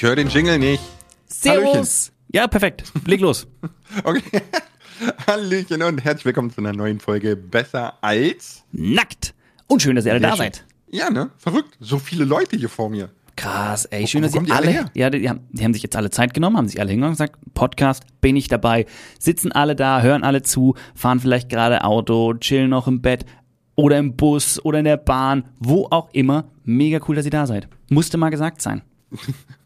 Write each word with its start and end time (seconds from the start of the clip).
Ich 0.00 0.04
höre 0.06 0.16
den 0.16 0.28
Jingle 0.28 0.58
nicht. 0.58 0.82
Servus. 1.26 2.10
Ja, 2.32 2.46
perfekt. 2.46 2.84
Leg 3.04 3.20
los. 3.20 3.46
Okay. 4.02 4.40
Hallöchen 5.26 5.82
und 5.82 6.02
herzlich 6.02 6.24
willkommen 6.24 6.50
zu 6.50 6.62
einer 6.62 6.72
neuen 6.72 7.00
Folge 7.00 7.36
Besser 7.36 7.98
als. 8.00 8.64
Nackt. 8.72 9.34
Und 9.66 9.82
schön, 9.82 9.96
dass 9.96 10.06
ihr 10.06 10.12
alle 10.12 10.20
Sehr 10.20 10.30
da 10.30 10.36
schön. 10.36 10.44
seid. 10.44 10.64
Ja, 10.90 11.10
ne? 11.10 11.28
Verrückt. 11.36 11.76
So 11.80 11.98
viele 11.98 12.24
Leute 12.24 12.56
hier 12.56 12.70
vor 12.70 12.88
mir. 12.88 13.10
Krass, 13.36 13.84
ey, 13.84 14.06
schön, 14.06 14.22
wo 14.22 14.26
dass 14.28 14.34
ihr 14.36 14.40
alle 14.40 14.52
alle, 14.54 14.70
her? 14.70 14.90
ja, 14.94 15.10
die 15.10 15.28
haben, 15.28 15.40
die 15.50 15.62
haben 15.62 15.74
sich 15.74 15.82
jetzt 15.82 15.96
alle 15.96 16.08
Zeit 16.08 16.32
genommen, 16.32 16.56
haben 16.56 16.68
sich 16.68 16.80
alle 16.80 16.92
hingegangen 16.92 17.12
und 17.12 17.18
gesagt, 17.18 17.38
Podcast, 17.52 18.04
bin 18.22 18.36
ich 18.36 18.48
dabei, 18.48 18.86
sitzen 19.18 19.52
alle 19.52 19.76
da, 19.76 20.00
hören 20.00 20.24
alle 20.24 20.40
zu, 20.40 20.76
fahren 20.94 21.20
vielleicht 21.20 21.50
gerade 21.50 21.84
Auto, 21.84 22.32
chillen 22.40 22.70
noch 22.70 22.88
im 22.88 23.02
Bett 23.02 23.26
oder 23.74 23.98
im 23.98 24.16
Bus 24.16 24.64
oder 24.64 24.78
in 24.78 24.86
der 24.86 24.96
Bahn, 24.96 25.44
wo 25.58 25.88
auch 25.90 26.08
immer. 26.14 26.46
Mega 26.64 27.00
cool, 27.06 27.16
dass 27.16 27.26
ihr 27.26 27.30
da 27.30 27.46
seid. 27.46 27.68
Musste 27.90 28.16
mal 28.16 28.30
gesagt 28.30 28.62
sein. 28.62 28.80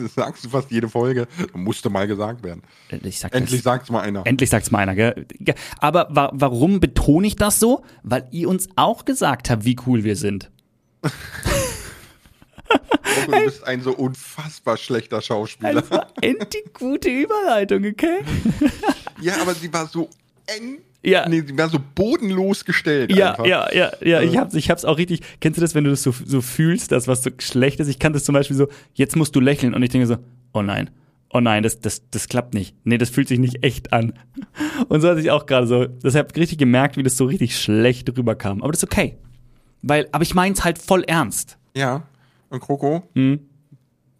Das 0.00 0.14
sagst 0.14 0.44
du 0.44 0.48
fast 0.48 0.70
jede 0.70 0.88
Folge. 0.88 1.26
Musste 1.52 1.90
mal 1.90 2.06
gesagt 2.06 2.42
werden. 2.42 2.62
Ich 3.02 3.18
sag 3.20 3.34
Endlich 3.34 3.60
das, 3.60 3.64
sagt's 3.64 3.90
mal 3.90 4.00
einer. 4.00 4.26
endlich 4.26 4.50
sagt's 4.50 4.70
mal 4.70 4.78
einer, 4.78 4.94
gell? 4.94 5.26
Aber 5.78 6.08
wa 6.10 6.30
warum 6.32 6.80
betone 6.80 7.26
ich 7.26 7.36
das 7.36 7.60
so? 7.60 7.84
Weil 8.02 8.26
ihr 8.30 8.48
uns 8.48 8.68
auch 8.76 9.04
gesagt 9.04 9.50
habt, 9.50 9.64
wie 9.64 9.76
cool 9.86 10.04
wir 10.04 10.16
sind. 10.16 10.50
Du 13.26 13.30
bist 13.30 13.64
ein 13.64 13.80
so 13.82 13.94
unfassbar 13.94 14.76
schlechter 14.76 15.20
Schauspieler. 15.20 15.74
Das 15.74 15.90
war 15.90 16.06
endlich 16.20 16.72
gute 16.72 17.08
Überleitung, 17.10 17.84
okay? 17.84 18.24
Ja, 19.20 19.40
aber 19.40 19.54
sie 19.54 19.72
war 19.72 19.86
so 19.86 20.08
eng. 20.46 20.78
Ja. 21.04 21.28
Nee, 21.28 21.42
sie 21.46 21.56
war 21.56 21.68
so 21.68 21.78
bodenlos 21.94 22.64
gestellt. 22.64 23.14
Ja, 23.14 23.30
einfach. 23.30 23.46
ja, 23.46 23.72
ja, 23.72 23.92
ja, 24.00 24.22
ich 24.22 24.36
hab's, 24.36 24.54
ich 24.54 24.70
hab's 24.70 24.84
auch 24.84 24.96
richtig. 24.96 25.20
Kennst 25.40 25.58
du 25.58 25.60
das, 25.60 25.74
wenn 25.74 25.84
du 25.84 25.90
das 25.90 26.02
so, 26.02 26.12
so 26.12 26.40
fühlst, 26.40 26.92
dass 26.92 27.06
was 27.06 27.22
so 27.22 27.30
schlecht 27.38 27.78
ist? 27.80 27.88
Ich 27.88 27.98
kann 27.98 28.12
das 28.12 28.24
zum 28.24 28.32
Beispiel 28.32 28.56
so, 28.56 28.68
jetzt 28.94 29.14
musst 29.14 29.36
du 29.36 29.40
lächeln 29.40 29.74
und 29.74 29.82
ich 29.82 29.90
denke 29.90 30.06
so, 30.06 30.16
oh 30.54 30.62
nein, 30.62 30.90
oh 31.34 31.40
nein, 31.40 31.62
das, 31.62 31.80
das, 31.80 32.02
das 32.10 32.28
klappt 32.28 32.54
nicht. 32.54 32.74
Nee, 32.84 32.96
das 32.96 33.10
fühlt 33.10 33.28
sich 33.28 33.38
nicht 33.38 33.62
echt 33.62 33.92
an. 33.92 34.14
Und 34.88 35.00
so 35.00 35.08
hatte 35.08 35.20
ich 35.20 35.30
auch 35.30 35.46
gerade 35.46 35.66
so, 35.66 35.86
deshalb 35.86 36.34
richtig 36.36 36.58
gemerkt, 36.58 36.96
wie 36.96 37.02
das 37.02 37.16
so 37.16 37.24
richtig 37.24 37.58
schlecht 37.58 38.16
rüberkam. 38.16 38.62
Aber 38.62 38.72
das 38.72 38.82
ist 38.82 38.84
okay. 38.84 39.18
Weil, 39.82 40.08
aber 40.12 40.22
ich 40.22 40.34
mein's 40.34 40.64
halt 40.64 40.78
voll 40.78 41.02
ernst. 41.02 41.58
Ja. 41.76 42.04
Und 42.50 42.60
Kroko? 42.60 43.02
Hm? 43.14 43.40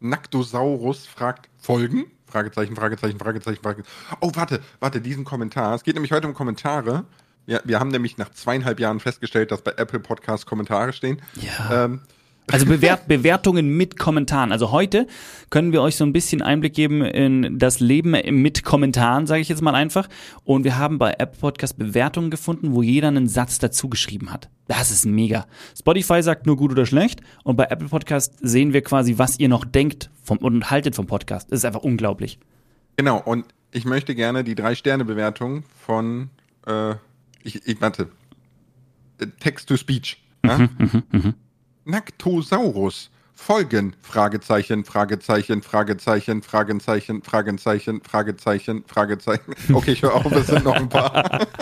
Naktosaurus 0.00 1.06
fragt 1.06 1.48
Folgen? 1.56 2.06
Fragezeichen, 2.34 2.74
Fragezeichen, 2.74 3.16
Fragezeichen, 3.16 3.62
Fragezeichen. 3.62 3.94
Oh, 4.18 4.32
warte, 4.34 4.60
warte, 4.80 5.00
diesen 5.00 5.24
Kommentar. 5.24 5.76
Es 5.76 5.84
geht 5.84 5.94
nämlich 5.94 6.10
heute 6.10 6.26
um 6.26 6.34
Kommentare. 6.34 7.04
Ja, 7.46 7.60
wir 7.62 7.78
haben 7.78 7.90
nämlich 7.90 8.18
nach 8.18 8.30
zweieinhalb 8.30 8.80
Jahren 8.80 8.98
festgestellt, 8.98 9.52
dass 9.52 9.62
bei 9.62 9.70
Apple 9.76 10.00
Podcasts 10.00 10.44
Kommentare 10.44 10.92
stehen. 10.92 11.22
Ja. 11.40 11.84
Ähm, 11.84 12.00
Also 12.50 12.66
Bewert 12.66 13.08
Bewertungen 13.08 13.76
mit 13.76 13.98
Kommentaren. 13.98 14.52
Also 14.52 14.70
heute 14.70 15.06
können 15.50 15.72
wir 15.72 15.80
euch 15.80 15.96
so 15.96 16.04
ein 16.04 16.12
bisschen 16.12 16.42
Einblick 16.42 16.74
geben 16.74 17.02
in 17.02 17.58
das 17.58 17.80
Leben 17.80 18.10
mit 18.42 18.64
Kommentaren, 18.64 19.26
sage 19.26 19.40
ich 19.40 19.48
jetzt 19.48 19.62
mal 19.62 19.74
einfach. 19.74 20.08
Und 20.44 20.64
wir 20.64 20.76
haben 20.76 20.98
bei 20.98 21.12
Apple 21.12 21.40
Podcast 21.40 21.78
Bewertungen 21.78 22.30
gefunden, 22.30 22.74
wo 22.74 22.82
jeder 22.82 23.08
einen 23.08 23.28
Satz 23.28 23.58
dazu 23.58 23.88
geschrieben 23.88 24.32
hat. 24.32 24.50
Das 24.68 24.90
ist 24.90 25.06
mega. 25.06 25.46
Spotify 25.78 26.22
sagt 26.22 26.46
nur 26.46 26.56
gut 26.56 26.72
oder 26.72 26.84
schlecht 26.86 27.20
und 27.44 27.56
bei 27.56 27.64
Apple 27.64 27.88
Podcast 27.88 28.34
sehen 28.42 28.72
wir 28.72 28.82
quasi, 28.82 29.16
was 29.18 29.38
ihr 29.38 29.48
noch 29.48 29.64
denkt 29.64 30.10
vom, 30.22 30.38
und 30.38 30.70
haltet 30.70 30.94
vom 30.94 31.06
Podcast. 31.06 31.50
Das 31.50 31.60
ist 31.60 31.64
einfach 31.64 31.82
unglaublich. 31.82 32.38
genau, 32.96 33.20
und 33.20 33.46
ich 33.72 33.84
möchte 33.84 34.14
gerne 34.14 34.44
die 34.44 34.54
Drei-Sterne-Bewertung 34.54 35.64
von, 35.84 36.30
äh, 36.66 36.92
ich, 37.42 37.66
ich 37.66 37.80
warte, 37.80 38.08
Äh, 39.18 39.26
Text-to-Speech. 39.40 40.22
Ja? 40.44 40.68
Naktosaurus. 41.84 43.10
Folgen, 43.36 43.94
Fragezeichen, 44.00 44.84
Fragezeichen, 44.84 45.60
Fragezeichen, 45.62 46.42
Fragezeichen, 46.42 47.22
Fragezeichen, 47.22 48.00
Fragezeichen, 48.02 48.84
Fragezeichen. 48.86 49.54
Okay, 49.74 49.92
ich 49.92 50.02
höre 50.02 50.14
auf, 50.14 50.32
es 50.32 50.46
sind 50.46 50.64
noch 50.64 50.76
ein 50.76 50.88
paar. 50.88 51.46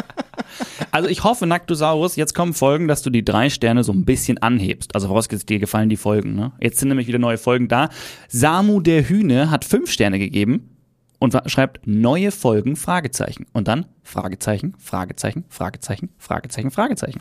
Also 0.90 1.08
ich 1.08 1.24
hoffe, 1.24 1.46
Naktosaurus, 1.46 2.16
jetzt 2.16 2.34
kommen 2.34 2.52
Folgen, 2.52 2.86
dass 2.86 3.00
du 3.00 3.08
die 3.08 3.24
drei 3.24 3.48
Sterne 3.48 3.84
so 3.84 3.92
ein 3.92 4.04
bisschen 4.04 4.36
anhebst. 4.38 4.94
Also 4.94 5.08
vorausgesetzt, 5.08 5.48
dir 5.48 5.58
gefallen 5.58 5.88
die 5.88 5.96
Folgen. 5.96 6.34
Ne? 6.34 6.52
Jetzt 6.60 6.78
sind 6.78 6.88
nämlich 6.88 7.06
wieder 7.06 7.18
neue 7.18 7.38
Folgen 7.38 7.68
da. 7.68 7.88
Samu 8.28 8.80
der 8.80 9.08
Hühne 9.08 9.50
hat 9.50 9.64
fünf 9.64 9.90
Sterne 9.90 10.18
gegeben 10.18 10.76
und 11.18 11.34
schreibt 11.46 11.86
neue 11.86 12.30
Folgen, 12.30 12.76
Fragezeichen. 12.76 13.46
Und 13.54 13.66
dann 13.66 13.86
Fragezeichen, 14.02 14.74
Fragezeichen, 14.78 15.44
Fragezeichen, 15.48 16.10
Fragezeichen, 16.18 16.70
Fragezeichen. 16.70 17.20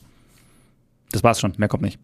Das 1.13 1.23
war's 1.23 1.39
schon, 1.39 1.53
mehr 1.55 1.69
kommt 1.69 1.83
nicht. 1.83 1.99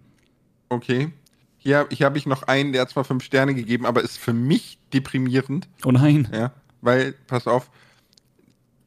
Okay. 0.69 1.11
Hier, 1.57 1.87
hier 1.91 2.05
habe 2.05 2.17
ich 2.17 2.25
noch 2.25 2.43
einen, 2.43 2.71
der 2.71 2.83
hat 2.83 2.89
zwar 2.89 3.03
fünf 3.03 3.23
Sterne 3.23 3.53
gegeben, 3.55 3.85
aber 3.85 4.01
ist 4.01 4.17
für 4.17 4.33
mich 4.33 4.77
deprimierend. 4.93 5.67
Oh 5.83 5.91
nein. 5.91 6.27
Ja, 6.31 6.51
weil, 6.81 7.13
pass 7.27 7.47
auf, 7.47 7.69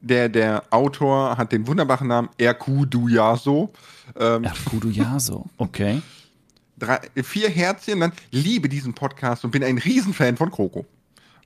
der, 0.01 0.29
der 0.29 0.63
Autor 0.71 1.37
hat 1.37 1.53
den 1.53 1.67
wunderbaren 1.67 2.09
Namen 2.09 2.29
Erku 2.39 2.87
Duyaso. 2.87 3.73
Ähm, 4.19 4.45
Ja, 4.45 4.53
Kudu 4.65 4.89
Yaso. 4.89 5.47
Okay. 5.59 6.01
drei, 6.79 7.01
vier 7.23 7.51
Herzchen, 7.51 8.01
dann 8.01 8.13
liebe 8.31 8.69
diesen 8.71 8.95
Podcast 8.95 9.45
und 9.45 9.51
bin 9.51 9.63
ein 9.63 9.77
Riesenfan 9.79 10.37
von 10.39 10.51
Kroko. 10.51 10.87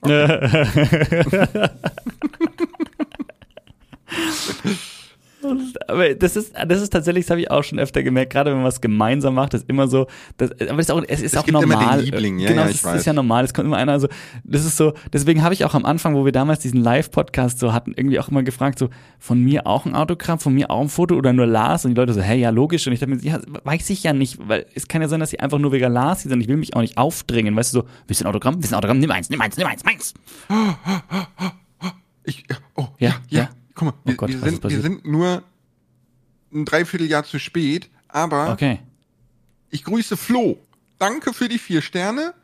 Aber 5.88 6.14
das 6.14 6.36
ist, 6.36 6.54
das 6.66 6.82
ist 6.82 6.92
tatsächlich, 6.92 7.24
das 7.24 7.30
habe 7.30 7.40
ich 7.40 7.50
auch 7.50 7.62
schon 7.62 7.78
öfter 7.78 8.02
gemerkt, 8.02 8.32
gerade 8.32 8.50
wenn 8.50 8.58
man 8.58 8.66
was 8.66 8.80
gemeinsam 8.80 9.34
macht, 9.34 9.54
ist 9.54 9.68
immer 9.68 9.88
so, 9.88 10.06
das, 10.36 10.50
aber 10.52 10.76
das 10.76 10.86
ist 10.86 10.90
auch, 10.90 11.02
es 11.06 11.22
ist 11.22 11.34
Es 11.34 11.38
auch 11.38 11.46
normal. 11.46 12.00
Liebling, 12.02 12.38
ja, 12.38 12.48
genau, 12.48 12.62
ja, 12.62 12.66
das 12.68 12.76
ich 12.76 12.84
ist, 12.84 12.94
ist 12.94 13.06
ja 13.06 13.12
normal, 13.12 13.44
es 13.44 13.54
kommt 13.54 13.66
immer 13.66 13.76
einer, 13.76 13.92
also, 13.92 14.08
das 14.44 14.64
ist 14.64 14.76
so, 14.76 14.94
deswegen 15.12 15.42
habe 15.42 15.54
ich 15.54 15.64
auch 15.64 15.74
am 15.74 15.84
Anfang, 15.84 16.14
wo 16.14 16.24
wir 16.24 16.32
damals 16.32 16.60
diesen 16.60 16.80
Live-Podcast 16.82 17.58
so 17.58 17.72
hatten, 17.72 17.92
irgendwie 17.96 18.18
auch 18.18 18.28
immer 18.28 18.42
gefragt, 18.42 18.78
so, 18.78 18.88
von 19.18 19.40
mir 19.40 19.66
auch 19.66 19.86
ein 19.86 19.94
Autogramm, 19.94 20.38
von 20.38 20.54
mir 20.54 20.70
auch 20.70 20.80
ein 20.80 20.88
Foto 20.88 21.14
oder 21.14 21.32
nur 21.32 21.46
Lars? 21.46 21.84
Und 21.84 21.92
die 21.92 21.96
Leute 21.96 22.12
so, 22.12 22.20
hey, 22.20 22.38
ja, 22.38 22.50
logisch. 22.50 22.86
Und 22.86 22.92
ich 22.92 23.00
dachte 23.00 23.14
mir, 23.14 23.20
ja, 23.20 23.40
weiß 23.64 23.90
ich 23.90 24.02
ja 24.02 24.12
nicht, 24.12 24.38
weil 24.48 24.66
es 24.74 24.88
kann 24.88 25.02
ja 25.02 25.08
sein, 25.08 25.20
dass 25.20 25.30
sie 25.30 25.40
einfach 25.40 25.58
nur 25.58 25.72
wegen 25.72 25.92
Lars 25.92 26.22
sind. 26.22 26.40
Ich 26.40 26.48
will 26.48 26.56
mich 26.56 26.74
auch 26.76 26.80
nicht 26.80 26.96
aufdrängen, 26.98 27.56
weißt 27.56 27.74
du, 27.74 27.80
so, 27.80 27.86
willst 28.06 28.20
du 28.20 28.24
ein 28.26 28.28
Autogramm? 28.28 28.56
Willst 28.56 28.72
du 28.72 28.74
ein 28.74 28.78
Autogramm? 28.78 28.98
Nimm 28.98 29.10
eins, 29.10 29.30
nimm 29.30 29.40
eins, 29.40 29.56
nimm 29.56 29.66
eins, 29.66 29.84
meins. 29.84 30.14
Ich, 32.24 32.44
oh, 32.74 32.86
Ja, 32.98 33.16
ja, 33.28 33.42
ja. 33.42 33.48
Guck 33.74 33.86
mal, 33.86 33.94
Oh 33.96 34.08
wir, 34.08 34.14
Gott, 34.16 34.28
wir, 34.30 34.38
sind, 34.38 34.62
wir 34.62 34.80
sind 34.80 35.06
nur 35.06 35.42
ein 36.52 36.64
Dreivierteljahr 36.64 37.24
zu 37.24 37.38
spät, 37.38 37.90
aber 38.08 38.52
Okay. 38.52 38.80
ich 39.70 39.84
grüße 39.84 40.16
Flo. 40.16 40.58
Danke 40.98 41.32
für 41.32 41.48
die 41.48 41.58
vier 41.58 41.82
Sterne. 41.82 42.34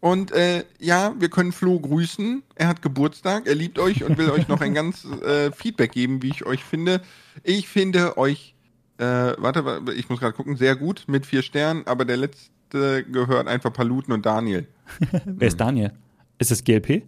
Und 0.00 0.32
äh, 0.32 0.64
ja, 0.78 1.14
wir 1.18 1.28
können 1.28 1.52
Flo 1.52 1.78
grüßen. 1.78 2.42
Er 2.54 2.68
hat 2.68 2.80
Geburtstag, 2.80 3.46
er 3.46 3.54
liebt 3.54 3.78
euch 3.78 4.02
und 4.02 4.16
will 4.16 4.30
euch 4.30 4.48
noch 4.48 4.62
ein 4.62 4.72
ganz 4.80 5.04
äh, 5.04 5.52
Feedback 5.52 5.92
geben, 5.92 6.22
wie 6.22 6.30
ich 6.30 6.46
euch 6.46 6.64
finde. 6.64 7.02
Ich 7.44 7.68
finde 7.68 8.16
euch, 8.16 8.54
äh, 8.96 9.04
warte, 9.04 9.64
wa- 9.66 9.82
ich 9.94 10.08
muss 10.08 10.20
gerade 10.20 10.32
gucken, 10.32 10.56
sehr 10.56 10.74
gut 10.74 11.04
mit 11.06 11.26
vier 11.26 11.42
Sternen, 11.42 11.86
aber 11.86 12.06
der 12.06 12.16
letzte 12.16 13.04
gehört 13.04 13.46
einfach 13.46 13.74
Paluten 13.74 14.14
und 14.14 14.24
Daniel. 14.24 14.66
Wer 15.26 15.48
ist 15.48 15.60
Daniel? 15.60 15.92
Ist 16.38 16.50
das 16.50 16.64
GLP? 16.64 17.02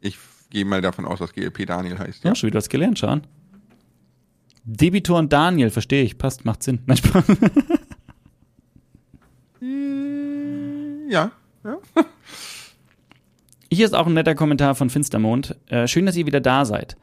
Ich 0.00 0.18
gehe 0.56 0.64
mal 0.64 0.80
davon 0.80 1.04
aus, 1.04 1.18
dass 1.18 1.34
GLP 1.34 1.66
Daniel 1.66 1.98
heißt. 1.98 2.24
Ja, 2.24 2.34
schon 2.34 2.46
wieder 2.46 2.56
was 2.56 2.70
gelernt, 2.70 2.98
Schauen. 2.98 3.26
Debitor 4.64 5.18
und 5.18 5.30
Daniel, 5.30 5.68
verstehe 5.68 6.02
ich, 6.02 6.16
passt, 6.16 6.46
macht 6.46 6.62
Sinn. 6.62 6.80
Nein, 6.86 6.96
Spaß. 6.96 7.24
Ja. 11.08 11.30
ja. 11.62 11.78
Hier 13.70 13.84
ist 13.84 13.94
auch 13.94 14.06
ein 14.06 14.14
netter 14.14 14.34
Kommentar 14.34 14.74
von 14.74 14.90
Finstermond. 14.90 15.54
Äh, 15.66 15.86
schön, 15.86 16.06
dass 16.06 16.16
ihr 16.16 16.26
wieder 16.26 16.40
da 16.40 16.64
seid. 16.64 16.96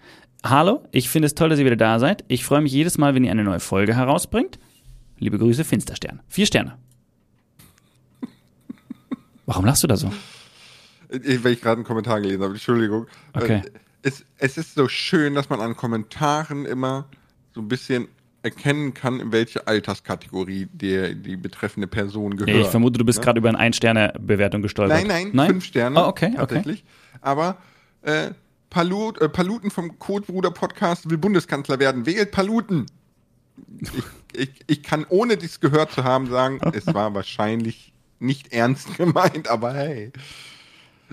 Hallo, 0.43 0.83
ich 0.91 1.09
finde 1.09 1.27
es 1.27 1.35
toll, 1.35 1.49
dass 1.49 1.59
ihr 1.59 1.65
wieder 1.65 1.75
da 1.75 1.99
seid. 1.99 2.25
Ich 2.27 2.43
freue 2.43 2.61
mich 2.61 2.73
jedes 2.73 2.97
Mal, 2.97 3.15
wenn 3.15 3.23
ihr 3.23 3.31
eine 3.31 3.43
neue 3.43 3.59
Folge 3.59 3.95
herausbringt. 3.95 4.59
Liebe 5.19 5.37
Grüße, 5.37 5.63
Finsterstern. 5.63 6.21
Vier 6.27 6.47
Sterne. 6.47 6.77
Warum 9.45 9.63
lachst 9.63 9.83
du 9.83 9.87
da 9.87 9.95
so? 9.95 10.11
Weil 11.13 11.53
ich 11.53 11.61
gerade 11.61 11.77
einen 11.77 11.83
Kommentar 11.85 12.19
gelesen 12.21 12.41
habe, 12.43 12.53
Entschuldigung. 12.53 13.07
Okay. 13.33 13.61
Äh, 13.65 13.71
Es, 14.01 14.25
es 14.37 14.57
ist 14.57 14.75
so 14.75 14.87
schön, 14.89 15.33
dass 15.35 15.49
man 15.49 15.61
an 15.61 15.77
Kommentaren 15.77 16.65
immer 16.65 17.07
so 17.53 17.61
ein 17.61 17.67
bisschen 17.69 18.07
erkennen 18.41 18.93
kann, 18.93 19.21
in 19.21 19.31
welche 19.31 19.65
Alterskategorie 19.67 20.67
der, 20.73 21.13
die 21.13 21.37
betreffende 21.37 21.87
Person 21.87 22.35
gehört. 22.35 22.57
Ich 22.57 22.67
vermute, 22.67 22.97
du 22.97 23.05
bist 23.05 23.19
Ne? 23.19 23.23
gerade 23.25 23.39
über 23.39 23.47
eine 23.49 23.59
Ein-Sterne-Bewertung 23.59 24.61
gestolpert. 24.61 24.97
Nein, 24.97 25.07
nein, 25.07 25.29
nein? 25.31 25.49
fünf 25.51 25.63
Sterne. 25.65 25.97
Oh, 26.03 26.07
okay, 26.09 26.27
okay. 26.27 26.35
tatsächlich. 26.37 26.83
Aber 27.21 27.57
äh, 28.01 28.31
Palut, 28.69 29.21
äh, 29.21 29.29
Paluten 29.29 29.71
vom 29.71 29.97
Codebruder 29.99 30.51
Podcast 30.51 31.09
will 31.09 31.17
Bundeskanzler 31.17 31.79
werden. 31.79 32.05
Wählt 32.05 32.31
Paluten. 32.31 32.87
Ich, 33.79 33.91
ich, 34.33 34.49
ich 34.67 34.83
kann 34.83 35.05
ohne 35.07 35.37
dies 35.37 35.61
gehört 35.61 35.91
zu 35.93 36.03
haben 36.03 36.27
sagen, 36.29 36.59
es 36.73 36.87
war 36.87 37.13
wahrscheinlich 37.15 37.93
nicht 38.19 38.51
ernst 38.51 38.97
gemeint, 38.97 39.47
aber 39.47 39.73
hey. 39.73 40.11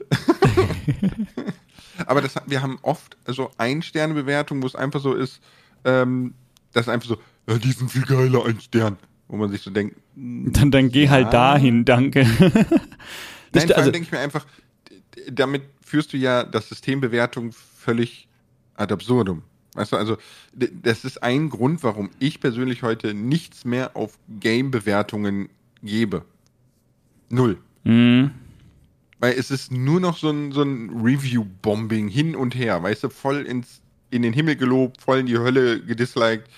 aber 2.06 2.20
das, 2.22 2.34
wir 2.46 2.62
haben 2.62 2.78
oft 2.82 3.16
so 3.26 3.50
Ein-Sterne-Bewertungen, 3.58 4.62
wo 4.62 4.66
es 4.66 4.74
einfach 4.74 5.00
so 5.00 5.14
ist, 5.14 5.40
ähm, 5.84 6.34
das 6.72 6.86
ist 6.86 6.88
einfach 6.88 7.08
so, 7.08 7.16
ja, 7.48 7.58
die 7.58 7.72
sind 7.72 7.90
viel 7.90 8.02
geiler, 8.04 8.44
ein 8.46 8.60
Stern. 8.60 8.96
Wo 9.28 9.36
man 9.36 9.50
sich 9.50 9.62
so 9.62 9.70
denkt, 9.70 9.96
Dann, 10.16 10.70
dann 10.70 10.90
geh 10.90 11.04
Ja. 11.04 11.10
halt 11.10 11.32
dahin, 11.32 11.84
danke. 11.84 12.24
Nein, 12.24 12.32
vor 13.68 13.76
also- 13.76 13.90
denke 13.90 14.06
ich 14.06 14.12
mir 14.12 14.18
einfach, 14.18 14.44
damit 15.30 15.62
führst 15.84 16.12
du 16.12 16.16
ja 16.16 16.42
das 16.44 16.68
System 16.68 17.00
Bewertung 17.00 17.52
völlig 17.52 18.28
ad 18.74 18.92
absurdum. 18.92 19.42
Weißt 19.74 19.92
du, 19.92 19.96
also 19.96 20.16
das 20.52 21.04
ist 21.04 21.22
ein 21.22 21.48
Grund, 21.48 21.84
warum 21.84 22.10
ich 22.18 22.40
persönlich 22.40 22.82
heute 22.82 23.14
nichts 23.14 23.64
mehr 23.64 23.96
auf 23.96 24.18
Game-Bewertungen 24.40 25.48
gebe. 25.82 26.24
Null. 27.28 27.58
Mhm. 27.84 28.32
Weil 29.20 29.34
es 29.34 29.50
ist 29.50 29.70
nur 29.70 30.00
noch 30.00 30.16
so 30.16 30.30
ein, 30.30 30.50
so 30.50 30.62
ein 30.62 30.90
Review-Bombing 31.02 32.08
hin 32.08 32.34
und 32.34 32.54
her, 32.54 32.82
weißt 32.82 33.04
du, 33.04 33.10
voll 33.10 33.42
ins, 33.46 33.82
in 34.10 34.22
den 34.22 34.32
Himmel 34.32 34.56
gelobt, 34.56 35.00
voll 35.00 35.18
in 35.18 35.26
die 35.26 35.38
Hölle 35.38 35.80
gedisliked 35.80 36.48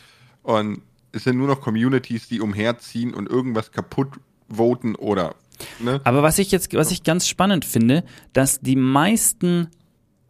und 0.43 0.81
es 1.13 1.25
sind 1.25 1.37
nur 1.37 1.49
noch 1.49 1.61
Communities, 1.61 2.29
die 2.29 2.41
umherziehen 2.41 3.13
und 3.13 3.29
irgendwas 3.29 3.71
kaputt 3.73 4.09
voten 4.49 4.95
oder, 4.95 5.35
ne? 5.79 6.01
Aber 6.05 6.23
was 6.23 6.39
ich 6.39 6.51
jetzt, 6.51 6.73
was 6.75 6.91
ich 6.91 7.03
ganz 7.03 7.29
spannend 7.29 7.65
finde, 7.65 8.05
dass 8.33 8.61
die 8.61 8.77
meisten 8.77 9.69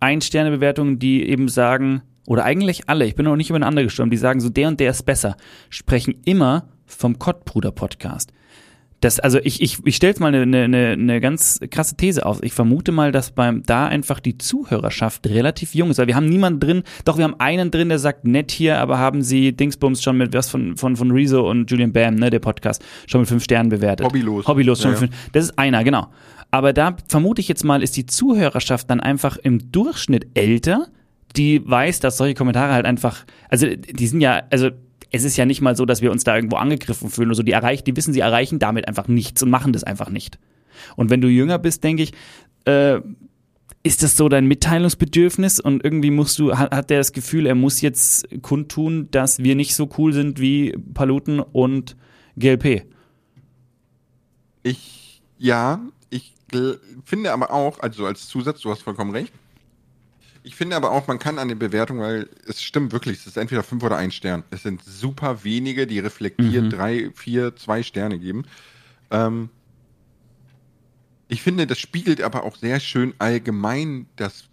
Ein-Sterne-Bewertungen, 0.01 0.99
die 0.99 1.29
eben 1.29 1.49
sagen, 1.49 2.03
oder 2.27 2.45
eigentlich 2.45 2.89
alle, 2.89 3.05
ich 3.07 3.15
bin 3.15 3.25
noch 3.25 3.37
nicht 3.37 3.51
über 3.51 3.57
eine 3.57 3.67
andere 3.67 3.87
gestorben, 3.87 4.11
die 4.11 4.17
sagen 4.17 4.41
so, 4.41 4.49
der 4.49 4.69
und 4.69 4.81
der 4.81 4.91
ist 4.91 5.05
besser, 5.05 5.37
sprechen 5.71 6.21
immer 6.25 6.69
vom 6.87 7.19
Kottbruder-Podcast. 7.19 8.33
Das, 9.03 9.19
also 9.19 9.41
ich, 9.43 9.61
ich, 9.61 9.79
ich 9.85 9.97
stelle 9.97 10.13
jetzt 10.13 10.21
mal 10.21 10.33
eine, 10.33 10.65
eine, 10.65 10.91
eine 10.93 11.21
ganz 11.21 11.59
krasse 11.71 11.97
These 11.97 12.25
auf. 12.25 12.41
Ich 12.43 12.53
vermute 12.53 12.93
mal, 12.93 13.11
dass 13.11 13.33
beim 13.33 13.65
da 13.65 13.87
einfach 13.87 14.21
die 14.21 14.39
Zuhörerschaft 14.39 15.27
relativ 15.27 15.75
jung 15.75 15.91
ist. 15.91 15.99
Weil 15.99 16.07
wir 16.07 16.15
haben 16.15 16.29
niemanden 16.29 16.61
drin, 16.61 16.83
doch 17.05 17.19
wir 17.19 17.25
haben 17.25 17.35
einen 17.39 17.73
drin, 17.73 17.89
der 17.89 17.99
sagt, 17.99 18.29
nett 18.29 18.53
hier, 18.53 18.79
aber 18.79 19.01
haben 19.01 19.23
sie 19.23 19.53
Dingsbums 19.53 20.05
schon 20.05 20.19
mit 20.19 20.33
was 20.33 20.49
von, 20.49 20.77
von, 20.77 20.95
von 20.95 21.11
Rezo 21.11 21.51
und 21.51 21.69
Julian 21.69 21.93
Bam, 21.93 22.15
ne, 22.15 22.31
der 22.31 22.39
Podcast, 22.39 22.81
schon 23.09 23.23
mit 23.23 23.29
fünf 23.29 23.43
Sternen 23.43 23.71
bewertet. 23.71 24.07
Hobbylos. 24.07 24.47
Hobbylos 24.47 24.81
schon 24.81 24.93
Ja, 24.93 25.01
mit 25.01 25.11
fünf. 25.11 25.31
Das 25.33 25.45
ist 25.47 25.59
einer, 25.59 25.83
genau. 25.83 26.07
Aber 26.53 26.73
da 26.73 26.97
vermute 27.09 27.41
ich 27.41 27.49
jetzt 27.49 27.65
mal, 27.65 27.83
ist 27.83 27.97
die 27.97 28.07
Zuhörerschaft 28.07 28.89
dann 28.89 29.01
einfach 29.01 29.37
im 29.37 29.73
Durchschnitt 29.73 30.29
älter, 30.35 30.87
die 31.37 31.69
weiß, 31.69 31.99
dass 31.99 32.19
solche 32.19 32.35
Kommentare 32.35 32.73
halt 32.73 32.87
einfach, 32.87 33.25
also 33.49 33.67
die 33.67 34.07
sind 34.07 34.21
ja, 34.21 34.43
also 34.51 34.71
es 35.13 35.25
ist 35.25 35.37
ja 35.37 35.45
nicht 35.45 35.61
mal 35.61 35.77
so, 35.77 35.85
dass 35.85 36.01
wir 36.01 36.11
uns 36.11 36.25
da 36.25 36.35
irgendwo 36.35 36.57
angegriffen 36.57 37.11
fühlen 37.11 37.29
oder 37.29 37.37
so. 37.37 37.43
Die 37.43 37.53
erreichen, 37.53 37.85
die 37.85 37.97
wissen, 37.97 38.15
sie 38.15 38.21
erreichen 38.21 38.59
damit 38.59 38.89
einfach 38.89 39.09
nichts 39.09 39.43
und 39.43 39.51
machen 39.51 39.73
das 39.73 39.85
einfach 39.85 40.09
nicht. 40.09 40.39
Und 40.97 41.11
wenn 41.11 41.21
du 41.21 41.29
jünger 41.29 41.59
bist, 41.59 41.85
denke 41.85 42.03
ich, 42.03 42.13
äh, 42.65 43.01
ist 43.83 44.03
das 44.03 44.17
so 44.17 44.29
dein 44.29 44.47
Mitteilungsbedürfnis 44.47 45.61
und 45.61 45.85
irgendwie 45.85 46.11
musst 46.11 46.39
du, 46.39 46.57
hat, 46.57 46.75
hat 46.75 46.91
der 46.91 46.99
das 46.99 47.13
Gefühl, 47.13 47.47
er 47.47 47.55
muss 47.55 47.81
jetzt 47.81 48.27
kundtun, 48.41 49.09
dass 49.11 49.41
wir 49.41 49.55
nicht 49.55 49.75
so 49.75 49.89
cool 49.99 50.13
sind 50.13 50.41
wie 50.41 50.73
Paluten 50.95 51.41
und 51.41 51.97
GLP. 52.37 52.87
Ich, 54.63 55.21
ja, 55.39 55.81
ich 56.11 56.33
finde 57.05 57.33
aber 57.33 57.51
auch, 57.51 57.81
also 57.81 58.07
als 58.07 58.29
Zusatz, 58.29 58.61
du 58.61 58.71
hast 58.71 58.83
vollkommen 58.83 59.11
recht. 59.11 59.33
Ich 60.45 60.57
finde 60.57 60.75
aber 60.75 60.91
auch, 60.91 61.07
man 61.07 61.19
kann 61.19 61.39
an 61.39 61.49
den 61.49 61.59
Bewertungen, 61.59 62.01
weil 62.01 62.29
es 62.47 62.63
stimmt 62.63 62.93
wirklich, 62.93 63.19
es 63.19 63.27
ist 63.29 63.37
entweder 63.37 63.63
fünf 63.63 63.85
oder 63.85 63.97
ein 63.97 64.11
Stern. 64.11 64.43
Es 64.51 64.63
sind 64.63 64.83
super 64.85 65.45
wenige, 65.45 65.87
die 65.87 66.01
reflektiert 66.01 66.73
drei, 66.73 67.11
vier, 67.15 67.55
zwei 67.55 67.83
Sterne 67.83 68.19
geben. 68.19 68.45
Ähm, 69.11 69.51
ich 71.29 71.43
finde, 71.43 71.67
das 71.67 71.79
spiegelt 71.79 72.21
aber 72.23 72.45
auch 72.45 72.57
sehr 72.57 72.81
schön 72.81 73.15
allgemein 73.19 74.07
das 74.17 74.45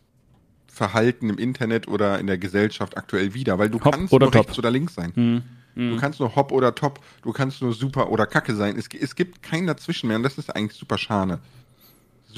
Verhalten 0.67 1.29
im 1.29 1.37
Internet 1.37 1.87
oder 1.87 2.19
in 2.19 2.27
der 2.27 2.37
Gesellschaft 2.37 2.95
aktuell 2.95 3.33
wider, 3.33 3.57
weil 3.57 3.69
du 3.69 3.83
Hopp 3.83 3.95
kannst 3.95 4.13
oder 4.13 4.27
nur 4.27 4.31
top. 4.31 4.45
rechts 4.45 4.59
oder 4.59 4.71
links 4.71 4.93
sein. 4.93 5.11
Du 5.75 5.97
kannst 5.97 6.19
nur 6.19 6.35
hopp 6.35 6.51
oder 6.51 6.75
top, 6.75 6.99
du 7.21 7.31
kannst 7.31 7.61
nur 7.61 7.73
super 7.73 8.09
oder 8.11 8.25
kacke 8.25 8.55
sein. 8.55 8.77
Es, 8.77 8.87
es 8.99 9.15
gibt 9.15 9.41
kein 9.41 9.65
Dazwischen 9.65 10.07
mehr 10.07 10.17
und 10.17 10.23
das 10.23 10.37
ist 10.37 10.55
eigentlich 10.55 10.77
super 10.77 10.97
schade. 10.97 11.39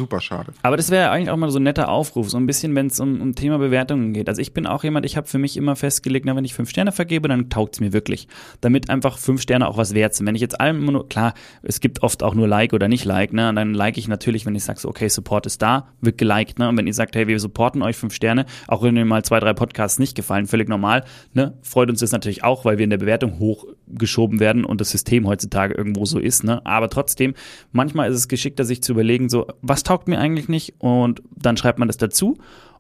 Super 0.02 0.20
schade. 0.20 0.52
Aber 0.64 0.78
das 0.78 0.90
wäre 0.90 1.12
eigentlich 1.12 1.30
auch 1.30 1.38
mal 1.38 1.52
so 1.52 1.60
ein 1.60 1.64
netter 1.64 1.88
Aufruf, 1.88 2.32
so 2.32 2.38
ein 2.38 2.48
bisschen, 2.48 2.74
wenn 2.74 2.88
es 2.88 3.00
um, 3.00 3.22
um 3.22 3.36
Thema 3.36 3.60
Bewertungen 3.60 4.14
geht. 4.14 4.30
Also 4.30 4.42
ich 4.42 4.52
bin 4.52 4.66
auch 4.66 4.84
jemand, 4.84 5.06
ich 5.06 5.16
habe 5.16 5.28
für 5.28 5.38
mich 5.38 5.58
immer 5.58 5.76
festgelegt, 5.76 6.26
na, 6.26 6.36
wenn 6.36 6.44
ich 6.44 6.56
fünf 6.56 6.72
Sterne 6.72 6.92
vergebe, 6.92 7.28
dann 7.28 7.52
taugt's 7.52 7.80
mir 7.80 7.94
wirklich. 7.94 8.28
Damit 8.62 8.90
einfach 8.90 9.20
fünf 9.20 9.44
Sterne 9.44 9.68
auch 9.68 9.78
was 9.78 9.94
wert 9.94 10.16
sind. 10.16 10.26
Wenn 10.26 10.34
ich 10.34 10.42
jetzt 10.42 10.60
allem 10.60 10.78
immer 10.82 10.92
nur, 10.92 11.08
klar, 11.08 11.36
es 11.62 11.82
gibt 11.82 12.02
oft 12.02 12.24
auch 12.24 12.34
nur 12.34 12.48
Like 12.48 12.74
oder 12.74 12.88
nicht 12.88 13.06
Like, 13.06 13.32
ne? 13.32 13.50
Und 13.50 13.58
dann 13.58 13.76
like 13.76 14.00
ich 14.00 14.08
natürlich, 14.08 14.48
wenn 14.48 14.56
ich 14.56 14.64
sage 14.64 14.80
so, 14.80 14.90
okay, 14.90 15.08
Support 15.08 15.46
ist 15.46 15.62
da, 15.62 15.90
wird 16.02 16.18
geliked, 16.18 16.58
ne? 16.58 16.68
Und 16.68 16.78
wenn 16.78 16.88
ihr 16.88 16.96
sagt, 16.96 17.16
hey, 17.16 17.28
wir 17.28 17.40
supporten 17.40 17.84
euch 17.84 17.96
fünf 17.96 18.16
Sterne, 18.16 18.48
auch 18.68 18.82
wenn 18.82 18.96
mir 18.96 19.06
mal 19.06 19.24
zwei, 19.24 19.40
drei 19.40 19.54
Podcasts 19.54 20.00
nicht 20.00 20.16
gefallen, 20.16 20.48
völlig 20.48 20.68
normal, 20.68 21.04
ne? 21.36 21.60
Freut 21.62 21.92
uns 21.92 22.00
das 22.00 22.12
natürlich 22.12 22.44
auch, 22.44 22.66
weil 22.66 22.80
wir 22.80 22.86
in 22.86 22.90
der 22.90 22.98
Bewertung 22.98 23.38
hochgeschoben 23.38 24.40
werden 24.40 24.66
und 24.66 24.82
das 24.82 24.90
System 24.90 25.28
heutzutage 25.28 25.76
irgendwo 25.76 26.06
so 26.06 26.18
ist, 26.18 26.44
ne? 26.44 26.66
Aber 26.66 26.90
trotzdem, 26.90 27.36
manchmal 27.72 28.10
ist 28.10 28.18
es 28.18 28.28
geschickter, 28.28 28.64
sich 28.64 28.82
zu 28.82 28.94
überlegen, 28.94 29.30
so, 29.30 29.46
was 29.62 29.84
taugt 29.84 29.91
mir 30.08 30.20
eigentlich 30.20 30.48
nicht? 30.48 30.76
Und 30.80 31.22
dann 31.36 31.58
schreibt 31.58 31.80
man 31.80 31.88
das 31.88 31.98
dazu. 31.98 32.38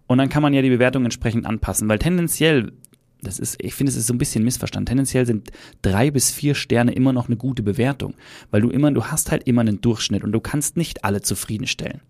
Und 0.07 0.17
dann 0.17 0.29
kann 0.29 0.41
man 0.41 0.53
ja 0.53 0.61
die 0.61 0.69
Bewertung 0.69 1.05
entsprechend 1.05 1.45
anpassen, 1.45 1.87
weil 1.87 1.99
tendenziell, 1.99 2.73
das 3.21 3.39
ist, 3.39 3.55
ich 3.61 3.73
finde, 3.73 3.91
es 3.91 3.95
ist 3.95 4.07
so 4.07 4.13
ein 4.13 4.17
bisschen 4.17 4.43
missverstanden. 4.43 4.87
Tendenziell 4.87 5.25
sind 5.25 5.51
drei 5.81 6.11
bis 6.11 6.31
vier 6.31 6.53
Sterne 6.53 6.91
immer 6.91 7.13
noch 7.13 7.27
eine 7.27 7.37
gute 7.37 7.63
Bewertung, 7.63 8.15
weil 8.49 8.61
du 8.61 8.69
immer, 8.69 8.91
du 8.91 9.05
hast 9.05 9.31
halt 9.31 9.47
immer 9.47 9.61
einen 9.61 9.79
Durchschnitt 9.79 10.23
und 10.23 10.33
du 10.33 10.41
kannst 10.41 10.75
nicht 10.75 11.05
alle 11.05 11.21
zufriedenstellen. 11.21 12.01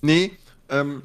Nee, 0.00 0.32
ähm, 0.70 1.02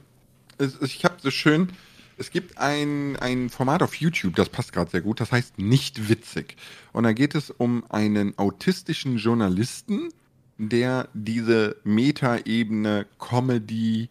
ich 0.81 1.05
habe 1.05 1.15
so 1.21 1.29
schön, 1.29 1.69
es 2.17 2.31
gibt 2.31 2.57
ein, 2.57 3.15
ein 3.17 3.49
Format 3.49 3.83
auf 3.83 3.95
YouTube, 3.95 4.35
das 4.35 4.49
passt 4.49 4.73
gerade 4.73 4.91
sehr 4.91 5.01
gut, 5.01 5.19
das 5.19 5.31
heißt 5.31 5.57
Nicht 5.59 6.09
witzig. 6.09 6.55
Und 6.91 7.03
da 7.03 7.13
geht 7.13 7.35
es 7.35 7.49
um 7.49 7.83
einen 7.89 8.37
autistischen 8.37 9.17
Journalisten, 9.17 10.09
der 10.57 11.09
diese 11.13 11.75
Metaebene, 11.83 13.05
Comedy 13.19 14.09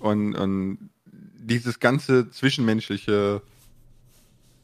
und, 0.00 0.34
und 0.34 0.90
dieses 1.38 1.80
ganze 1.80 2.30
Zwischenmenschliche 2.30 3.42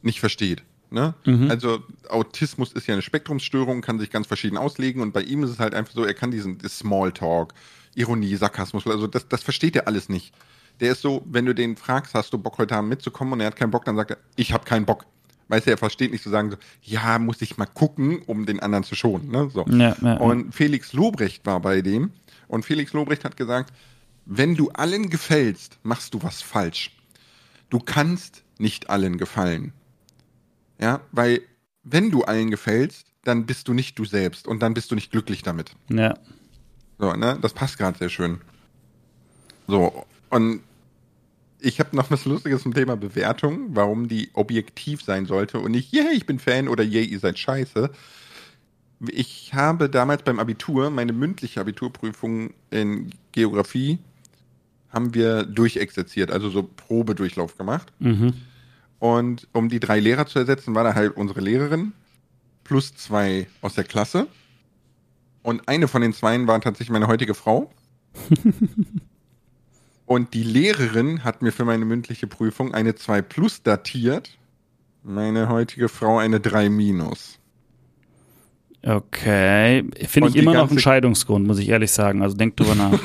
nicht 0.01 0.19
versteht. 0.19 0.63
Ne? 0.89 1.13
Also 1.49 1.83
Autismus 2.09 2.73
ist 2.73 2.87
ja 2.87 2.95
eine 2.95 3.01
Spektrumsstörung, 3.01 3.81
kann 3.81 3.99
sich 3.99 4.09
ganz 4.09 4.27
verschieden 4.27 4.57
auslegen 4.57 5.01
und 5.01 5.13
bei 5.13 5.21
ihm 5.21 5.43
ist 5.43 5.51
es 5.51 5.59
halt 5.59 5.73
einfach 5.73 5.93
so, 5.93 6.03
er 6.03 6.13
kann 6.13 6.31
diesen 6.31 6.59
Smalltalk, 6.67 7.53
Ironie, 7.95 8.35
Sarkasmus, 8.35 8.85
also 8.85 9.07
das, 9.07 9.27
das 9.27 9.41
versteht 9.41 9.75
er 9.75 9.87
alles 9.87 10.09
nicht. 10.09 10.33
Der 10.81 10.91
ist 10.91 11.01
so, 11.01 11.23
wenn 11.25 11.45
du 11.45 11.55
den 11.55 11.77
fragst, 11.77 12.13
hast 12.13 12.33
du 12.33 12.37
Bock 12.37 12.57
heute 12.57 12.75
Abend 12.75 12.89
mitzukommen 12.89 13.33
und 13.33 13.39
er 13.39 13.47
hat 13.47 13.55
keinen 13.55 13.71
Bock, 13.71 13.85
dann 13.85 13.95
sagt 13.95 14.11
er, 14.11 14.17
ich 14.35 14.51
habe 14.51 14.65
keinen 14.65 14.85
Bock. 14.85 15.05
Weißt 15.51 15.67
du, 15.67 15.71
er 15.71 15.77
versteht 15.77 16.13
nicht 16.13 16.23
zu 16.23 16.29
sagen, 16.29 16.49
so, 16.49 16.57
ja, 16.81 17.19
muss 17.19 17.41
ich 17.41 17.57
mal 17.57 17.65
gucken, 17.65 18.21
um 18.25 18.45
den 18.45 18.61
anderen 18.61 18.85
zu 18.85 18.95
schonen. 18.95 19.29
Ne? 19.29 19.49
So. 19.53 19.65
Ja, 19.67 19.97
ja. 20.01 20.13
Und 20.15 20.55
Felix 20.55 20.93
Lobrecht 20.93 21.45
war 21.45 21.59
bei 21.59 21.81
dem 21.81 22.11
und 22.47 22.63
Felix 22.63 22.93
Lobrecht 22.93 23.25
hat 23.25 23.35
gesagt, 23.35 23.73
wenn 24.25 24.55
du 24.55 24.69
allen 24.69 25.09
gefällst, 25.09 25.77
machst 25.83 26.13
du 26.13 26.23
was 26.23 26.41
falsch. 26.41 26.95
Du 27.69 27.79
kannst 27.79 28.43
nicht 28.59 28.89
allen 28.89 29.17
gefallen. 29.17 29.73
Ja, 30.79 31.01
weil 31.11 31.41
wenn 31.83 32.11
du 32.11 32.23
allen 32.23 32.49
gefällst, 32.49 33.07
dann 33.25 33.45
bist 33.45 33.67
du 33.67 33.73
nicht 33.73 33.99
du 33.99 34.05
selbst 34.05 34.47
und 34.47 34.61
dann 34.61 34.73
bist 34.73 34.89
du 34.89 34.95
nicht 34.95 35.11
glücklich 35.11 35.43
damit. 35.43 35.75
Ja. 35.89 36.13
So, 36.97 37.11
ne? 37.11 37.37
Das 37.41 37.51
passt 37.51 37.77
gerade 37.77 37.97
sehr 37.97 38.07
schön. 38.07 38.39
So, 39.67 40.05
und 40.29 40.61
ich 41.61 41.79
habe 41.79 41.95
noch 41.95 42.09
was 42.11 42.25
Lustiges 42.25 42.63
zum 42.63 42.73
Thema 42.73 42.97
Bewertung, 42.97 43.75
warum 43.75 44.07
die 44.07 44.29
objektiv 44.33 45.03
sein 45.03 45.25
sollte 45.25 45.59
und 45.59 45.71
nicht, 45.71 45.93
yay, 45.93 46.13
ich 46.13 46.25
bin 46.25 46.39
Fan 46.39 46.67
oder 46.67 46.83
yay, 46.83 47.05
ihr 47.05 47.19
seid 47.19 47.37
scheiße. 47.37 47.91
Ich 49.07 49.53
habe 49.53 49.89
damals 49.89 50.23
beim 50.23 50.39
Abitur, 50.39 50.89
meine 50.89 51.13
mündliche 51.13 51.61
Abiturprüfung 51.61 52.53
in 52.69 53.11
Geografie, 53.31 53.99
haben 54.89 55.13
wir 55.13 55.43
durchexerziert, 55.43 56.31
also 56.31 56.49
so 56.49 56.63
Probedurchlauf 56.63 57.57
gemacht. 57.57 57.91
Mhm. 57.99 58.33
Und 58.99 59.47
um 59.53 59.69
die 59.69 59.79
drei 59.79 59.99
Lehrer 59.99 60.27
zu 60.27 60.39
ersetzen, 60.39 60.75
war 60.75 60.83
da 60.83 60.93
halt 60.93 61.15
unsere 61.15 61.41
Lehrerin 61.41 61.93
plus 62.63 62.95
zwei 62.95 63.47
aus 63.61 63.73
der 63.75 63.83
Klasse. 63.83 64.27
Und 65.43 65.67
eine 65.67 65.87
von 65.87 66.01
den 66.01 66.13
zweien 66.13 66.47
war 66.47 66.59
tatsächlich 66.61 66.91
meine 66.91 67.07
heutige 67.07 67.33
Frau. 67.33 67.71
Und 70.11 70.33
die 70.33 70.43
Lehrerin 70.43 71.23
hat 71.23 71.41
mir 71.41 71.53
für 71.53 71.63
meine 71.63 71.85
mündliche 71.85 72.27
Prüfung 72.27 72.73
eine 72.73 72.95
2 72.95 73.21
plus 73.21 73.63
datiert. 73.63 74.37
Meine 75.03 75.47
heutige 75.47 75.87
Frau 75.87 76.17
eine 76.17 76.41
3 76.41 76.69
minus. 76.69 77.39
Okay. 78.83 79.85
Finde 80.05 80.27
ich 80.27 80.35
immer 80.35 80.53
noch 80.53 80.69
einen 80.69 80.79
Scheidungsgrund, 80.79 81.47
muss 81.47 81.59
ich 81.59 81.69
ehrlich 81.69 81.93
sagen. 81.93 82.23
Also 82.23 82.35
denk 82.35 82.57
drüber 82.57 82.75
nach. 82.75 82.91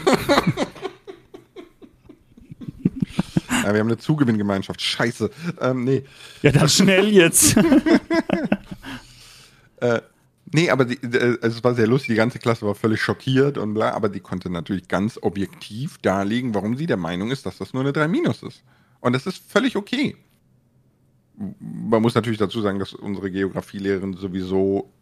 Ja, 3.62 3.72
wir 3.72 3.78
haben 3.80 3.86
eine 3.86 3.98
Zugewinngemeinschaft. 3.98 4.82
Scheiße. 4.82 5.30
Ähm, 5.60 5.84
nee. 5.84 6.02
ja, 6.42 6.50
dann 6.50 6.68
schnell 6.68 7.06
jetzt. 7.08 7.56
Nee, 10.52 10.70
aber 10.70 10.84
die, 10.84 10.94
äh, 11.02 11.38
es 11.42 11.62
war 11.64 11.74
sehr 11.74 11.86
lustig. 11.86 12.10
Die 12.10 12.16
ganze 12.16 12.38
Klasse 12.38 12.66
war 12.66 12.74
völlig 12.74 13.00
schockiert 13.00 13.58
und 13.58 13.74
bla, 13.74 13.92
aber 13.92 14.08
die 14.08 14.20
konnte 14.20 14.50
natürlich 14.50 14.88
ganz 14.88 15.18
objektiv 15.20 15.98
darlegen, 15.98 16.54
warum 16.54 16.76
sie 16.76 16.86
der 16.86 16.96
Meinung 16.96 17.30
ist, 17.30 17.46
dass 17.46 17.58
das 17.58 17.72
nur 17.72 17.82
eine 17.82 17.92
3 17.92 18.08
minus 18.08 18.42
ist. 18.42 18.62
Und 19.00 19.12
das 19.12 19.26
ist 19.26 19.50
völlig 19.50 19.76
okay. 19.76 20.16
Man 21.58 22.00
muss 22.00 22.14
natürlich 22.14 22.38
dazu 22.38 22.60
sagen, 22.60 22.78
dass 22.78 22.94
unsere 22.94 23.30
Geografielehrerin 23.30 24.14
sowieso 24.14 24.92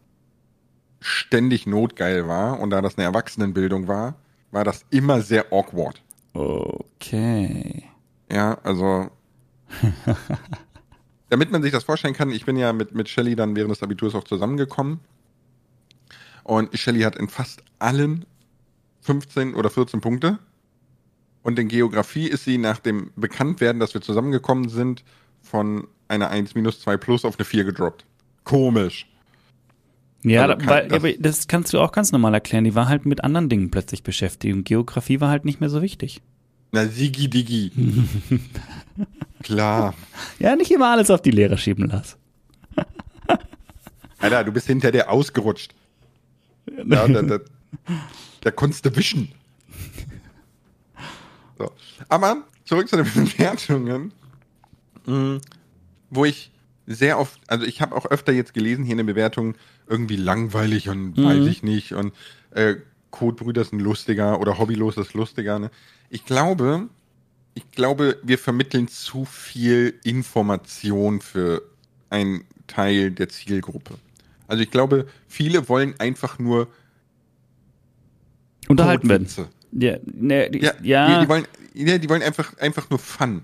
ständig 1.00 1.66
notgeil 1.66 2.26
war 2.26 2.58
und 2.60 2.70
da 2.70 2.80
das 2.80 2.96
eine 2.96 3.04
Erwachsenenbildung 3.04 3.86
war, 3.86 4.16
war 4.50 4.64
das 4.64 4.84
immer 4.90 5.20
sehr 5.20 5.52
awkward. 5.52 6.02
Okay. 6.32 7.84
Ja, 8.30 8.58
also. 8.62 9.10
damit 11.34 11.50
man 11.50 11.62
sich 11.62 11.72
das 11.72 11.82
vorstellen 11.82 12.14
kann, 12.14 12.30
ich 12.30 12.44
bin 12.44 12.56
ja 12.56 12.72
mit, 12.72 12.94
mit 12.94 13.08
Shelly 13.08 13.34
dann 13.34 13.56
während 13.56 13.72
des 13.72 13.82
Abiturs 13.82 14.14
auch 14.14 14.22
zusammengekommen. 14.22 15.00
Und 16.44 16.78
Shelly 16.78 17.00
hat 17.00 17.16
in 17.16 17.28
fast 17.28 17.62
allen 17.78 18.24
15 19.00 19.54
oder 19.54 19.68
14 19.70 20.00
Punkte. 20.00 20.38
Und 21.42 21.58
in 21.58 21.68
Geografie 21.68 22.26
ist 22.28 22.44
sie 22.44 22.56
nach 22.58 22.78
dem 22.78 23.10
Bekanntwerden, 23.16 23.80
dass 23.80 23.92
wir 23.94 24.00
zusammengekommen 24.00 24.68
sind, 24.68 25.04
von 25.42 25.86
einer 26.08 26.30
1 26.30 26.54
minus 26.54 26.80
2 26.80 26.96
plus 26.96 27.24
auf 27.24 27.38
eine 27.38 27.44
4 27.44 27.64
gedroppt. 27.64 28.04
Komisch. 28.44 29.06
Ja, 30.22 30.42
Also 30.44 30.56
kann- 30.56 30.66
weil, 30.68 30.88
das- 30.88 30.98
aber 30.98 31.12
das 31.12 31.48
kannst 31.48 31.72
du 31.74 31.80
auch 31.80 31.92
ganz 31.92 32.12
normal 32.12 32.32
erklären. 32.32 32.64
Die 32.64 32.74
war 32.74 32.88
halt 32.88 33.04
mit 33.04 33.22
anderen 33.24 33.48
Dingen 33.50 33.70
plötzlich 33.70 34.02
beschäftigt 34.02 34.54
und 34.54 34.64
Geografie 34.64 35.20
war 35.20 35.28
halt 35.28 35.44
nicht 35.44 35.60
mehr 35.60 35.68
so 35.68 35.82
wichtig. 35.82 36.22
Na, 36.72 36.86
Sigi 36.86 37.28
Digi. 37.28 37.72
Klar. 39.42 39.94
Ja, 40.38 40.56
nicht 40.56 40.70
immer 40.70 40.88
alles 40.90 41.10
auf 41.10 41.20
die 41.20 41.30
Lehrer 41.30 41.58
schieben 41.58 41.88
lassen. 41.88 42.16
Alter, 44.18 44.44
du 44.44 44.52
bist 44.52 44.66
hinter 44.66 44.90
der 44.90 45.10
ausgerutscht. 45.10 45.74
Ja, 46.66 47.08
da, 47.08 47.22
da, 47.22 47.40
da 48.40 48.50
konntest 48.50 48.96
wischen. 48.96 49.32
So. 51.58 51.70
Aber 52.08 52.44
zurück 52.64 52.88
zu 52.88 52.96
den 52.96 53.04
Bewertungen, 53.14 54.12
Mm, 55.06 55.36
wo 56.10 56.24
ich 56.24 56.50
sehr 56.86 57.18
oft, 57.18 57.40
also 57.46 57.64
ich 57.64 57.80
habe 57.80 57.94
auch 57.94 58.06
öfter 58.06 58.32
jetzt 58.32 58.54
gelesen 58.54 58.84
hier 58.84 58.92
in 58.92 58.98
den 58.98 59.06
Bewertungen, 59.06 59.54
irgendwie 59.86 60.16
langweilig 60.16 60.88
und 60.88 61.16
weiß 61.16 61.46
ich 61.46 61.62
nicht 61.62 61.92
und 61.92 62.14
äh, 62.52 62.76
Codebrüder 63.10 63.64
sind 63.64 63.80
lustiger 63.80 64.40
oder 64.40 64.58
Hobbylos 64.58 64.96
ist 64.96 65.14
lustiger. 65.14 65.58
Ne? 65.58 65.70
Ich 66.08 66.24
glaube, 66.24 66.88
ich 67.54 67.70
glaube, 67.70 68.18
wir 68.22 68.38
vermitteln 68.38 68.88
zu 68.88 69.24
viel 69.24 69.94
Information 70.04 71.20
für 71.20 71.62
einen 72.10 72.44
Teil 72.66 73.10
der 73.10 73.28
Zielgruppe. 73.28 73.94
Also 74.54 74.62
ich 74.62 74.70
glaube, 74.70 75.06
viele 75.26 75.68
wollen 75.68 75.98
einfach 75.98 76.38
nur 76.38 76.68
Unterhalten 78.68 79.08
werden. 79.08 79.26
Ja, 79.72 79.96
ne, 80.04 80.48
die, 80.48 80.60
Ja, 80.60 80.72
ja. 80.80 81.18
Die, 81.18 81.24
die 81.24 81.28
wollen, 81.28 81.44
ja, 81.74 81.98
die 81.98 82.08
wollen 82.08 82.22
einfach, 82.22 82.56
einfach 82.58 82.88
nur 82.88 83.00
Fun. 83.00 83.42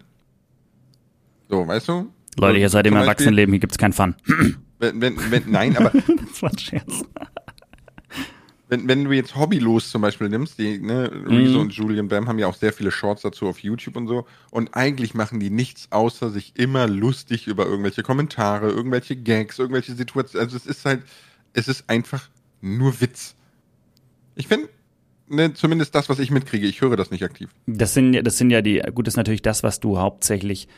So, 1.49 1.67
weißt 1.67 1.89
du? 1.89 2.13
Leute, 2.39 2.61
ihr 2.61 2.69
seid 2.69 2.87
im 2.87 2.95
Erwachsenenleben, 2.95 3.53
hier 3.53 3.59
gibt's 3.59 3.77
keinen 3.77 3.93
Fun. 3.93 4.15
Wenn, 4.79 5.01
wenn, 5.01 5.17
wenn, 5.33 5.51
nein, 5.51 5.77
aber 5.77 5.91
das 6.31 6.43
war 6.43 6.51
ein 6.51 6.59
Scherz. 6.59 7.03
Wenn, 8.71 8.89
wenn 8.89 9.05
du 9.05 9.13
jetzt 9.13 9.37
hobbylos 9.37 9.91
zum 9.91 10.01
Beispiel 10.01 10.29
nimmst, 10.29 10.59
die, 10.59 10.79
ne, 10.79 11.11
Rezo 11.27 11.57
Mhm. 11.57 11.61
und 11.61 11.73
Julian 11.75 12.09
Bam 12.09 12.29
haben 12.29 12.39
ja 12.39 12.47
auch 12.47 12.55
sehr 12.55 12.73
viele 12.73 12.91
Shorts 12.91 13.23
dazu 13.23 13.47
auf 13.47 13.59
YouTube 13.59 13.97
und 13.97 14.07
so. 14.09 14.27
Und 14.51 14.75
eigentlich 14.75 15.13
machen 15.13 15.41
die 15.41 15.51
nichts 15.51 15.89
außer 15.91 16.31
sich 16.31 16.53
immer 16.57 16.87
lustig 16.89 17.47
über 17.49 17.67
irgendwelche 17.67 18.03
Kommentare, 18.03 18.71
irgendwelche 18.71 19.17
Gags, 19.17 19.59
irgendwelche 19.59 19.93
Situationen. 19.95 20.47
Also 20.47 20.57
es 20.57 20.67
ist 20.67 20.85
halt, 20.87 21.03
es 21.53 21.69
ist 21.69 21.91
einfach 21.91 22.29
nur 22.63 23.01
Witz. 23.01 23.35
Ich 24.37 24.47
finde, 24.49 24.69
ne, 25.29 25.53
zumindest 25.55 25.95
das, 25.95 26.09
was 26.09 26.19
ich 26.19 26.31
mitkriege, 26.31 26.67
ich 26.67 26.81
höre 26.81 26.97
das 26.97 27.11
nicht 27.11 27.25
aktiv. 27.25 27.51
Das 27.67 27.93
sind, 27.95 28.15
ja- 28.15 28.23
das 28.23 28.39
sind 28.39 28.51
ja 28.51 28.63
die, 28.63 28.81
gut, 28.95 29.07
das 29.07 29.15
ist 29.15 29.19
natürlich 29.19 29.43
das, 29.43 29.63
was 29.63 29.81
du 29.81 29.99
hauptsächlich 29.99 30.69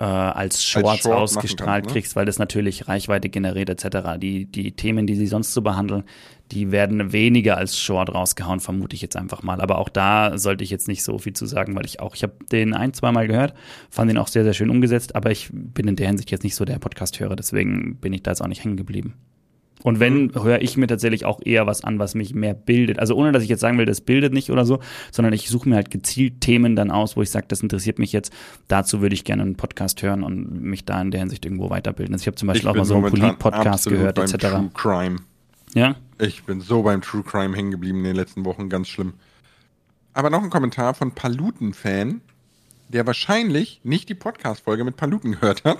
äh, 0.00 0.04
als 0.04 0.64
Shorts 0.64 1.02
Short 1.02 1.04
machen 1.04 1.22
ausgestrahlt 1.22 1.84
kannst, 1.84 1.94
ne? 1.94 2.00
kriegst, 2.00 2.16
weil 2.16 2.24
das 2.24 2.38
natürlich 2.38 2.88
Reichweite 2.88 3.28
generiert 3.28 3.68
etc. 3.68 4.18
Die, 4.18 4.46
die 4.46 4.72
Themen, 4.72 5.06
die 5.06 5.14
sie 5.14 5.26
sonst 5.26 5.52
so 5.52 5.60
behandeln, 5.60 6.04
die 6.50 6.72
werden 6.72 7.12
weniger 7.12 7.58
als 7.58 7.78
Short 7.78 8.12
rausgehauen, 8.12 8.60
vermute 8.60 8.96
ich 8.96 9.02
jetzt 9.02 9.16
einfach 9.16 9.42
mal. 9.42 9.60
Aber 9.60 9.78
auch 9.78 9.90
da 9.90 10.38
sollte 10.38 10.64
ich 10.64 10.70
jetzt 10.70 10.88
nicht 10.88 11.04
so 11.04 11.18
viel 11.18 11.34
zu 11.34 11.46
sagen, 11.46 11.76
weil 11.76 11.84
ich 11.84 12.00
auch, 12.00 12.16
ich 12.16 12.22
habe 12.22 12.32
den 12.50 12.74
ein, 12.74 12.94
zweimal 12.94 13.28
gehört, 13.28 13.54
fand 13.90 14.10
den 14.10 14.18
auch 14.18 14.28
sehr, 14.28 14.42
sehr 14.42 14.54
schön 14.54 14.70
umgesetzt, 14.70 15.14
aber 15.14 15.30
ich 15.30 15.50
bin 15.52 15.86
in 15.86 15.96
der 15.96 16.08
Hinsicht 16.08 16.30
jetzt 16.30 16.44
nicht 16.44 16.56
so 16.56 16.64
der 16.64 16.78
Podcast-Hörer, 16.78 17.36
deswegen 17.36 17.96
bin 17.96 18.12
ich 18.12 18.22
da 18.22 18.30
jetzt 18.30 18.40
auch 18.40 18.48
nicht 18.48 18.64
hängen 18.64 18.76
geblieben. 18.76 19.14
Und 19.82 19.98
wenn, 20.00 20.24
Mhm. 20.26 20.42
höre 20.42 20.60
ich 20.60 20.76
mir 20.76 20.86
tatsächlich 20.86 21.24
auch 21.24 21.40
eher 21.44 21.66
was 21.66 21.84
an, 21.84 21.98
was 21.98 22.14
mich 22.14 22.34
mehr 22.34 22.54
bildet. 22.54 22.98
Also 22.98 23.14
ohne, 23.14 23.32
dass 23.32 23.42
ich 23.42 23.48
jetzt 23.48 23.60
sagen 23.60 23.78
will, 23.78 23.86
das 23.86 24.00
bildet 24.00 24.32
nicht 24.32 24.50
oder 24.50 24.64
so, 24.66 24.80
sondern 25.10 25.32
ich 25.32 25.48
suche 25.48 25.68
mir 25.68 25.76
halt 25.76 25.90
gezielt 25.90 26.40
Themen 26.40 26.76
dann 26.76 26.90
aus, 26.90 27.16
wo 27.16 27.22
ich 27.22 27.30
sage, 27.30 27.46
das 27.48 27.62
interessiert 27.62 27.98
mich 27.98 28.12
jetzt. 28.12 28.32
Dazu 28.68 29.00
würde 29.00 29.14
ich 29.14 29.24
gerne 29.24 29.42
einen 29.42 29.56
Podcast 29.56 30.02
hören 30.02 30.22
und 30.22 30.62
mich 30.62 30.84
da 30.84 31.00
in 31.00 31.10
der 31.10 31.20
Hinsicht 31.20 31.44
irgendwo 31.44 31.70
weiterbilden. 31.70 32.14
Also 32.14 32.22
ich 32.22 32.26
habe 32.26 32.36
zum 32.36 32.48
Beispiel 32.48 32.68
auch 32.68 32.74
mal 32.74 32.84
so 32.84 32.94
einen 32.96 33.10
Polit-Podcast 33.10 33.88
gehört, 33.88 34.16
beim 34.16 34.24
etc. 34.24 34.36
True 34.38 34.70
Crime. 34.74 35.16
Ja? 35.74 35.96
Ich 36.18 36.42
bin 36.44 36.60
so 36.60 36.82
beim 36.82 37.00
True 37.00 37.22
Crime 37.22 37.56
hängen 37.56 37.70
geblieben 37.70 37.98
in 37.98 38.04
den 38.04 38.16
letzten 38.16 38.44
Wochen, 38.44 38.68
ganz 38.68 38.88
schlimm. 38.88 39.14
Aber 40.12 40.28
noch 40.28 40.42
ein 40.42 40.50
Kommentar 40.50 40.92
von 40.94 41.12
Paluten-Fan, 41.12 42.20
der 42.92 43.06
wahrscheinlich 43.06 43.80
nicht 43.84 44.08
die 44.08 44.14
Podcast-Folge 44.14 44.84
mit 44.84 44.96
Paluten 44.96 45.32
gehört 45.32 45.64
hat. 45.64 45.78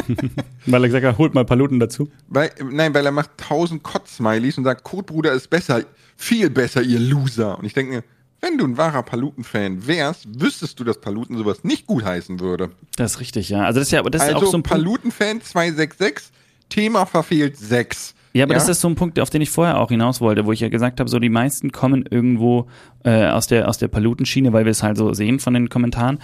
Weil 0.66 0.84
er 0.84 0.88
gesagt 0.88 1.04
hat, 1.04 1.18
holt 1.18 1.34
mal 1.34 1.44
Paluten 1.44 1.78
dazu. 1.78 2.10
Weil, 2.28 2.50
nein, 2.70 2.94
weil 2.94 3.04
er 3.04 3.12
macht 3.12 3.36
tausend 3.36 3.82
Kotz-Smileys 3.82 4.58
und 4.58 4.64
sagt, 4.64 4.84
Kotbruder 4.84 5.32
ist 5.32 5.50
besser, 5.50 5.82
viel 6.16 6.50
besser, 6.50 6.82
ihr 6.82 6.98
Loser. 6.98 7.58
Und 7.58 7.64
ich 7.64 7.74
denke 7.74 7.96
mir, 7.96 8.04
wenn 8.40 8.56
du 8.56 8.64
ein 8.64 8.76
wahrer 8.76 9.02
Paluten-Fan 9.02 9.86
wärst, 9.86 10.40
wüsstest 10.40 10.78
du, 10.80 10.84
dass 10.84 11.00
Paluten 11.00 11.36
sowas 11.36 11.64
nicht 11.64 11.86
gutheißen 11.86 12.40
würde. 12.40 12.70
Das 12.96 13.12
ist 13.12 13.20
richtig, 13.20 13.48
ja. 13.48 13.64
Also 13.64 13.80
das 13.80 13.88
ist 13.88 13.92
ja, 13.92 14.00
aber 14.00 14.10
das 14.10 14.22
ist 14.22 14.34
also 14.34 14.46
auch 14.46 14.50
so 14.50 14.58
ein 14.58 14.62
Punkt. 14.62 14.84
Paluten-Fan 14.84 15.42
266, 15.42 16.30
Thema 16.68 17.04
verfehlt 17.04 17.56
6. 17.56 18.14
Ja, 18.32 18.44
aber 18.44 18.54
das 18.54 18.68
ist 18.68 18.80
so 18.80 18.88
ein 18.88 18.94
Punkt, 18.94 19.18
auf 19.20 19.30
den 19.30 19.40
ich 19.42 19.50
vorher 19.50 19.80
auch 19.80 19.88
hinaus 19.88 20.20
wollte, 20.20 20.46
wo 20.46 20.52
ich 20.52 20.60
ja 20.60 20.68
gesagt 20.68 21.00
habe, 21.00 21.08
so 21.08 21.18
die 21.18 21.30
meisten 21.30 21.72
kommen 21.72 22.04
irgendwo 22.08 22.66
äh, 23.04 23.26
aus 23.26 23.46
der 23.46 23.68
aus 23.68 23.78
der 23.78 23.88
Palutenschiene, 23.88 24.52
weil 24.52 24.64
wir 24.64 24.70
es 24.70 24.82
halt 24.82 24.96
so 24.96 25.12
sehen 25.14 25.40
von 25.40 25.54
den 25.54 25.68
Kommentaren. 25.68 26.18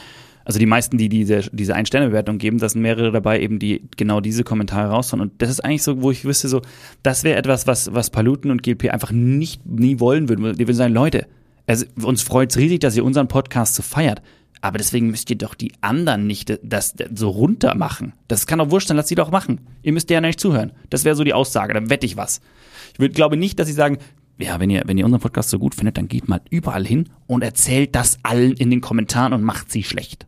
Also 0.44 0.58
die 0.58 0.66
meisten, 0.66 0.98
die 0.98 1.08
diese, 1.08 1.40
diese 1.52 1.74
Ein-Sterne-Bewertung 1.74 2.36
geben, 2.36 2.58
da 2.58 2.68
sind 2.68 2.82
mehrere 2.82 3.10
dabei, 3.10 3.40
eben 3.40 3.58
die 3.58 3.82
genau 3.96 4.20
diese 4.20 4.44
Kommentare 4.44 4.90
raushauen. 4.90 5.22
Und 5.22 5.40
das 5.40 5.48
ist 5.48 5.64
eigentlich 5.64 5.82
so, 5.82 6.02
wo 6.02 6.10
ich 6.10 6.26
wüsste, 6.26 6.48
so, 6.48 6.60
das 7.02 7.24
wäre 7.24 7.38
etwas, 7.38 7.66
was, 7.66 7.94
was 7.94 8.10
Paluten 8.10 8.50
und 8.50 8.62
GLP 8.62 8.90
einfach 8.90 9.10
nicht, 9.10 9.64
nie 9.64 10.00
wollen 10.00 10.28
würden. 10.28 10.52
Die 10.52 10.66
würden 10.66 10.76
sagen, 10.76 10.92
Leute, 10.92 11.26
also 11.66 11.86
uns 12.02 12.22
freut's 12.22 12.58
riesig, 12.58 12.80
dass 12.80 12.94
ihr 12.94 13.04
unseren 13.04 13.26
Podcast 13.26 13.74
so 13.74 13.82
feiert. 13.82 14.20
Aber 14.64 14.78
deswegen 14.78 15.10
müsst 15.10 15.28
ihr 15.28 15.36
doch 15.36 15.54
die 15.54 15.72
anderen 15.82 16.26
nicht 16.26 16.58
das 16.62 16.94
so 17.14 17.28
runter 17.28 17.74
machen. 17.74 18.14
Das 18.28 18.46
kann 18.46 18.60
doch 18.60 18.70
wurscht 18.70 18.88
sein, 18.88 18.96
lasst 18.96 19.10
sie 19.10 19.14
doch 19.14 19.30
machen. 19.30 19.60
Ihr 19.82 19.92
müsst 19.92 20.08
ja 20.08 20.22
nicht 20.22 20.40
zuhören. 20.40 20.72
Das 20.88 21.04
wäre 21.04 21.14
so 21.14 21.22
die 21.22 21.34
Aussage, 21.34 21.74
dann 21.74 21.90
wette 21.90 22.06
ich 22.06 22.16
was. 22.16 22.40
Ich 22.94 22.98
würd, 22.98 23.12
glaube 23.12 23.36
nicht, 23.36 23.58
dass 23.58 23.66
sie 23.66 23.74
sagen, 23.74 23.98
ja, 24.38 24.58
wenn 24.60 24.70
ihr, 24.70 24.84
wenn 24.86 24.96
ihr 24.96 25.04
unseren 25.04 25.20
Podcast 25.20 25.50
so 25.50 25.58
gut 25.58 25.74
findet, 25.74 25.98
dann 25.98 26.08
geht 26.08 26.28
mal 26.28 26.40
überall 26.48 26.86
hin 26.86 27.10
und 27.26 27.44
erzählt 27.44 27.94
das 27.94 28.16
allen 28.22 28.54
in 28.54 28.70
den 28.70 28.80
Kommentaren 28.80 29.34
und 29.34 29.42
macht 29.42 29.70
sie 29.70 29.82
schlecht. 29.82 30.26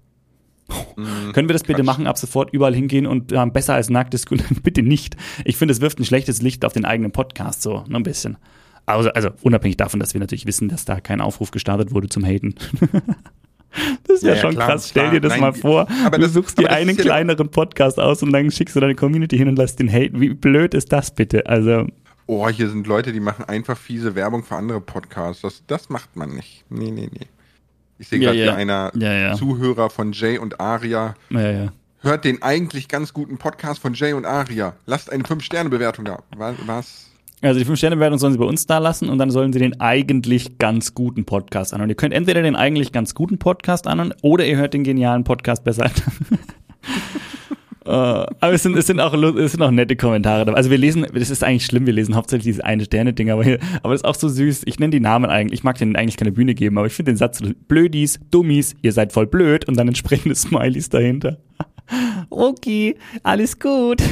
Können 1.33 1.49
wir 1.49 1.55
das 1.55 1.63
bitte 1.63 1.83
machen, 1.83 2.07
ab 2.07 2.19
sofort 2.19 2.53
überall 2.53 2.75
hingehen 2.75 3.07
und 3.07 3.33
äh, 3.33 3.47
besser 3.47 3.73
als 3.73 3.89
nackt 3.89 4.13
diskutieren? 4.13 4.59
bitte 4.63 4.83
nicht. 4.83 5.17
Ich 5.47 5.57
finde, 5.57 5.73
es 5.73 5.81
wirft 5.81 5.99
ein 5.99 6.05
schlechtes 6.05 6.43
Licht 6.43 6.67
auf 6.67 6.75
den 6.75 6.85
eigenen 6.85 7.13
Podcast, 7.13 7.63
so, 7.63 7.85
nur 7.89 8.01
ein 8.01 8.03
bisschen. 8.03 8.37
Also, 8.85 9.09
also 9.13 9.31
unabhängig 9.41 9.79
davon, 9.79 9.99
dass 9.99 10.13
wir 10.13 10.21
natürlich 10.21 10.45
wissen, 10.45 10.69
dass 10.69 10.85
da 10.85 11.01
kein 11.01 11.23
Aufruf 11.23 11.53
gestartet 11.53 11.93
wurde 11.93 12.11
zum 12.11 12.23
Haten. 12.23 12.55
das 14.05 14.17
ist 14.19 14.23
ja, 14.23 14.35
Ja, 14.35 14.41
schon 14.41 14.55
klar, 14.55 14.69
krass. 14.69 14.89
Stell 14.89 15.03
klar. 15.05 15.13
dir 15.15 15.21
das 15.21 15.33
Nein, 15.33 15.41
mal 15.41 15.53
vor. 15.53 15.87
aber 16.05 16.19
du 16.19 16.25
das- 16.25 16.33
suchst 16.33 16.59
aber 16.59 16.69
dir 16.69 16.75
einen 16.75 16.97
kleineren 16.97 17.49
Podcast 17.51 17.99
aus 18.01 18.23
und 18.23 18.33
dann 18.33 18.51
schickst 18.51 18.75
du 18.77 18.81
deine 18.81 18.95
Community 18.95 19.37
hin 19.37 19.49
und 19.49 19.57
lässt 19.57 19.79
den 19.79 19.89
haten. 19.91 20.21
Wie 20.21 20.35
blöd 20.35 20.75
ist 20.75 20.93
das 20.93 21.15
bitte? 21.15 21.47
Also, 21.47 21.87
Oh, 22.29 22.49
hier 22.49 22.69
sind 22.69 22.89
Leute, 22.89 23.13
die 23.13 23.21
machen 23.21 23.45
einfach 23.45 23.79
fiese 23.79 24.17
Werbung 24.17 24.43
für 24.43 24.57
andere 24.57 24.81
Podcasts. 24.81 25.43
Das, 25.43 25.63
das 25.69 25.89
macht 25.91 26.17
man 26.17 26.31
nicht. 26.35 26.65
Nee, 26.69 26.91
nee, 26.91 27.09
nee. 27.13 27.27
Ich 27.99 28.09
sehe 28.09 28.19
Ja, 28.19 28.31
gerade 28.31 28.39
ja. 28.39 28.45
hier 28.45 28.57
einer 28.57 28.91
Ja, 28.97 29.13
ja. 29.13 29.35
Zuhörer 29.35 29.91
von 29.91 30.11
Jay 30.13 30.37
und 30.39 30.59
Aria. 30.61 31.15
Hört 32.01 32.25
den 32.25 32.43
eigentlich 32.43 32.89
ganz 32.89 33.13
guten 33.13 33.39
Podcast 33.39 33.81
von 33.81 33.95
Jay 33.95 34.13
und 34.13 34.27
Aria. 34.27 34.75
Lasst 34.87 35.11
eine 35.13 35.23
5-Sterne-Bewertung 35.25 36.05
da. 36.05 36.19
Was? 36.37 37.11
Also 37.43 37.61
die 37.61 37.67
5-Sterne-Bewertung 37.67 38.19
sollen 38.19 38.33
sie 38.33 38.39
bei 38.39 38.47
uns 38.47 38.67
da 38.67 38.79
lassen 38.79 39.09
und 39.11 39.19
dann 39.19 39.31
sollen 39.31 39.53
sie 39.53 39.59
den 39.59 39.79
eigentlich 39.81 40.57
ganz 40.59 40.95
guten 40.95 41.25
Podcast 41.27 41.75
anhören. 41.75 41.91
Ihr 41.91 41.97
könnt 41.97 42.15
entweder 42.15 42.43
den 42.43 42.57
eigentlich 42.57 42.93
ganz 42.93 43.15
guten 43.15 43.39
Podcast 43.39 43.87
anhören 43.87 44.15
oder 44.23 44.47
ihr 44.47 44.57
hört 44.57 44.73
den 44.75 44.85
genialen 44.85 45.25
Podcast 45.25 45.63
besser. 45.65 45.91
Äh, 47.85 47.91
aber 47.91 48.53
es 48.53 48.65
sind, 48.65 48.77
es, 48.77 48.89
sind 48.89 48.99
auch, 48.99 49.15
es 49.15 49.53
sind 49.53 49.63
auch 49.63 49.71
nette 49.71 49.95
Kommentare 49.95 50.45
dabei. 50.45 50.57
Also 50.57 50.71
wir 50.73 50.79
lesen, 50.79 51.07
das 51.15 51.31
ist 51.31 51.45
eigentlich 51.45 51.67
schlimm, 51.67 51.87
wir 51.87 51.93
lesen 51.93 52.17
hauptsächlich 52.17 52.45
diese 52.55 52.65
eine 52.65 52.85
Sterne-Ding, 52.85 53.31
aber, 53.31 53.45
hier- 53.45 53.61
aber 53.85 53.93
das 53.95 54.01
ist 54.01 54.05
auch 54.07 54.17
so 54.17 54.29
süß. 54.29 54.63
Ich 54.67 54.81
nenne 54.81 54.91
die 54.91 54.99
Namen 54.99 55.31
eigentlich, 55.31 55.61
ich 55.61 55.65
mag 55.65 55.79
denen 55.79 55.95
eigentlich 55.95 56.17
keine 56.17 56.33
Bühne 56.33 56.57
geben, 56.57 56.79
aber 56.79 56.89
ich 56.89 56.95
finde 56.95 57.13
den 57.13 57.17
Satz 57.17 57.41
Blödis, 57.69 58.19
Dummies, 58.33 58.75
ihr 58.83 58.93
seid 58.93 59.13
voll 59.13 59.29
blöd 59.29 59.69
und 59.69 59.77
dann 59.79 59.87
entsprechende 59.87 60.35
Smileys 60.35 60.89
dahinter. 60.89 61.39
Okay, 62.31 62.97
alles 63.23 63.59
gut. 63.59 64.03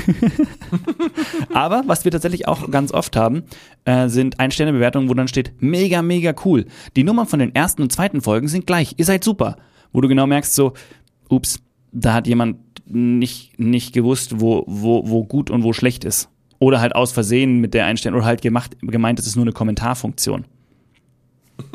Aber 1.53 1.83
was 1.87 2.05
wir 2.05 2.13
tatsächlich 2.13 2.47
auch 2.47 2.71
ganz 2.71 2.93
oft 2.93 3.17
haben, 3.17 3.43
äh, 3.85 4.09
sind 4.09 4.39
Ein-Sterne-Bewertungen, 4.39 5.09
wo 5.09 5.15
dann 5.15 5.29
steht, 5.29 5.53
mega, 5.61 6.03
mega 6.03 6.35
cool. 6.45 6.67
Die 6.97 7.05
Nummern 7.05 7.27
von 7.27 7.41
den 7.41 7.55
ersten 7.55 7.83
und 7.83 7.93
zweiten 7.93 8.21
Folgen 8.21 8.49
sind 8.49 8.67
gleich. 8.67 8.95
Ihr 8.97 9.05
seid 9.05 9.25
super. 9.25 9.57
Wo 9.93 10.01
du 10.01 10.09
genau 10.09 10.27
merkst, 10.27 10.55
so, 10.55 10.75
ups, 11.29 11.61
da 11.93 12.15
hat 12.15 12.27
jemand 12.27 12.59
nicht, 12.87 13.59
nicht 13.59 13.93
gewusst, 13.93 14.41
wo, 14.41 14.65
wo, 14.67 15.09
wo 15.09 15.25
gut 15.25 15.51
und 15.51 15.63
wo 15.63 15.73
schlecht 15.73 16.05
ist. 16.05 16.29
Oder 16.59 16.81
halt 16.81 16.95
aus 16.95 17.13
Versehen 17.13 17.61
mit 17.61 17.75
der 17.75 17.87
Einstellung, 17.87 18.19
oder 18.19 18.27
halt 18.27 18.43
gemacht, 18.43 18.77
gemeint, 18.81 19.19
es 19.19 19.27
ist 19.27 19.37
nur 19.37 19.45
eine 19.45 19.53
Kommentarfunktion. 19.53 20.45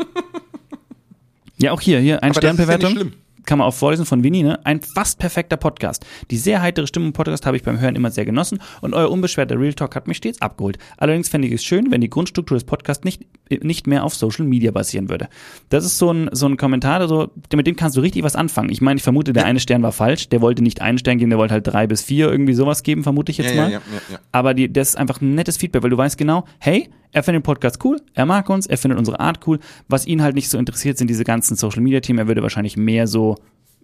ja, 1.57 1.71
auch 1.71 1.81
hier, 1.81 1.99
hier, 1.99 2.23
Aber 2.23 2.29
das 2.29 2.37
ist 2.37 2.43
ja 2.43 2.49
Ein-Stern-Bewertung. 2.49 2.93
nicht 2.93 3.01
schlimm. 3.01 3.13
Kann 3.49 3.57
man 3.57 3.67
auch 3.67 3.73
vorlesen 3.73 4.05
von 4.05 4.23
Winnie, 4.23 4.43
ne? 4.43 4.63
Ein 4.63 4.79
fast 4.79 5.17
perfekter 5.17 5.57
Podcast. 5.57 6.05
Die 6.29 6.37
sehr 6.37 6.61
heitere 6.61 6.85
Stimme 6.85 7.07
im 7.07 7.13
Podcast 7.13 7.47
habe 7.47 7.57
ich 7.57 7.63
beim 7.63 7.79
Hören 7.79 7.95
immer 7.95 8.11
sehr 8.11 8.23
genossen 8.23 8.59
und 8.81 8.93
euer 8.93 9.09
unbeschwerter 9.09 9.59
Real 9.59 9.73
Talk 9.73 9.95
hat 9.95 10.07
mich 10.07 10.17
stets 10.17 10.39
abgeholt. 10.39 10.77
Allerdings 10.97 11.29
fände 11.29 11.47
ich 11.47 11.55
es 11.55 11.63
schön, 11.63 11.89
wenn 11.89 11.99
die 11.99 12.11
Grundstruktur 12.11 12.55
des 12.55 12.63
Podcasts 12.63 13.03
nicht, 13.03 13.25
nicht 13.49 13.87
mehr 13.87 14.03
auf 14.03 14.13
Social 14.13 14.45
Media 14.45 14.69
basieren 14.69 15.09
würde. 15.09 15.29
Das 15.69 15.83
ist 15.83 15.97
so 15.97 16.13
ein, 16.13 16.29
so 16.31 16.45
ein 16.45 16.57
Kommentar, 16.57 16.99
also, 16.99 17.31
mit 17.51 17.65
dem 17.65 17.75
kannst 17.75 17.97
du 17.97 18.01
richtig 18.01 18.21
was 18.21 18.35
anfangen. 18.35 18.69
Ich 18.69 18.81
meine, 18.81 18.97
ich 18.97 19.03
vermute, 19.03 19.33
der 19.33 19.45
eine 19.45 19.59
Stern 19.59 19.81
war 19.81 19.93
falsch. 19.93 20.29
Der 20.29 20.41
wollte 20.41 20.61
nicht 20.61 20.83
einen 20.83 20.99
Stern 20.99 21.17
geben, 21.17 21.31
der 21.31 21.39
wollte 21.39 21.55
halt 21.55 21.65
drei 21.65 21.87
bis 21.87 22.03
vier 22.03 22.29
irgendwie 22.29 22.53
sowas 22.53 22.83
geben, 22.83 23.01
vermute 23.01 23.31
ich 23.31 23.39
jetzt 23.39 23.55
Ja, 23.55 23.63
mal. 23.63 23.71
ja, 23.71 23.81
ja. 24.11 24.19
Aber 24.31 24.53
die, 24.53 24.71
das 24.71 24.89
ist 24.89 24.95
einfach 24.95 25.21
ein 25.21 25.33
nettes 25.33 25.57
Feedback, 25.57 25.81
weil 25.81 25.89
du 25.89 25.97
weißt 25.97 26.19
genau, 26.19 26.45
hey, 26.59 26.87
er 27.11 27.23
findet 27.23 27.41
den 27.41 27.45
Podcast 27.45 27.83
cool, 27.83 27.99
er 28.13 28.27
mag 28.27 28.47
uns, 28.51 28.67
er 28.67 28.77
findet 28.77 28.99
unsere 28.99 29.19
Art 29.19 29.39
cool. 29.47 29.57
Was 29.87 30.05
ihn 30.05 30.21
halt 30.21 30.35
nicht 30.35 30.49
so 30.49 30.59
interessiert, 30.59 30.99
sind 30.99 31.09
diese 31.09 31.23
ganzen 31.23 31.55
Social 31.55 31.81
Media 31.81 32.01
Themen. 32.01 32.19
Er 32.19 32.27
würde 32.27 32.43
wahrscheinlich 32.43 32.77
mehr 32.77 33.07
so 33.07 33.35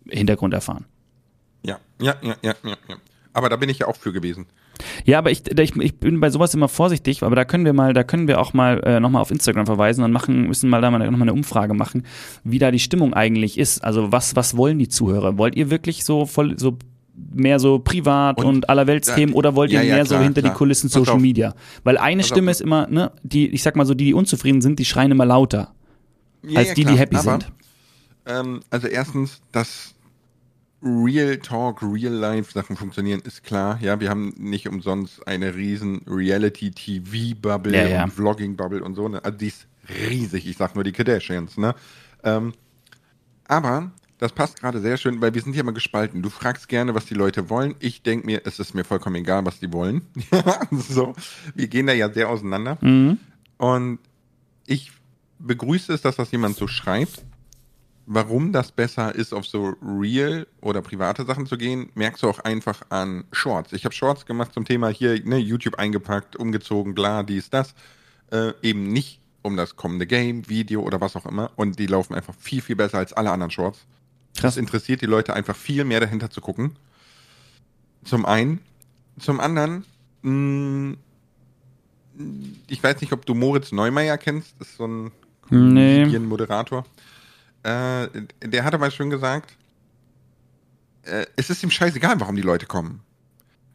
Hintergrund 0.10 0.54
erfahren. 0.54 0.86
Ja, 1.64 1.80
ja, 2.02 2.16
ja, 2.22 2.36
ja, 2.42 2.54
ja, 2.64 2.76
ja. 2.88 2.96
Aber 3.34 3.50
da 3.50 3.56
bin 3.58 3.70
ich 3.70 3.80
ja 3.80 3.88
auch 3.88 3.96
für 3.98 4.14
gewesen. 4.14 4.46
Ja, 5.06 5.20
aber 5.20 5.32
ich, 5.32 5.44
ich, 5.60 5.76
ich 5.78 6.00
bin 6.00 6.20
bei 6.20 6.30
sowas 6.30 6.54
immer 6.54 6.68
vorsichtig, 6.68 7.24
aber 7.24 7.36
da 7.36 7.46
können 7.46 7.66
wir 7.66 7.74
mal, 7.74 7.94
da 7.94 8.04
können 8.04 8.28
wir 8.28 8.40
auch 8.40 8.54
mal 8.54 8.82
äh, 8.86 9.00
nochmal 9.00 9.22
auf 9.22 9.32
Instagram 9.32 9.66
verweisen 9.66 10.04
und 10.04 10.12
machen, 10.12 10.48
müssen 10.48 10.70
mal 10.70 10.82
da 10.82 10.92
mal 10.92 11.00
nochmal 11.00 11.22
eine 11.24 11.34
Umfrage 11.34 11.74
machen, 11.74 12.04
wie 12.44 12.60
da 12.60 12.72
die 12.72 12.80
Stimmung 12.80 13.14
eigentlich 13.14 13.58
ist. 13.58 13.84
Also 13.84 14.12
was, 14.12 14.36
was 14.36 14.56
wollen 14.58 14.78
die 14.80 14.90
Zuhörer? 14.90 15.38
Wollt 15.38 15.56
ihr 15.56 15.70
wirklich 15.70 16.04
so 16.06 16.26
voll, 16.26 16.60
so 16.60 16.78
mehr 17.34 17.60
so 17.60 17.80
privat 17.80 18.38
und, 18.40 18.46
Und- 18.46 18.70
allerweltsthemen 18.70 19.30
Ja, 19.34 19.36
oder 19.38 19.56
wollt 19.56 19.72
ihr 19.72 19.80
ja, 19.82 19.86
ja, 19.88 19.96
mehr 19.96 20.06
so 20.06 20.16
klar, 20.16 20.24
hinter 20.24 20.42
die 20.42 20.48
klar. 20.50 20.58
Kulissen 20.58 20.88
Pass 20.90 20.94
Social 20.94 21.16
auf. 21.16 21.22
Media? 21.22 21.56
Weil 21.86 21.98
eine 21.98 22.18
Pass 22.22 22.32
auf. 22.32 22.36
Stimme 22.36 22.52
ist 22.52 22.62
immer, 22.62 22.88
ne, 22.88 23.12
die, 23.24 23.48
ich 23.48 23.64
sag 23.64 23.78
mal 23.78 23.86
so, 23.86 23.94
die, 23.94 24.06
die 24.06 24.14
unzufrieden 24.14 24.62
sind, 24.62 24.80
die 24.80 24.86
schreien 24.86 25.12
immer 25.12 25.26
lauter, 25.26 25.74
Ja, 26.44 26.60
als 26.60 26.70
die, 26.70 26.76
die 26.76 26.84
klar. 26.84 26.98
happy 26.98 27.16
Aber, 27.16 27.24
sind. 27.32 27.52
Ähm, 28.26 28.60
also 28.70 28.88
erstens, 28.88 29.42
dass 29.54 29.95
Real 30.84 31.38
Talk, 31.38 31.82
Real 31.82 32.14
Life 32.14 32.52
Sachen 32.52 32.76
funktionieren, 32.76 33.22
ist 33.22 33.44
klar. 33.44 33.80
Ja, 33.82 34.00
wir 34.00 34.10
haben 34.10 34.34
nicht 34.38 34.68
umsonst 34.68 35.28
eine 35.28 35.56
riesen 35.56 36.02
Reality 36.08 36.72
TV 36.72 37.36
Bubble 37.40 37.76
Ja, 37.76 37.88
ja. 37.88 38.04
und 38.04 38.12
Vlogging 38.12 38.56
Bubble 38.56 38.84
und 38.84 38.96
so. 38.96 39.08
Ne? 39.08 39.24
Also 39.24 39.38
die 39.38 39.48
ist 39.48 39.68
riesig. 40.10 40.48
Ich 40.48 40.58
sag 40.58 40.76
nur 40.76 40.84
die 40.84 40.92
Kardashians. 40.92 41.58
Ne? 41.58 41.74
Ähm, 42.24 42.54
aber 43.48 43.92
das 44.18 44.32
passt 44.32 44.60
gerade 44.60 44.80
sehr 44.80 44.98
schön, 44.98 45.22
weil 45.22 45.34
wir 45.34 45.42
sind 45.42 45.54
hier 45.54 45.64
mal 45.64 45.74
gespalten. 45.74 46.22
Du 46.22 46.30
fragst 46.30 46.70
gerne, 46.70 46.96
was 46.96 47.06
die 47.06 47.14
Leute 47.14 47.50
wollen. 47.50 47.76
Ich 47.80 48.02
denke 48.02 48.26
mir, 48.26 48.42
es 48.46 48.60
ist 48.60 48.74
mir 48.74 48.84
vollkommen 48.84 49.16
egal, 49.18 49.46
was 49.46 49.60
die 49.60 49.74
wollen. 49.74 50.04
so, 50.72 51.14
wir 51.54 51.68
gehen 51.68 51.88
da 51.88 51.94
ja 51.94 52.12
sehr 52.12 52.30
auseinander. 52.30 52.78
Mhm. 52.82 53.20
Und 53.58 54.00
ich 54.66 54.92
begrüße 55.40 55.94
es, 55.94 56.02
dass 56.02 56.16
das 56.16 56.32
jemand 56.32 56.56
so 56.56 56.68
schreibt. 56.68 57.24
Warum 58.08 58.52
das 58.52 58.72
besser 58.72 59.16
ist, 59.16 59.34
auf 59.34 59.48
so 59.48 59.74
real 59.82 60.46
oder 60.62 60.82
private 60.82 61.26
Sachen 61.26 61.48
zu 61.48 61.58
gehen, 61.58 61.90
merkst 61.96 62.22
du 62.22 62.30
auch 62.30 62.40
einfach 62.40 62.82
an 62.90 63.24
Shorts. 63.32 63.74
Ich 63.74 63.84
habe 63.84 63.96
Shorts 63.96 64.28
gemacht 64.28 64.54
zum 64.54 64.64
Thema 64.66 64.90
hier, 64.90 65.20
ne, 65.26 65.38
YouTube 65.38 65.76
eingepackt, 65.80 66.36
umgezogen, 66.36 66.94
bla, 66.94 67.24
dies, 67.24 67.50
das. 67.50 67.74
Äh, 68.32 68.54
eben 68.62 68.88
nicht 68.94 69.22
um 69.42 69.58
das 69.58 69.76
kommende 69.76 70.06
Game, 70.06 70.48
Video 70.50 70.82
oder 70.82 71.02
was 71.02 71.16
auch 71.16 71.26
immer. 71.26 71.52
Und 71.56 71.80
die 71.80 71.88
laufen 71.88 72.14
einfach 72.14 72.36
viel, 72.36 72.62
viel 72.62 72.76
besser 72.76 73.00
als 73.00 73.14
alle 73.14 73.32
anderen 73.32 73.52
Shorts. 73.52 73.80
Krass. 74.36 74.56
Das 74.56 74.58
interessiert 74.58 75.02
die 75.02 75.06
Leute 75.08 75.34
einfach 75.34 75.56
viel 75.56 75.84
mehr 75.84 76.00
dahinter 76.00 76.30
zu 76.30 76.42
gucken. 76.42 76.76
Zum 78.04 78.26
einen. 78.26 78.60
Zum 79.18 79.40
anderen, 79.40 79.86
mh, 80.24 80.98
ich 82.68 82.84
weiß 82.84 83.02
nicht, 83.02 83.14
ob 83.14 83.26
du 83.26 83.34
Moritz 83.34 83.72
Neumeier 83.72 84.18
kennst. 84.18 84.56
Das 84.60 84.70
ist 84.70 84.78
so 84.78 84.88
ein 84.88 85.12
Nee. 85.50 86.04
Medienmoderator. 86.06 86.86
Äh, 87.66 88.10
der 88.44 88.64
hatte 88.64 88.78
mal 88.78 88.92
schön 88.92 89.10
gesagt, 89.10 89.58
äh, 91.04 91.26
es 91.36 91.50
ist 91.50 91.64
ihm 91.64 91.72
scheißegal, 91.72 92.20
warum 92.20 92.36
die 92.36 92.44
Leute 92.44 92.68
kommen. 92.68 93.02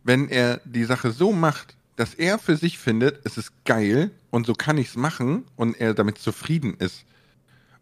Wenn 0.04 0.28
er 0.28 0.60
die 0.64 0.84
Sache 0.84 1.10
so 1.10 1.32
macht, 1.32 1.76
dass 1.96 2.14
er 2.14 2.38
für 2.38 2.56
sich 2.56 2.78
findet, 2.78 3.20
es 3.26 3.36
ist 3.36 3.52
geil 3.64 4.12
und 4.30 4.46
so 4.46 4.54
kann 4.54 4.78
ich 4.78 4.88
es 4.90 4.96
machen 4.96 5.44
und 5.56 5.78
er 5.80 5.92
damit 5.92 6.18
zufrieden 6.18 6.74
ist. 6.78 7.04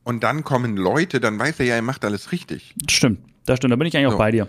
Und 0.02 0.22
dann 0.24 0.44
kommen 0.44 0.78
Leute, 0.78 1.20
dann 1.20 1.38
weiß 1.38 1.60
er 1.60 1.66
ja, 1.66 1.74
er 1.74 1.82
macht 1.82 2.04
alles 2.06 2.32
richtig. 2.32 2.74
Stimmt, 2.88 3.20
das 3.44 3.58
stimmt, 3.58 3.72
da 3.72 3.76
bin 3.76 3.86
ich 3.86 3.94
eigentlich 3.94 4.06
auch 4.06 4.12
So. 4.12 4.18
bei 4.18 4.30
dir. 4.30 4.48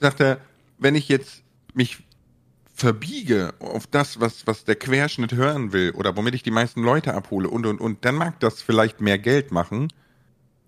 Sagt 0.00 0.20
er, 0.20 0.38
wenn 0.78 0.94
ich 0.94 1.08
jetzt 1.08 1.42
mich 1.72 1.98
verbiege 2.74 3.54
auf 3.60 3.86
das, 3.86 4.20
was, 4.20 4.46
was 4.46 4.64
der 4.64 4.76
Querschnitt 4.76 5.32
hören 5.32 5.72
will 5.72 5.92
oder 5.92 6.14
womit 6.16 6.34
ich 6.34 6.42
die 6.42 6.50
meisten 6.50 6.82
Leute 6.82 7.14
abhole 7.14 7.48
und 7.48 7.64
und 7.64 7.80
und, 7.80 8.04
dann 8.04 8.14
mag 8.14 8.38
das 8.40 8.60
vielleicht 8.60 9.00
mehr 9.00 9.18
Geld 9.18 9.50
machen, 9.50 9.88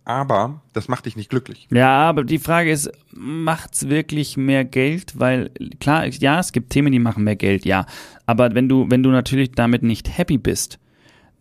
aber 0.04 0.62
das 0.72 0.88
macht 0.88 1.06
dich 1.06 1.16
nicht 1.16 1.30
glücklich. 1.30 1.68
Ja, 1.70 2.08
aber 2.08 2.24
die 2.24 2.38
Frage 2.38 2.70
ist, 2.70 2.90
macht's 3.12 3.88
wirklich 3.88 4.36
mehr 4.36 4.64
Geld? 4.64 5.18
Weil 5.18 5.50
klar, 5.80 6.06
ja, 6.06 6.40
es 6.40 6.52
gibt 6.52 6.70
Themen, 6.70 6.92
die 6.92 6.98
machen 6.98 7.24
mehr 7.24 7.36
Geld, 7.36 7.64
ja. 7.64 7.86
Aber 8.26 8.54
wenn 8.54 8.68
du, 8.68 8.86
wenn 8.88 9.02
du 9.02 9.10
natürlich 9.10 9.52
damit 9.52 9.82
nicht 9.82 10.16
happy 10.16 10.38
bist, 10.38 10.78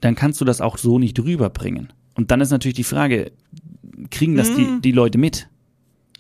dann 0.02 0.16
kannst 0.16 0.40
du 0.42 0.46
das 0.46 0.62
auch 0.62 0.78
so 0.78 1.00
nicht 1.00 1.20
rüberbringen. 1.20 1.92
Und 2.16 2.32
dann 2.32 2.42
ist 2.42 2.52
natürlich 2.52 2.76
die 2.76 2.84
Frage, 2.84 3.32
kriegen 4.12 4.36
das 4.36 4.54
die, 4.56 4.82
die 4.82 4.92
Leute 4.92 5.18
mit? 5.18 5.48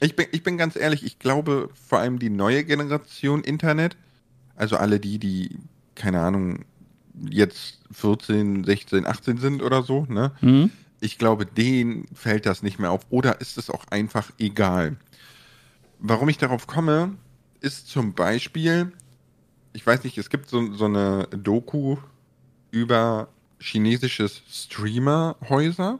Ich 0.01 0.15
bin, 0.15 0.27
ich 0.31 0.43
bin 0.43 0.57
ganz 0.57 0.75
ehrlich, 0.75 1.03
ich 1.03 1.19
glaube 1.19 1.69
vor 1.87 1.99
allem 1.99 2.19
die 2.19 2.29
neue 2.29 2.63
Generation 2.63 3.43
Internet, 3.43 3.97
also 4.55 4.77
alle 4.77 4.99
die, 4.99 5.19
die, 5.19 5.57
keine 5.95 6.21
Ahnung, 6.21 6.65
jetzt 7.29 7.79
14, 7.91 8.63
16, 8.63 9.05
18 9.05 9.37
sind 9.37 9.61
oder 9.61 9.83
so, 9.83 10.05
ne? 10.09 10.31
Mhm. 10.41 10.71
Ich 11.01 11.17
glaube, 11.17 11.45
denen 11.45 12.05
fällt 12.13 12.45
das 12.45 12.63
nicht 12.63 12.79
mehr 12.79 12.91
auf. 12.91 13.05
Oder 13.09 13.39
ist 13.41 13.57
es 13.57 13.69
auch 13.69 13.85
einfach 13.89 14.31
egal? 14.37 14.97
Warum 15.99 16.29
ich 16.29 16.37
darauf 16.37 16.67
komme, 16.67 17.15
ist 17.61 17.87
zum 17.87 18.13
Beispiel, 18.13 18.91
ich 19.73 19.85
weiß 19.85 20.03
nicht, 20.03 20.17
es 20.17 20.29
gibt 20.29 20.49
so, 20.49 20.73
so 20.73 20.85
eine 20.85 21.27
Doku 21.31 21.97
über 22.71 23.29
chinesisches 23.59 24.41
Streamerhäuser. 24.49 25.99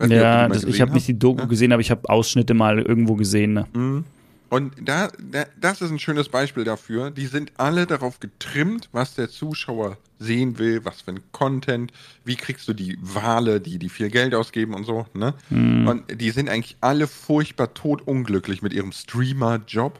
Ich 0.00 0.08
nicht, 0.08 0.16
Ja, 0.16 0.48
mal 0.48 0.54
das, 0.54 0.64
ich 0.64 0.80
habe 0.80 0.92
nicht 0.92 1.08
die 1.08 1.18
Doku 1.18 1.42
Ja? 1.42 1.46
gesehen, 1.46 1.72
aber 1.72 1.80
ich 1.80 1.90
habe 1.90 2.08
Ausschnitte 2.08 2.54
mal 2.54 2.78
irgendwo 2.80 3.14
gesehen. 3.14 3.52
Ne? 3.52 3.66
Mhm. 3.72 4.04
Und 4.50 4.74
da, 4.82 5.08
da, 5.18 5.46
das 5.60 5.80
ist 5.80 5.90
ein 5.90 5.98
schönes 5.98 6.28
Beispiel 6.28 6.64
dafür. 6.64 7.10
Die 7.10 7.26
sind 7.26 7.52
alle 7.56 7.86
darauf 7.86 8.18
getrimmt, 8.20 8.88
was 8.92 9.14
der 9.14 9.28
Zuschauer 9.30 9.96
sehen 10.18 10.58
will, 10.58 10.84
was 10.84 11.00
für 11.02 11.12
ein 11.12 11.20
Content, 11.32 11.92
wie 12.24 12.36
kriegst 12.36 12.68
du 12.68 12.74
die 12.74 12.98
Wale, 13.00 13.60
die, 13.60 13.78
die 13.78 13.88
viel 13.88 14.10
Geld 14.10 14.34
ausgeben 14.34 14.74
und 14.74 14.84
so, 14.84 15.06
ne? 15.14 15.34
Und 15.50 16.02
die 16.20 16.30
sind 16.30 16.48
eigentlich 16.50 16.76
alle 16.82 17.06
furchtbar 17.06 17.72
totunglücklich 17.72 18.60
mit 18.60 18.72
ihrem 18.74 18.92
Streamer-Job, 18.92 19.98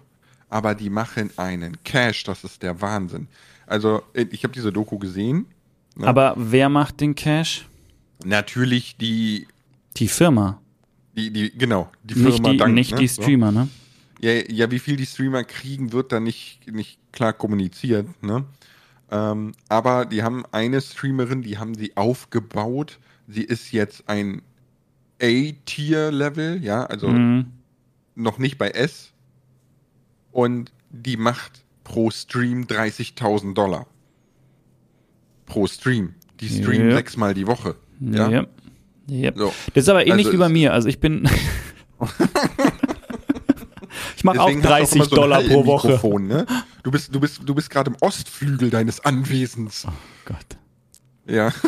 aber 0.50 0.74
die 0.74 0.90
machen 0.90 1.30
einen 1.36 1.82
Cash, 1.84 2.24
das 2.24 2.44
ist 2.44 2.62
der 2.62 2.80
Wahnsinn. 2.82 3.28
Also, 3.66 4.02
ich 4.14 4.42
habe 4.42 4.52
diese 4.52 4.72
Doku 4.72 4.98
gesehen. 4.98 5.46
Ja. 5.98 6.08
Aber 6.08 6.34
wer 6.36 6.68
macht 6.68 7.00
den 7.00 7.14
Cash? 7.14 7.66
Natürlich 8.24 8.96
die, 8.96 9.46
Die 9.96 10.08
Firma. 10.08 10.60
die, 11.16 11.30
die, 11.30 11.50
genau, 11.56 11.88
die 12.02 12.14
Firma 12.14 12.28
Nicht 12.30 12.46
die, 12.46 12.56
Dank, 12.58 12.74
nicht 12.74 12.92
ne? 12.92 12.98
die 12.98 13.06
So. 13.08 13.22
Streamer, 13.22 13.52
ne? 13.52 13.68
Ja, 14.22 14.32
ja, 14.48 14.70
wie 14.70 14.78
viel 14.78 14.96
die 14.96 15.06
Streamer 15.06 15.44
kriegen, 15.44 15.92
wird 15.92 16.12
da 16.12 16.20
nicht, 16.20 16.70
nicht 16.70 16.98
klar 17.12 17.32
kommuniziert. 17.32 18.06
Ne? 18.22 18.44
Ähm, 19.10 19.52
aber 19.68 20.04
die 20.04 20.22
haben 20.22 20.44
eine 20.52 20.80
Streamerin, 20.80 21.42
die 21.42 21.56
haben 21.58 21.74
sie 21.74 21.96
aufgebaut. 21.96 22.98
Sie 23.28 23.42
ist 23.44 23.72
jetzt 23.72 24.08
ein 24.08 24.42
A-Tier-Level, 25.22 26.62
ja, 26.62 26.84
also 26.84 27.08
Mhm. 27.08 27.46
noch 28.14 28.38
nicht 28.38 28.58
bei 28.58 28.68
S. 28.70 29.12
Und 30.32 30.72
die 30.90 31.16
macht 31.16 31.64
pro 31.84 32.10
Stream 32.10 32.66
30.000 32.66 33.54
Dollar. 33.54 33.86
Pro 35.46 35.66
Stream. 35.66 36.14
Die 36.40 36.48
streamen 36.48 36.90
Ja. 36.90 36.96
sechsmal 36.96 37.34
die 37.34 37.46
Woche. 37.46 37.76
Ja. 38.00 38.28
Ja. 38.30 38.46
ja. 39.08 39.32
So. 39.34 39.52
Das 39.74 39.84
ist 39.84 39.88
aber 39.88 40.06
ähnlich 40.06 40.26
Also 40.26 40.32
wie 40.32 40.40
bei 40.40 40.48
mir. 40.48 40.72
Also 40.72 40.88
ich 40.88 41.00
bin. 41.00 41.28
ich 44.20 44.24
mache 44.24 44.38
auch 44.38 44.48
Deswegen 44.48 44.68
hast 44.68 44.92
du 44.92 44.96
30 44.96 44.96
immer 44.96 45.04
so 45.06 45.16
Dollar 45.16 45.42
pro 45.42 45.64
Woche. 45.64 46.20
Ne? 46.20 46.44
Du, 46.82 46.90
bist, 46.90 47.14
du, 47.14 47.20
bist, 47.20 47.40
du 47.42 47.54
bist 47.54 47.70
gerade 47.70 47.90
im 47.90 47.96
Ostflügel 48.02 48.68
deines 48.68 49.02
Anwesens. 49.02 49.86
Gott. 50.26 50.58
Ja. 51.26 51.50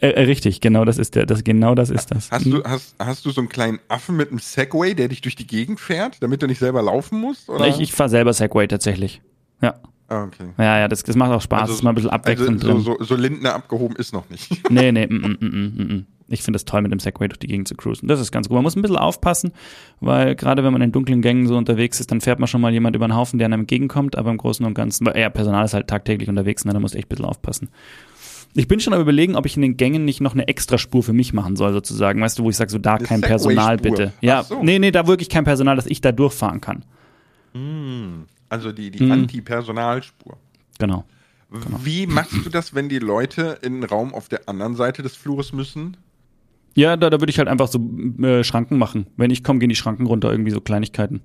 Äh, 0.00 0.10
äh, 0.10 0.20
richtig, 0.24 0.60
genau 0.60 0.84
das 0.84 0.98
ist 0.98 1.16
der. 1.16 1.24
Das, 1.26 1.42
genau 1.42 1.74
das 1.74 1.88
ist 1.90 2.12
das. 2.12 2.30
Hast 2.30 2.44
du, 2.44 2.62
hast, 2.62 2.94
hast 3.00 3.24
du 3.24 3.30
so 3.30 3.40
einen 3.40 3.48
kleinen 3.48 3.80
Affen 3.88 4.16
mit 4.16 4.28
einem 4.28 4.38
Segway, 4.38 4.94
der 4.94 5.08
dich 5.08 5.22
durch 5.22 5.34
die 5.34 5.46
Gegend 5.46 5.80
fährt, 5.80 6.22
damit 6.22 6.42
du 6.42 6.46
nicht 6.46 6.58
selber 6.58 6.82
laufen 6.82 7.18
musst? 7.18 7.48
Oder? 7.48 7.66
Ich, 7.66 7.80
ich 7.80 7.92
fahre 7.92 8.10
selber 8.10 8.32
Segway 8.32 8.68
tatsächlich. 8.68 9.22
Ja. 9.60 9.80
Ah, 10.06 10.24
okay. 10.24 10.50
Ja, 10.58 10.78
ja, 10.78 10.88
das, 10.88 11.02
das 11.02 11.16
macht 11.16 11.32
auch 11.32 11.40
Spaß. 11.42 11.70
ist 11.70 11.82
mal 11.82 11.90
ein 11.90 11.94
bisschen 11.96 12.10
abwechselnd 12.10 12.62
also 12.62 12.74
drin. 12.74 12.84
so, 12.84 12.96
so, 12.98 13.04
so 13.04 13.16
Lindner 13.16 13.54
abgehoben 13.54 13.96
ist 13.96 14.12
noch 14.12 14.28
nicht. 14.30 14.70
Nee, 14.70 14.92
nee, 14.92 15.06
mm, 15.06 15.16
mm, 15.16 15.38
mm, 15.40 15.48
mm, 15.48 15.94
mm. 15.94 16.06
Ich 16.28 16.42
finde 16.42 16.56
es 16.58 16.64
toll, 16.64 16.82
mit 16.82 16.92
dem 16.92 17.00
Segway 17.00 17.26
durch 17.28 17.38
die 17.38 17.46
Gegend 17.46 17.66
zu 17.68 17.74
cruisen. 17.74 18.06
Das 18.08 18.20
ist 18.20 18.30
ganz 18.32 18.48
gut. 18.48 18.54
Man 18.56 18.62
muss 18.62 18.76
ein 18.76 18.82
bisschen 18.82 18.96
aufpassen, 18.96 19.52
weil 20.00 20.34
gerade 20.36 20.62
wenn 20.62 20.72
man 20.72 20.82
in 20.82 20.92
dunklen 20.92 21.22
Gängen 21.22 21.46
so 21.46 21.56
unterwegs 21.56 22.00
ist, 22.00 22.10
dann 22.10 22.20
fährt 22.20 22.38
man 22.38 22.46
schon 22.48 22.60
mal 22.60 22.72
jemand 22.72 22.94
über 22.96 23.06
den 23.08 23.16
Haufen, 23.16 23.38
der 23.38 23.46
einem 23.46 23.60
entgegenkommt, 23.60 24.16
aber 24.16 24.30
im 24.30 24.36
Großen 24.36 24.64
und 24.66 24.74
Ganzen, 24.74 25.06
weil 25.06 25.18
ja, 25.18 25.30
Personal 25.30 25.64
ist 25.64 25.74
halt 25.74 25.86
tagtäglich 25.88 26.28
unterwegs, 26.28 26.64
ne, 26.64 26.72
da 26.72 26.80
muss 26.80 26.94
echt 26.94 27.06
ein 27.06 27.08
bisschen 27.08 27.24
aufpassen. 27.24 27.68
Ich 28.54 28.66
bin 28.66 28.80
schon 28.80 28.94
am 28.94 29.00
überlegen, 29.00 29.36
ob 29.36 29.44
ich 29.46 29.56
in 29.56 29.62
den 29.62 29.76
Gängen 29.76 30.04
nicht 30.06 30.20
noch 30.20 30.32
eine 30.32 30.48
Extraspur 30.48 31.02
für 31.02 31.12
mich 31.12 31.32
machen 31.34 31.54
soll, 31.56 31.72
sozusagen. 31.72 32.20
Weißt 32.20 32.38
du, 32.38 32.44
wo 32.44 32.50
ich 32.50 32.56
sage, 32.56 32.70
so 32.70 32.78
da 32.78 32.94
Eine 32.94 33.04
kein 33.06 33.20
Personal 33.20 33.76
Segway-Spur. 33.76 33.96
bitte. 34.06 34.12
Ja, 34.22 34.42
so. 34.42 34.62
nee, 34.62 34.78
nee, 34.78 34.90
da 34.90 35.06
wirklich 35.06 35.28
kein 35.28 35.44
Personal, 35.44 35.76
dass 35.76 35.86
ich 35.86 36.00
da 36.00 36.12
durchfahren 36.12 36.60
kann. 36.60 36.84
Also 38.48 38.72
die, 38.72 38.90
die 38.90 39.04
Mhm. 39.04 39.12
Anti-Personalspur. 39.12 40.36
Genau. 40.78 41.04
Wie 41.82 42.06
machst 42.06 42.32
du 42.44 42.50
das, 42.50 42.74
wenn 42.74 42.88
die 42.88 42.98
Leute 42.98 43.58
in 43.62 43.80
den 43.80 43.84
Raum 43.84 44.14
auf 44.14 44.28
der 44.28 44.48
anderen 44.48 44.74
Seite 44.76 45.02
des 45.02 45.16
Flures 45.16 45.52
müssen? 45.52 45.96
Ja, 46.78 46.96
da, 46.96 47.10
da 47.10 47.20
würde 47.20 47.30
ich 47.30 47.38
halt 47.38 47.48
einfach 47.48 47.66
so 47.66 47.80
äh, 48.22 48.44
Schranken 48.44 48.78
machen. 48.78 49.08
Wenn 49.16 49.32
ich 49.32 49.42
komme, 49.42 49.58
gehen 49.58 49.68
die 49.68 49.74
Schranken 49.74 50.06
runter, 50.06 50.30
irgendwie 50.30 50.52
so 50.52 50.60
Kleinigkeiten. 50.60 51.22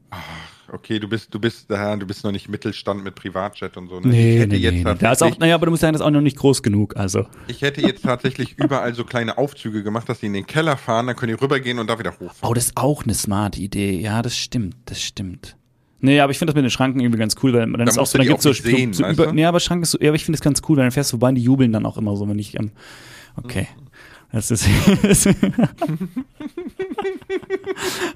Okay, 0.72 0.98
du 0.98 1.08
bist, 1.08 1.32
du 1.32 1.40
bist, 1.40 1.70
ja, 1.70 1.96
du 1.96 2.08
bist 2.08 2.24
noch 2.24 2.32
nicht 2.32 2.50
Mittelstand 2.50 3.04
mit 3.04 3.14
Privatjet 3.14 3.78
und 3.78 3.88
so. 3.88 4.00
Ne? 4.00 4.18
ich 4.18 4.40
hätte 4.40 4.56
jetzt 4.56 5.04
Da 5.04 5.12
ist 5.12 5.22
auch, 5.22 5.38
naja, 5.38 5.54
aber 5.54 5.68
du 5.68 5.72
musst 5.72 5.82
sagen, 5.82 5.94
das 5.94 6.02
ist 6.02 6.08
auch 6.08 6.10
noch 6.10 6.22
nicht 6.22 6.38
groß 6.38 6.64
genug. 6.64 6.98
Also, 6.98 7.28
ich 7.46 7.62
hätte 7.62 7.82
jetzt 7.82 8.04
tatsächlich 8.04 8.54
überall 8.58 8.96
so 8.96 9.04
kleine 9.04 9.38
Aufzüge 9.38 9.84
gemacht, 9.84 10.10
dass 10.10 10.22
die 10.22 10.26
in 10.26 10.34
den 10.34 10.48
Keller 10.48 10.76
fahren, 10.76 11.06
dann 11.06 11.16
können 11.16 11.38
die 11.38 11.40
rübergehen 11.40 11.78
und 11.78 11.88
da 11.88 12.00
wieder 12.00 12.14
hochfahren. 12.14 12.50
oh, 12.50 12.56
das 12.56 12.66
ist 12.66 12.78
auch 12.78 13.04
eine 13.04 13.14
smarte 13.14 13.62
Idee. 13.62 14.00
Ja, 14.00 14.24
das 14.24 14.36
stimmt, 14.36 14.76
das 14.86 15.00
stimmt. 15.00 15.56
Nee, 16.00 16.20
aber 16.20 16.32
ich 16.32 16.40
finde 16.40 16.52
das 16.52 16.56
mit 16.56 16.66
den 16.66 16.72
Schranken 16.72 17.00
irgendwie 17.00 17.20
ganz 17.20 17.36
cool, 17.44 17.54
weil 17.54 17.72
dann 17.72 17.88
ist 17.88 18.00
auch 18.00 18.08
so, 18.08 18.18
dann 18.18 18.26
gibt's 18.26 18.42
so, 18.42 18.54
sehen, 18.54 18.94
so, 18.94 19.04
so 19.04 19.10
über, 19.12 19.32
nee, 19.32 19.46
aber 19.46 19.60
Schrank 19.60 19.84
ist 19.84 19.92
so, 19.92 20.00
ja, 20.02 20.10
aber 20.10 20.16
ich 20.16 20.26
finde 20.26 20.38
das 20.38 20.44
ganz 20.44 20.64
cool, 20.68 20.78
weil 20.78 20.86
dann 20.86 20.92
fährst 20.92 21.12
du 21.12 21.18
vorbei 21.18 21.30
und 21.30 21.36
die 21.36 21.44
jubeln 21.44 21.72
dann 21.72 21.86
auch 21.86 21.98
immer 21.98 22.18
so, 22.18 22.28
wenn 22.28 22.40
ich, 22.40 22.58
ähm, 22.60 22.72
okay. 23.38 23.68
Das 24.34 24.50
ist, 24.50 24.68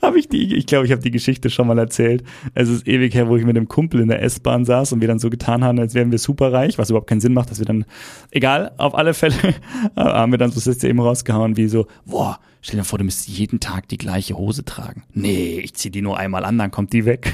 habe 0.02 0.18
ich 0.18 0.28
die, 0.28 0.56
ich 0.56 0.66
glaube, 0.66 0.88
ich 0.88 0.92
habe 0.92 1.02
die 1.04 1.12
Geschichte 1.12 1.52
schon 1.52 1.68
mal 1.68 1.78
erzählt. 1.78 2.24
Es 2.56 2.70
ist 2.70 2.88
ewig 2.88 3.14
her, 3.14 3.28
wo 3.28 3.38
ich 3.38 3.46
mit 3.46 3.56
einem 3.56 3.68
Kumpel 3.68 4.02
in 4.02 4.08
der 4.08 4.24
S-Bahn 4.24 4.66
saß 4.66 4.94
und 4.94 5.02
wir 5.02 5.08
dann 5.08 5.20
so 5.20 5.30
getan 5.30 5.64
haben, 5.64 5.78
als 5.78 5.94
wären 5.94 6.10
wir 6.10 6.18
superreich, 6.18 6.80
was 6.80 6.90
überhaupt 6.90 7.08
keinen 7.08 7.22
Sinn 7.22 7.36
macht, 7.36 7.52
dass 7.52 7.60
wir 7.60 7.68
dann, 7.68 7.86
egal, 8.32 8.72
auf 8.78 8.96
alle 8.96 9.14
Fälle 9.14 9.36
haben 9.96 10.32
wir 10.32 10.40
dann 10.40 10.50
so 10.50 10.60
Sätze 10.60 10.88
eben 10.88 11.00
rausgehauen 11.00 11.56
wie 11.56 11.68
so, 11.68 11.86
boah, 12.08 12.40
stell 12.62 12.80
dir 12.80 12.84
vor, 12.84 13.00
du 13.00 13.06
müsstest 13.06 13.30
jeden 13.30 13.60
Tag 13.60 13.88
die 13.88 13.98
gleiche 13.98 14.38
Hose 14.38 14.66
tragen. 14.66 15.04
Nee, 15.14 15.60
ich 15.60 15.74
zieh 15.74 15.90
die 15.90 16.02
nur 16.02 16.18
einmal 16.18 16.46
an, 16.46 16.58
dann 16.58 16.72
kommt 16.72 16.94
die 16.94 17.06
weg. 17.06 17.34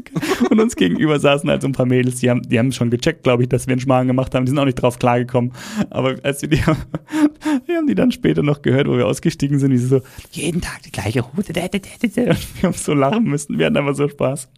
Und 0.50 0.60
uns 0.60 0.76
gegenüber 0.76 1.18
saßen 1.18 1.48
halt 1.48 1.62
so 1.62 1.68
ein 1.68 1.72
paar 1.72 1.86
Mädels, 1.86 2.20
die 2.20 2.30
haben, 2.30 2.42
die 2.42 2.58
haben 2.58 2.72
schon 2.72 2.90
gecheckt, 2.90 3.22
glaube 3.22 3.42
ich, 3.42 3.48
dass 3.48 3.66
wir 3.66 3.72
einen 3.72 3.80
Schmarrn 3.80 4.06
gemacht 4.06 4.34
haben. 4.34 4.44
Die 4.44 4.50
sind 4.50 4.58
auch 4.58 4.64
nicht 4.64 4.80
drauf 4.80 4.98
klargekommen. 4.98 5.52
Aber 5.90 6.16
als 6.22 6.42
wir 6.42 6.48
die, 6.48 6.58
wir 7.66 7.76
haben 7.76 7.86
die 7.86 7.94
dann 7.94 8.12
später 8.12 8.42
noch 8.42 8.62
gehört, 8.62 8.88
wo 8.88 8.96
wir 8.96 9.06
ausgestiegen 9.06 9.58
sind, 9.58 9.72
wie 9.72 9.78
sie 9.78 9.88
so, 9.88 10.00
jeden 10.32 10.60
Tag 10.60 10.82
die 10.82 10.92
gleiche 10.92 11.22
Hose. 11.22 11.48
Und 11.48 11.56
wir 11.56 12.62
haben 12.62 12.74
so 12.74 12.94
lachen 12.94 13.24
müssen. 13.24 13.58
Wir 13.58 13.66
hatten 13.66 13.76
einfach 13.76 13.94
so 13.94 14.08
Spaß. 14.08 14.48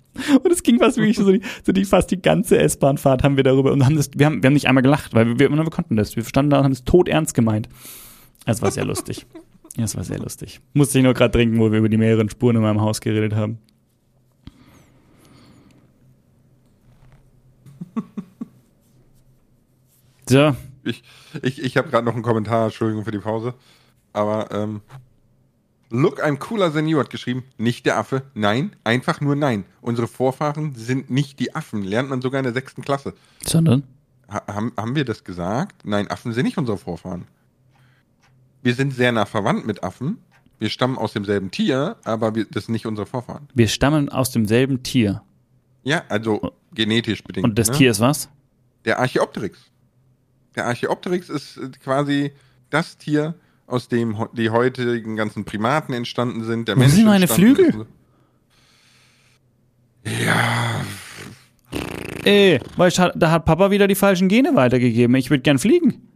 Und 0.43 0.53
es 0.53 0.63
ging 0.63 0.79
fast 0.79 0.99
wirklich 0.99 1.17
so 1.17 1.33
die, 1.33 1.41
so 1.65 1.73
die 1.73 1.85
fast 1.85 2.11
die 2.11 2.21
ganze 2.21 2.59
S-Bahn-Fahrt 2.59 3.23
haben 3.23 3.37
wir 3.37 3.45
darüber 3.45 3.73
und 3.73 3.85
haben 3.85 3.97
das, 3.97 4.11
wir 4.15 4.27
haben, 4.27 4.43
wir 4.43 4.49
haben 4.49 4.55
nicht 4.55 4.69
einmal 4.69 4.83
gelacht, 4.83 5.15
weil 5.15 5.27
wir, 5.27 5.39
wir, 5.39 5.51
wir 5.51 5.65
konnten 5.71 5.97
das. 5.97 6.17
Wir 6.17 6.25
standen 6.25 6.51
da 6.51 6.59
und 6.59 6.65
haben 6.65 6.73
es 6.73 6.85
tot 6.85 7.09
ernst 7.09 7.35
gemeint. 7.35 7.69
Es 8.45 8.61
war 8.61 8.71
sehr 8.71 8.85
lustig. 8.85 9.27
Ja, 9.77 9.85
es 9.85 9.97
war 9.97 10.05
sehr 10.05 10.19
lustig. 10.19 10.61
Musste 10.75 10.99
ich 10.99 11.05
nur 11.05 11.15
gerade 11.15 11.33
trinken, 11.33 11.59
wo 11.59 11.71
wir 11.73 11.79
über 11.79 11.89
die 11.89 11.97
mehreren 11.97 12.29
Spuren 12.29 12.57
in 12.57 12.63
meinem 12.63 12.81
Haus 12.81 13.01
geredet 13.01 13.35
haben. 13.35 13.59
So, 20.29 20.57
Ich, 20.85 21.03
ich, 21.43 21.63
ich 21.63 21.77
habe 21.77 21.91
gerade 21.91 22.07
noch 22.07 22.15
einen 22.15 22.23
Kommentar, 22.23 22.67
Entschuldigung 22.67 23.05
für 23.05 23.11
die 23.11 23.19
Pause. 23.19 23.55
Aber, 24.13 24.51
ähm, 24.51 24.81
Look, 25.95 26.25
I'm 26.25 26.39
cooler 26.39 26.73
than 26.73 26.89
you 26.89 26.99
hat 26.99 27.11
geschrieben, 27.11 27.45
nicht 27.59 27.85
der 27.85 27.99
Affe, 27.99 28.23
nein, 28.33 28.75
einfach 28.83 29.21
nur 29.21 29.37
nein. 29.37 29.67
Unsere 29.83 30.09
Vorfahren 30.09 30.75
sind 30.75 31.11
nicht 31.11 31.39
die 31.39 31.55
Affen, 31.55 31.83
lernt 31.83 32.09
man 32.09 32.23
sogar 32.23 32.39
in 32.39 32.45
der 32.45 32.55
sechsten 32.55 32.81
Klasse. 32.81 33.13
sondern? 33.45 33.83
Ha 34.31 34.43
haben, 34.47 34.73
haben 34.75 34.95
wir 34.95 35.05
das 35.05 35.23
gesagt? 35.23 35.85
Nein, 35.85 36.09
Affen 36.09 36.33
sind 36.33 36.45
nicht 36.45 36.57
unsere 36.57 36.79
Vorfahren. 36.79 37.27
Wir 38.63 38.75
sind 38.75 38.95
sehr 38.95 39.13
nah 39.13 39.27
verwandt 39.27 39.67
mit 39.67 39.83
Affen. 39.83 40.19
Wir 40.59 40.71
stammen 40.71 40.97
aus 40.97 41.13
demselben 41.13 41.51
Tier, 41.51 41.97
aber 42.05 42.35
wir, 42.35 42.45
das 42.45 42.67
sind 42.67 42.73
nicht 42.73 42.87
unsere 42.87 43.07
Vorfahren. 43.07 43.49
Wir 43.55 43.69
stammen 43.69 44.09
aus 44.09 44.31
demselben 44.31 44.83
Tier. 44.83 45.23
Ja, 45.83 46.05
also 46.09 46.53
genetisch 46.73 47.25
bedingt. 47.25 47.45
Und 47.45 47.59
das 47.59 47.71
ne? 47.71 47.77
Tier 47.77 47.91
ist 47.91 48.01
was? 48.01 48.29
Der 48.85 49.01
Archaeopteryx. 49.01 49.59
Der 50.55 50.67
Archaeopteryx 50.67 51.29
ist 51.29 51.57
äh, 51.57 51.71
quasi 51.83 52.33
das 52.71 52.97
Tier, 52.99 53.35
aus 53.67 53.89
dem 53.89 54.17
die 54.35 54.51
heutigen 54.51 55.17
ganzen 55.17 55.45
Primaten 55.45 55.95
entstanden 55.95 56.45
sind. 56.45 56.69
Der 56.69 56.77
Wo 56.77 56.81
Mensch 56.81 56.95
sind 56.95 57.07
meine 57.07 57.27
Flügel? 57.27 57.87
ist. 60.05 60.21
Ja, 60.23 60.83
Ey, 62.25 62.61
weißt 62.77 62.99
du, 62.99 63.13
da 63.17 63.31
hat 63.33 63.45
Papa 63.45 63.71
wieder 63.71 63.89
die 63.89 63.95
falschen 63.95 64.29
Gene 64.29 64.55
weitergegeben. 64.55 65.17
Ich 65.17 65.31
würde 65.31 65.43
gern 65.43 65.59
fliegen. 65.59 66.09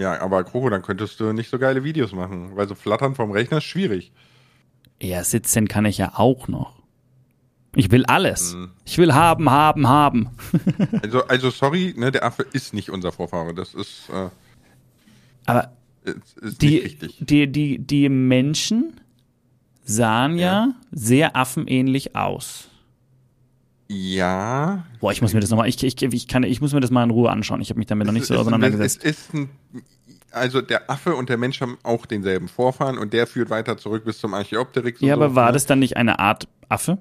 Ja, 0.00 0.20
aber 0.20 0.42
Kroko, 0.42 0.68
dann 0.70 0.82
könntest 0.82 1.20
du 1.20 1.32
nicht 1.32 1.50
so 1.50 1.58
geile 1.60 1.84
Videos 1.84 2.12
machen, 2.12 2.56
weil 2.56 2.66
so 2.66 2.74
flattern 2.74 3.14
vom 3.14 3.30
Rechner 3.30 3.58
ist 3.58 3.64
schwierig. 3.64 4.10
Ja, 5.00 5.22
sitzen 5.22 5.68
kann 5.68 5.84
ich 5.84 5.98
ja 5.98 6.12
auch 6.16 6.48
noch. 6.48 6.80
Ich 7.76 7.90
will 7.92 8.04
alles. 8.06 8.54
Mhm. 8.54 8.70
Ich 8.84 8.98
will 8.98 9.14
haben, 9.14 9.48
haben, 9.50 9.86
haben. 9.88 10.30
Also, 11.02 11.24
also 11.26 11.50
sorry, 11.50 11.94
ne, 11.96 12.10
der 12.10 12.24
Affe 12.24 12.42
ist 12.52 12.74
nicht 12.74 12.90
unser 12.90 13.12
Vorfahre. 13.12 13.54
Das 13.54 13.74
ist, 13.74 14.08
äh, 14.12 14.28
Aber 15.46 15.70
ist, 16.02 16.38
ist 16.38 16.62
die, 16.62 16.78
richtig. 16.78 17.16
die, 17.20 17.46
die, 17.52 17.78
die 17.78 18.08
Menschen 18.08 19.00
sahen 19.84 20.36
ja, 20.38 20.44
Ja. 20.66 20.74
sehr 20.90 21.36
affenähnlich 21.36 22.16
aus. 22.16 22.69
Ja. 23.92 24.84
Boah, 25.00 25.10
ich 25.10 25.20
muss 25.20 25.34
mir 25.34 25.40
das 25.40 25.50
nochmal, 25.50 25.68
ich, 25.68 25.82
ich, 25.82 26.00
ich, 26.00 26.28
kann, 26.28 26.44
ich 26.44 26.60
muss 26.60 26.72
mir 26.72 26.78
das 26.78 26.92
mal 26.92 27.02
in 27.02 27.10
Ruhe 27.10 27.28
anschauen. 27.28 27.60
Ich 27.60 27.70
habe 27.70 27.78
mich 27.78 27.88
damit 27.88 28.06
noch 28.06 28.12
nicht 28.12 28.24
so 28.24 28.34
es 28.34 28.38
ist, 28.38 28.42
auseinandergesetzt. 28.42 29.00
Es 29.02 29.18
ist 29.18 29.34
ein, 29.34 29.50
also 30.30 30.60
der 30.60 30.88
Affe 30.88 31.16
und 31.16 31.28
der 31.28 31.36
Mensch 31.38 31.60
haben 31.60 31.76
auch 31.82 32.06
denselben 32.06 32.46
Vorfahren 32.46 32.98
und 32.98 33.12
der 33.12 33.26
führt 33.26 33.50
weiter 33.50 33.76
zurück 33.78 34.04
bis 34.04 34.18
zum 34.20 34.32
Archaeopteryx. 34.32 35.00
und 35.00 35.08
Ja, 35.08 35.16
so, 35.16 35.22
aber 35.22 35.34
war 35.34 35.46
ne? 35.46 35.54
das 35.54 35.66
dann 35.66 35.80
nicht 35.80 35.96
eine 35.96 36.20
Art 36.20 36.46
Affe? 36.68 36.98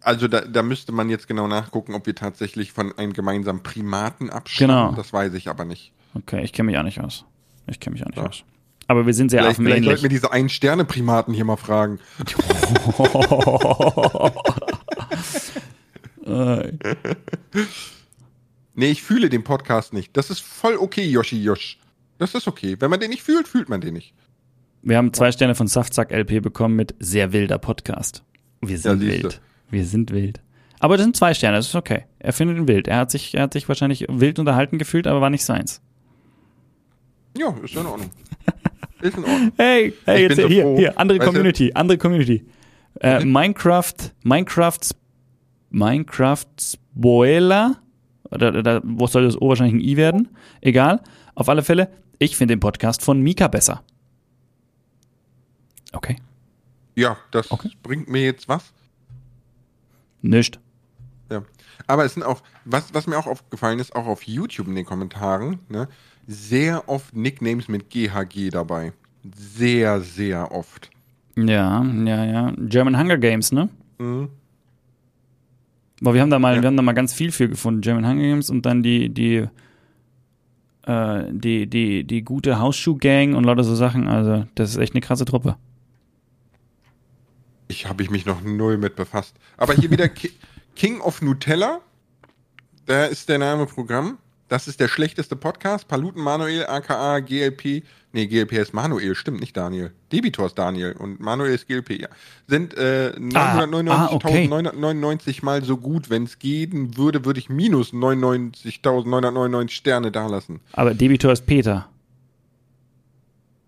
Also 0.00 0.28
da, 0.28 0.40
da 0.40 0.62
müsste 0.62 0.92
man 0.92 1.10
jetzt 1.10 1.28
genau 1.28 1.46
nachgucken, 1.46 1.92
ob 1.94 2.06
wir 2.06 2.14
tatsächlich 2.14 2.72
von 2.72 2.96
einem 2.96 3.12
gemeinsamen 3.12 3.62
Primaten 3.62 4.30
abstammen. 4.30 4.74
Genau. 4.76 4.92
Das 4.92 5.12
weiß 5.12 5.34
ich 5.34 5.48
aber 5.48 5.66
nicht. 5.66 5.92
Okay, 6.14 6.42
ich 6.42 6.54
kenne 6.54 6.68
mich 6.68 6.78
auch 6.78 6.84
nicht 6.84 7.00
aus. 7.00 7.26
Ich 7.66 7.80
kenne 7.80 7.92
mich 7.94 8.02
auch 8.04 8.08
nicht 8.08 8.16
Ja. 8.16 8.26
aus. 8.28 8.44
Aber 8.90 9.06
wir 9.06 9.14
sind 9.14 9.30
sehr 9.30 9.42
Vielleicht, 9.42 9.58
vielleicht 9.58 9.84
sollten 9.84 9.86
wir 9.86 9.92
affenähnlich. 9.94 10.20
diese 10.20 10.32
Ein-Sterne-Primaten 10.32 11.32
hier 11.32 11.44
mal 11.44 11.56
fragen. 11.56 12.00
Nee, 18.74 18.90
ich 18.90 19.02
fühle 19.02 19.28
den 19.28 19.44
Podcast 19.44 19.92
nicht. 19.92 20.16
Das 20.16 20.28
ist 20.30 20.40
voll 20.40 20.76
okay, 20.76 21.04
Yoshi 21.04 21.40
Josh. 21.40 21.78
Das 22.18 22.34
ist 22.34 22.48
okay. 22.48 22.76
Wenn 22.80 22.90
man 22.90 22.98
den 22.98 23.10
nicht 23.10 23.22
fühlt, 23.22 23.46
fühlt 23.46 23.68
man 23.68 23.80
den 23.80 23.94
nicht. 23.94 24.12
Wir 24.82 24.96
haben 24.96 25.12
zwei 25.12 25.30
Sterne 25.30 25.54
von 25.54 25.68
Saftsack 25.68 26.10
LP 26.10 26.42
bekommen 26.42 26.74
mit 26.74 26.96
sehr 26.98 27.32
wilder 27.32 27.58
Podcast. 27.58 28.24
Wir 28.60 28.76
sind 28.76 29.00
siehste. 29.00 29.22
wild. 29.22 29.40
Wir 29.70 29.84
sind 29.86 30.10
wild. 30.10 30.40
Aber 30.80 30.96
das 30.96 31.04
sind 31.04 31.16
zwei 31.16 31.32
Sterne, 31.34 31.58
das 31.58 31.66
ist 31.68 31.76
okay. 31.76 32.06
Er 32.18 32.32
findet 32.32 32.56
ihn 32.56 32.66
wild. 32.66 32.88
Er 32.88 32.96
hat 32.96 33.12
sich, 33.12 33.34
er 33.34 33.42
hat 33.42 33.52
sich 33.52 33.68
wahrscheinlich 33.68 34.06
wild 34.08 34.40
unterhalten 34.40 34.78
gefühlt, 34.78 35.06
aber 35.06 35.20
war 35.20 35.30
nicht 35.30 35.44
seins. 35.44 35.80
Ja, 37.38 37.54
ist 37.62 37.76
in 37.76 37.86
Ordnung. 37.86 38.10
Ist 39.00 39.16
in 39.16 39.24
Ordnung. 39.24 39.52
Hey, 39.56 39.94
hey, 40.04 40.22
jetzt 40.22 40.36
so 40.36 40.46
hier, 40.48 40.62
froh. 40.62 40.76
hier, 40.76 40.98
andere 40.98 41.18
Weißt 41.18 41.26
du- 41.28 41.32
Community, 41.32 41.72
andere 41.74 41.98
Community. 41.98 42.44
Äh, 43.00 43.24
Mhm. 43.24 43.32
Minecraft, 43.32 43.94
Minecraft, 44.24 44.78
Minecraft 45.70 46.44
Spoiler, 46.60 47.76
oder, 48.30 48.54
oder 48.58 48.80
wo 48.84 49.06
soll 49.06 49.24
das 49.24 49.40
O 49.40 49.48
wahrscheinlich 49.48 49.74
ein 49.82 49.88
I 49.88 49.96
werden? 49.96 50.28
Egal. 50.60 51.00
Auf 51.34 51.48
alle 51.48 51.62
Fälle, 51.62 51.90
ich 52.18 52.36
finde 52.36 52.54
den 52.54 52.60
Podcast 52.60 53.02
von 53.02 53.20
Mika 53.22 53.48
besser. 53.48 53.82
Okay. 55.92 56.16
Ja, 56.96 57.16
das 57.30 57.50
Okay. 57.50 57.70
bringt 57.82 58.08
mir 58.08 58.22
jetzt 58.24 58.48
was. 58.48 58.72
Nicht. 60.22 60.60
Ja. 61.30 61.42
Aber 61.86 62.04
es 62.04 62.14
sind 62.14 62.22
auch, 62.24 62.42
was, 62.64 62.92
was 62.92 63.06
mir 63.06 63.18
auch 63.18 63.26
aufgefallen 63.26 63.78
ist, 63.78 63.94
auch 63.96 64.06
auf 64.06 64.22
YouTube 64.24 64.68
in 64.68 64.74
den 64.74 64.84
Kommentaren, 64.84 65.60
ne, 65.68 65.88
sehr 66.32 66.88
oft 66.88 67.14
Nicknames 67.16 67.66
mit 67.68 67.90
GHG 67.90 68.50
dabei. 68.50 68.92
Sehr, 69.36 70.00
sehr 70.00 70.52
oft. 70.52 70.90
Ja, 71.36 71.82
ja, 71.84 72.24
ja. 72.24 72.52
German 72.56 72.96
Hunger 72.98 73.18
Games, 73.18 73.50
ne? 73.52 73.68
Mhm. 73.98 74.28
Aber 76.00 76.14
wir 76.14 76.22
haben 76.22 76.30
da 76.30 76.38
mal, 76.38 76.56
Ja. 76.56 76.62
wir 76.62 76.66
haben 76.68 76.76
da 76.76 76.82
mal 76.82 76.92
ganz 76.92 77.12
viel 77.12 77.32
für 77.32 77.48
gefunden. 77.48 77.80
German 77.80 78.06
Hunger 78.06 78.22
Games 78.22 78.48
und 78.48 78.64
dann 78.64 78.82
die, 78.82 79.08
die, 79.10 79.46
äh, 80.86 81.24
die, 81.30 81.66
die, 81.66 82.04
die 82.04 82.22
gute 82.22 82.58
Hausschuh-Gang 82.60 83.34
und 83.34 83.44
lauter 83.44 83.64
so 83.64 83.74
Sachen. 83.74 84.06
Also, 84.08 84.46
das 84.54 84.70
ist 84.70 84.76
echt 84.76 84.94
eine 84.94 85.00
krasse 85.02 85.24
Truppe. 85.24 85.56
Ich 87.68 87.86
habe 87.88 88.02
ich 88.02 88.10
mich 88.10 88.24
noch 88.26 88.42
null 88.42 88.78
mit 88.78 88.96
befasst. 88.96 89.36
Aber 89.56 89.74
hier 89.74 89.90
wieder 89.90 90.08
Ki 90.08 90.30
King 90.76 91.00
of 91.00 91.20
Nutella. 91.22 91.80
Da 92.86 93.04
ist 93.06 93.28
der 93.28 93.38
Name 93.38 93.66
Programm. 93.66 94.18
Das 94.50 94.66
ist 94.68 94.78
der 94.80 94.88
schlechteste 94.88 95.36
Podcast. 95.36 95.88
Paluten 95.88 96.22
Manuel, 96.22 96.66
aka 96.66 97.20
GLP 97.20 97.82
Nee, 98.12 98.26
GLP 98.26 98.54
ist 98.54 98.74
Manuel, 98.74 99.14
stimmt 99.14 99.38
nicht 99.38 99.56
Daniel. 99.56 99.92
Debitor 100.10 100.46
ist 100.46 100.58
Daniel 100.58 100.94
und 100.94 101.20
Manuel 101.20 101.54
ist 101.54 101.68
GLP, 101.68 102.00
ja. 102.00 102.08
Sind 102.48 102.76
äh, 102.76 103.12
Ah, 103.34 103.60
ah, 103.86 104.08
okay. 104.10 104.48
999.999 104.50 105.44
mal 105.44 105.62
so 105.62 105.76
gut. 105.76 106.10
Wenn 106.10 106.24
es 106.24 106.40
gehen 106.40 106.96
würde, 106.96 107.24
würde 107.24 107.38
ich 107.38 107.48
minus 107.48 107.92
99.999 107.92 109.68
Sterne 109.70 110.10
dalassen. 110.10 110.58
Aber 110.72 110.92
Debitor 110.94 111.30
ist 111.32 111.46
Peter. 111.46 111.88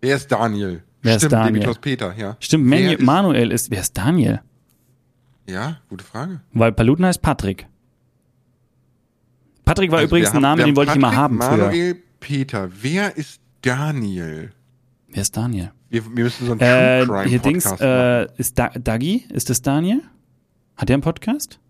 Wer 0.00 0.16
ist 0.16 0.32
Daniel? 0.32 0.82
Wer 1.02 1.12
ist 1.14 1.20
Stimmt, 1.20 1.32
Daniel? 1.34 1.52
Debitor 1.54 1.72
ist 1.72 1.80
Peter, 1.80 2.14
ja. 2.18 2.36
Stimmt, 2.40 2.68
Wer 2.68 2.80
Manu 2.80 2.92
ist- 2.96 3.02
Manuel 3.02 3.52
ist, 3.52 3.70
wer 3.70 3.80
ist 3.80 3.96
Daniel? 3.96 4.40
Ja, 5.46 5.78
gute 5.88 6.04
Frage. 6.04 6.40
Weil 6.52 6.72
Paluten 6.72 7.06
heißt 7.06 7.22
Patrick. 7.22 7.66
Patrick 9.64 9.90
war 9.90 9.98
Also 9.98 10.08
übrigens 10.08 10.32
wir 10.32 10.38
ein 10.40 10.46
haben- 10.46 10.58
Name, 10.58 10.64
den 10.64 10.76
wollte 10.76 10.90
ich 10.92 10.96
immer 10.96 11.08
Patrick, 11.10 11.18
haben 11.22 11.40
früher. 11.42 11.66
Manuel, 11.66 12.02
Peter. 12.20 12.68
Wer 12.80 13.16
ist 13.16 13.40
Daniel? 13.62 14.50
Wer 15.08 15.22
ist 15.22 15.36
Daniel? 15.36 15.72
Wir, 15.88 16.04
wir 16.16 16.24
müssen 16.24 16.46
so 16.46 16.52
einen 16.52 16.60
Äh, 16.60 17.04
True 17.04 17.16
Crime 17.16 17.28
hier 17.30 17.38
Dings, 17.38 17.64
Podcast 17.64 17.82
äh, 17.82 18.40
ist 18.40 18.58
da 18.58 18.68
Dagi? 18.70 19.24
Ist 19.30 19.50
das 19.50 19.62
Daniel? 19.62 20.00
Hat 20.76 20.88
der 20.88 20.94
einen 20.94 21.02
Podcast? 21.02 21.60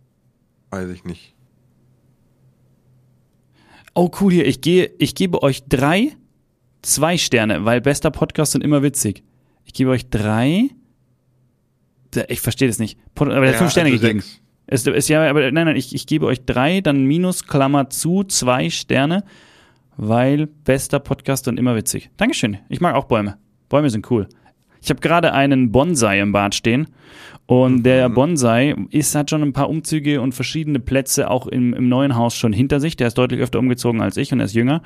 Weiß 0.70 0.88
ich 0.90 1.04
nicht. 1.04 1.34
Oh, 3.94 4.10
cool 4.20 4.32
hier. 4.32 4.46
Ich 4.46 4.60
gehe, 4.60 4.90
ich 4.98 5.14
gebe 5.14 5.42
euch 5.42 5.64
drei, 5.68 6.16
zwei 6.82 7.18
Sterne, 7.18 7.64
weil 7.64 7.80
bester 7.80 8.10
Podcast 8.10 8.52
sind 8.52 8.62
immer 8.64 8.82
witzig. 8.82 9.22
Ich 9.64 9.74
gebe 9.74 9.90
euch 9.90 10.08
drei. 10.08 10.68
Ich 12.28 12.40
verstehe 12.40 12.68
das 12.68 12.78
nicht. 12.78 12.98
Aber 13.16 13.30
der 13.30 13.40
hat 13.40 13.52
Ja, 13.52 13.58
fünf 13.58 13.70
Sterne 13.72 13.90
also 13.90 14.00
gegeben. 14.00 14.20
sechs. 14.20 14.40
Ist, 14.66 14.86
ist 14.86 15.08
ja, 15.08 15.28
aber 15.28 15.50
nein, 15.50 15.66
nein, 15.66 15.76
ich, 15.76 15.94
ich 15.94 16.06
gebe 16.06 16.26
euch 16.26 16.44
drei, 16.44 16.80
dann 16.80 17.04
minus 17.04 17.46
Klammer 17.46 17.90
zu, 17.90 18.24
zwei 18.24 18.70
Sterne, 18.70 19.24
weil 19.96 20.46
bester 20.46 21.00
Podcast 21.00 21.48
und 21.48 21.58
immer 21.58 21.76
witzig. 21.76 22.10
Dankeschön. 22.16 22.58
Ich 22.68 22.80
mag 22.80 22.94
auch 22.94 23.04
Bäume. 23.04 23.36
Bäume 23.68 23.90
sind 23.90 24.10
cool. 24.10 24.28
Ich 24.80 24.90
habe 24.90 25.00
gerade 25.00 25.32
einen 25.32 25.70
Bonsai 25.70 26.20
im 26.20 26.32
Bad 26.32 26.54
stehen 26.54 26.88
und 27.46 27.82
der 27.82 28.08
Bonsai 28.08 28.74
ist, 28.90 29.14
hat 29.14 29.30
schon 29.30 29.42
ein 29.42 29.52
paar 29.52 29.68
Umzüge 29.68 30.20
und 30.20 30.34
verschiedene 30.34 30.80
Plätze 30.80 31.30
auch 31.30 31.46
im, 31.46 31.74
im 31.74 31.88
neuen 31.88 32.16
Haus 32.16 32.34
schon 32.34 32.52
hinter 32.52 32.80
sich. 32.80 32.96
Der 32.96 33.08
ist 33.08 33.18
deutlich 33.18 33.40
öfter 33.40 33.58
umgezogen 33.58 34.00
als 34.00 34.16
ich 34.16 34.32
und 34.32 34.40
er 34.40 34.46
ist 34.46 34.54
jünger. 34.54 34.82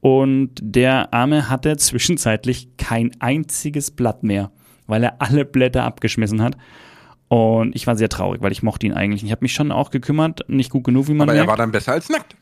Und 0.00 0.50
der 0.60 1.14
Arme 1.14 1.48
hatte 1.48 1.76
zwischenzeitlich 1.78 2.76
kein 2.76 3.12
einziges 3.20 3.90
Blatt 3.90 4.22
mehr, 4.22 4.50
weil 4.86 5.04
er 5.04 5.22
alle 5.22 5.44
Blätter 5.44 5.84
abgeschmissen 5.84 6.42
hat. 6.42 6.56
Und 7.32 7.74
ich 7.74 7.86
war 7.86 7.96
sehr 7.96 8.10
traurig, 8.10 8.42
weil 8.42 8.52
ich 8.52 8.62
mochte 8.62 8.84
ihn 8.84 8.92
eigentlich. 8.92 9.24
Ich 9.24 9.30
habe 9.30 9.42
mich 9.42 9.54
schon 9.54 9.72
auch 9.72 9.90
gekümmert, 9.90 10.44
nicht 10.48 10.68
gut 10.68 10.84
genug, 10.84 11.08
wie 11.08 11.14
man 11.14 11.30
Aber 11.30 11.32
er 11.32 11.46
merkt. 11.46 11.48
war 11.48 11.56
dann 11.56 11.72
besser 11.72 11.92
als 11.92 12.10
nackt. 12.10 12.36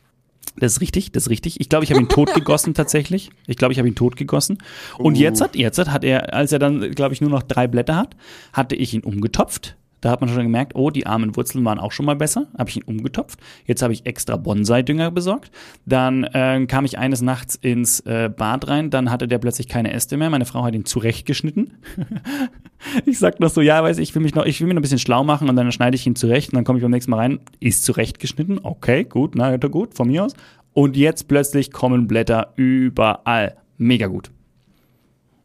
Das 0.57 0.73
ist 0.73 0.81
richtig, 0.81 1.13
das 1.13 1.23
ist 1.23 1.29
richtig. 1.29 1.61
Ich 1.61 1.69
glaube, 1.69 1.85
ich 1.85 1.91
habe 1.91 2.01
ihn 2.01 2.09
tot 2.09 2.33
gegossen 2.33 2.73
tatsächlich. 2.73 3.29
Ich 3.47 3.55
glaube, 3.55 3.71
ich 3.71 3.77
habe 3.79 3.87
ihn 3.87 3.95
tot 3.95 4.17
gegossen. 4.17 4.57
Und 4.97 5.17
jetzt 5.17 5.39
hat, 5.39 5.55
jetzt 5.55 5.79
hat 5.79 6.03
er, 6.03 6.33
als 6.33 6.51
er 6.51 6.59
dann, 6.59 6.91
glaube 6.91 7.13
ich, 7.13 7.21
nur 7.21 7.29
noch 7.29 7.41
drei 7.41 7.67
Blätter 7.67 7.95
hat, 7.95 8.17
hatte 8.51 8.75
ich 8.75 8.93
ihn 8.93 9.01
umgetopft. 9.01 9.77
Da 10.01 10.09
hat 10.09 10.19
man 10.19 10.29
schon 10.29 10.43
gemerkt, 10.43 10.75
oh, 10.75 10.89
die 10.89 11.05
armen 11.05 11.37
Wurzeln 11.37 11.63
waren 11.63 11.79
auch 11.79 11.93
schon 11.93 12.05
mal 12.05 12.15
besser. 12.17 12.47
Habe 12.57 12.69
ich 12.69 12.75
ihn 12.75 12.83
umgetopft. 12.83 13.39
Jetzt 13.65 13.83
habe 13.83 13.93
ich 13.93 14.05
extra 14.05 14.35
Bonsai-Dünger 14.35 15.11
besorgt. 15.11 15.51
Dann 15.85 16.25
äh, 16.25 16.65
kam 16.65 16.83
ich 16.83 16.97
eines 16.97 17.21
Nachts 17.21 17.55
ins 17.55 18.01
äh, 18.01 18.29
Bad 18.35 18.67
rein. 18.67 18.89
Dann 18.89 19.09
hatte 19.09 19.29
der 19.29 19.37
plötzlich 19.37 19.69
keine 19.69 19.93
Äste 19.93 20.17
mehr. 20.17 20.29
Meine 20.29 20.45
Frau 20.45 20.63
hat 20.63 20.73
ihn 20.73 20.83
zurechtgeschnitten. 20.85 21.77
ich 23.05 23.19
sag 23.19 23.39
noch 23.39 23.49
so, 23.49 23.61
ja, 23.61 23.81
weiß 23.83 23.97
ich, 23.97 24.09
ich 24.09 24.15
will 24.15 24.21
mich 24.21 24.35
noch, 24.35 24.45
ich 24.45 24.59
will 24.59 24.67
mich 24.67 24.73
noch 24.75 24.79
ein 24.79 24.83
bisschen 24.83 24.99
schlau 24.99 25.23
machen 25.23 25.49
und 25.49 25.55
dann 25.55 25.71
schneide 25.71 25.95
ich 25.95 26.05
ihn 26.07 26.15
zurecht 26.15 26.51
und 26.51 26.55
dann 26.57 26.63
komme 26.65 26.79
ich 26.79 26.83
beim 26.83 26.91
nächsten 26.91 27.11
Mal 27.11 27.17
rein, 27.17 27.39
ist 27.59 27.83
zurechtgeschnitten, 27.83 28.59
okay, 28.63 29.03
gut, 29.03 29.35
na, 29.35 29.51
ja, 29.51 29.57
gut, 29.57 29.93
von 29.95 30.07
mir 30.07 30.23
aus. 30.25 30.33
Und 30.73 30.95
jetzt 30.95 31.27
plötzlich 31.27 31.71
kommen 31.71 32.07
Blätter 32.07 32.53
überall. 32.55 33.57
Mega 33.77 34.07
gut. 34.07 34.31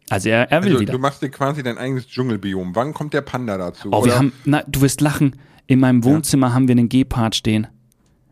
Also 0.09 0.29
er, 0.29 0.51
er 0.53 0.63
will 0.63 0.71
Also, 0.71 0.81
wieder. 0.83 0.93
du 0.93 0.99
machst 1.01 1.21
dir 1.23 1.31
quasi 1.31 1.63
dein 1.65 1.79
eigenes 1.79 2.07
Dschungelbiom. 2.07 2.77
Wann 2.77 2.95
kommt 2.95 3.13
der 3.13 3.23
Panda 3.23 3.59
dazu? 3.59 3.89
Oh, 3.89 4.05
wir 4.05 4.13
Oder- 4.13 4.19
haben, 4.19 4.33
na, 4.45 4.63
du 4.67 4.81
wirst 4.83 5.01
lachen. 5.01 5.37
In 5.67 5.81
meinem 5.81 6.05
Wohnzimmer 6.05 6.55
haben 6.55 6.69
wir 6.69 6.73
einen 6.75 6.89
Gepard 6.89 7.35
stehen. 7.35 7.67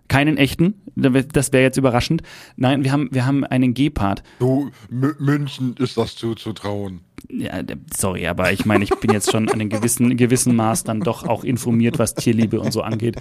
Keinen 0.08 0.36
echten, 0.36 0.74
das 0.94 1.52
wäre 1.52 1.62
jetzt 1.62 1.78
überraschend. 1.78 2.22
Nein, 2.56 2.84
wir 2.84 2.92
haben, 2.92 3.08
wir 3.10 3.24
haben 3.24 3.44
einen 3.44 3.74
Gepard. 3.74 4.22
du, 4.38 4.70
M 4.90 5.14
München 5.18 5.74
ist 5.78 5.96
das 5.96 6.14
zuzutrauen. 6.14 7.00
Ja, 7.30 7.62
sorry, 7.96 8.26
aber 8.26 8.52
ich 8.52 8.66
meine, 8.66 8.84
ich 8.84 8.90
bin 8.90 9.10
jetzt 9.10 9.32
schon 9.32 9.48
an 9.48 9.54
einem 9.54 9.70
gewissen, 9.70 10.16
gewissen 10.16 10.54
Maß 10.56 10.84
dann 10.84 11.00
doch 11.00 11.26
auch 11.26 11.42
informiert, 11.42 11.98
was 11.98 12.14
Tierliebe 12.14 12.60
und 12.60 12.72
so 12.72 12.82
angeht. 12.82 13.16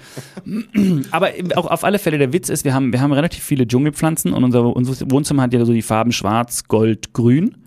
Aber 1.12 1.30
auch 1.56 1.68
auf 1.68 1.86
alle 1.86 2.00
Fälle 2.00 2.18
der 2.18 2.34
Witz 2.34 2.50
ist, 2.50 2.66
wir 2.66 2.74
haben, 2.74 2.92
wir 2.92 3.00
haben 3.00 3.14
relativ 3.14 3.44
viele 3.44 3.66
Dschungelpflanzen 3.66 4.34
und 4.34 4.44
unser, 4.44 4.76
unser 4.76 5.10
Wohnzimmer 5.10 5.44
hat 5.44 5.54
ja 5.54 5.64
so 5.64 5.72
die 5.72 5.82
Farben 5.82 6.12
schwarz, 6.12 6.66
gold, 6.66 7.14
grün. 7.14 7.63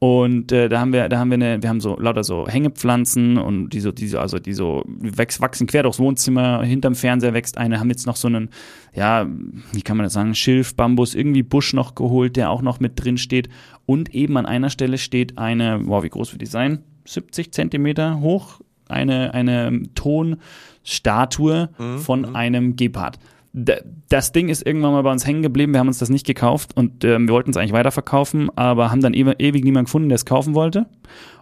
Und 0.00 0.50
äh, 0.50 0.70
da 0.70 0.80
haben 0.80 0.94
wir, 0.94 1.10
da 1.10 1.18
haben 1.18 1.28
wir 1.28 1.34
eine, 1.34 1.62
wir 1.62 1.68
haben 1.68 1.82
so 1.82 1.94
lauter 2.00 2.24
so 2.24 2.48
Hängepflanzen 2.48 3.36
und 3.36 3.68
die 3.68 3.80
so, 3.80 3.92
die 3.92 4.08
so, 4.08 4.18
also 4.18 4.38
die 4.38 4.54
so 4.54 4.82
wächst, 4.86 5.42
wachsen 5.42 5.66
quer 5.66 5.82
durchs 5.82 5.98
Wohnzimmer, 5.98 6.62
hinterm 6.62 6.94
Fernseher 6.94 7.34
wächst 7.34 7.58
eine, 7.58 7.78
haben 7.78 7.90
jetzt 7.90 8.06
noch 8.06 8.16
so 8.16 8.26
einen, 8.26 8.48
ja, 8.94 9.26
wie 9.72 9.82
kann 9.82 9.98
man 9.98 10.04
das 10.04 10.14
sagen, 10.14 10.34
Schilf, 10.34 10.74
Bambus, 10.74 11.14
irgendwie 11.14 11.42
Busch 11.42 11.74
noch 11.74 11.94
geholt, 11.94 12.36
der 12.36 12.48
auch 12.48 12.62
noch 12.62 12.80
mit 12.80 13.04
drin 13.04 13.18
steht. 13.18 13.50
Und 13.84 14.14
eben 14.14 14.38
an 14.38 14.46
einer 14.46 14.70
Stelle 14.70 14.96
steht 14.96 15.36
eine, 15.36 15.82
wow, 15.84 16.02
wie 16.02 16.08
groß 16.08 16.32
wird 16.32 16.40
die 16.40 16.46
sein? 16.46 16.78
70 17.04 17.52
Zentimeter 17.52 18.20
hoch, 18.20 18.62
eine, 18.88 19.34
eine 19.34 19.82
Tonstatue 19.94 21.68
von 21.98 22.34
einem 22.34 22.74
Gepard. 22.74 23.18
Das 23.52 24.32
Ding 24.32 24.48
ist 24.48 24.64
irgendwann 24.64 24.92
mal 24.92 25.02
bei 25.02 25.10
uns 25.10 25.26
hängen 25.26 25.42
geblieben. 25.42 25.72
Wir 25.72 25.80
haben 25.80 25.88
uns 25.88 25.98
das 25.98 26.08
nicht 26.08 26.26
gekauft 26.26 26.76
und 26.76 27.04
ähm, 27.04 27.26
wir 27.26 27.34
wollten 27.34 27.50
es 27.50 27.56
eigentlich 27.56 27.72
weiterverkaufen, 27.72 28.48
aber 28.56 28.90
haben 28.90 29.00
dann 29.00 29.12
ew 29.12 29.32
ewig 29.38 29.64
niemanden 29.64 29.86
gefunden, 29.86 30.08
der 30.08 30.16
es 30.16 30.24
kaufen 30.24 30.54
wollte. 30.54 30.86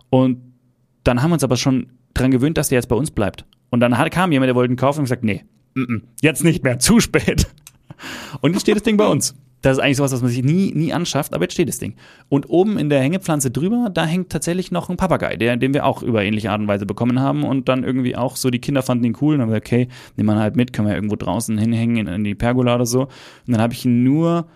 Und 0.09 0.39
dann 1.05 1.23
haben 1.23 1.31
wir 1.31 1.35
uns 1.35 1.45
aber 1.45 1.57
schon 1.57 1.93
dran 2.15 2.31
gewöhnt, 2.31 2.57
dass 2.57 2.69
der 2.69 2.77
jetzt 2.77 2.89
bei 2.89 2.97
uns 2.97 3.11
bleibt. 3.11 3.45
Und 3.71 3.81
dann 3.81 3.99
hat, 3.99 4.11
kam 4.11 4.33
jemand, 4.33 4.49
der 4.49 4.55
wollte 4.55 4.73
ihn 4.73 4.77
kaufen 4.77 5.01
und 5.01 5.05
gesagt, 5.05 5.25
nee, 5.25 5.45
mm 5.75 5.83
-mm, 5.83 6.03
jetzt 6.23 6.45
nicht 6.45 6.65
mehr, 6.65 6.79
zu 6.79 7.01
spät. 7.01 7.47
Und 8.41 8.53
jetzt 8.53 8.63
steht 8.63 8.77
das 8.77 8.83
Ding 8.83 8.97
bei 8.97 9.07
uns. 9.07 9.35
Das 9.61 9.77
ist 9.77 9.83
eigentlich 9.83 9.97
sowas, 9.97 10.13
was 10.13 10.23
man 10.23 10.31
sich 10.31 10.45
nie, 10.45 10.73
nie 10.73 10.93
anschafft, 10.93 11.35
aber 11.35 11.45
jetzt 11.45 11.55
steht 11.55 11.69
das 11.69 11.79
Ding. 11.79 11.95
Und 12.29 12.49
oben 12.49 12.79
in 12.79 12.89
der 12.91 13.01
Hängepflanze 13.01 13.51
drüber, 13.51 13.91
da 13.93 14.07
hängt 14.07 14.31
tatsächlich 14.31 14.71
noch 14.71 14.89
ein 14.89 14.97
Papagei, 14.97 15.37
der, 15.37 15.57
den 15.57 15.75
wir 15.75 15.85
auch 15.85 16.03
über 16.03 16.23
ähnliche 16.23 16.51
Art 16.53 16.61
und 16.61 16.69
Weise 16.69 16.87
bekommen 16.87 17.19
haben 17.19 17.43
und 17.43 17.69
dann 17.69 17.83
irgendwie 17.83 18.15
auch 18.15 18.37
so, 18.37 18.51
die 18.51 18.61
Kinder 18.61 18.83
fanden 18.83 19.05
ihn 19.05 19.17
cool 19.21 19.35
und 19.35 19.41
haben 19.41 19.49
gesagt, 19.49 19.67
okay, 19.67 19.89
nehmen 20.17 20.29
wir 20.29 20.35
ihn 20.37 20.41
halt 20.41 20.55
mit, 20.57 20.73
können 20.73 20.87
wir 20.87 20.95
irgendwo 20.95 21.17
draußen 21.17 21.59
hinhängen 21.59 22.07
in, 22.07 22.25
die 22.25 22.37
Pergola 22.37 22.77
oder 22.77 22.87
so. 22.87 23.03
Und 23.03 23.11
dann 23.49 23.61
habe 23.61 23.73
ich 23.73 23.85
ihn 23.85 24.05
nur 24.05 24.47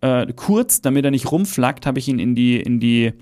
äh, 0.00 0.32
kurz, 0.34 0.80
damit 0.80 1.04
er 1.04 1.10
nicht 1.10 1.30
rumflackt, 1.32 1.84
habe 1.84 1.98
ich 1.98 2.06
ihn 2.08 2.20
in 2.20 2.34
die, 2.36 2.60
in 2.60 2.78
die 2.78 3.12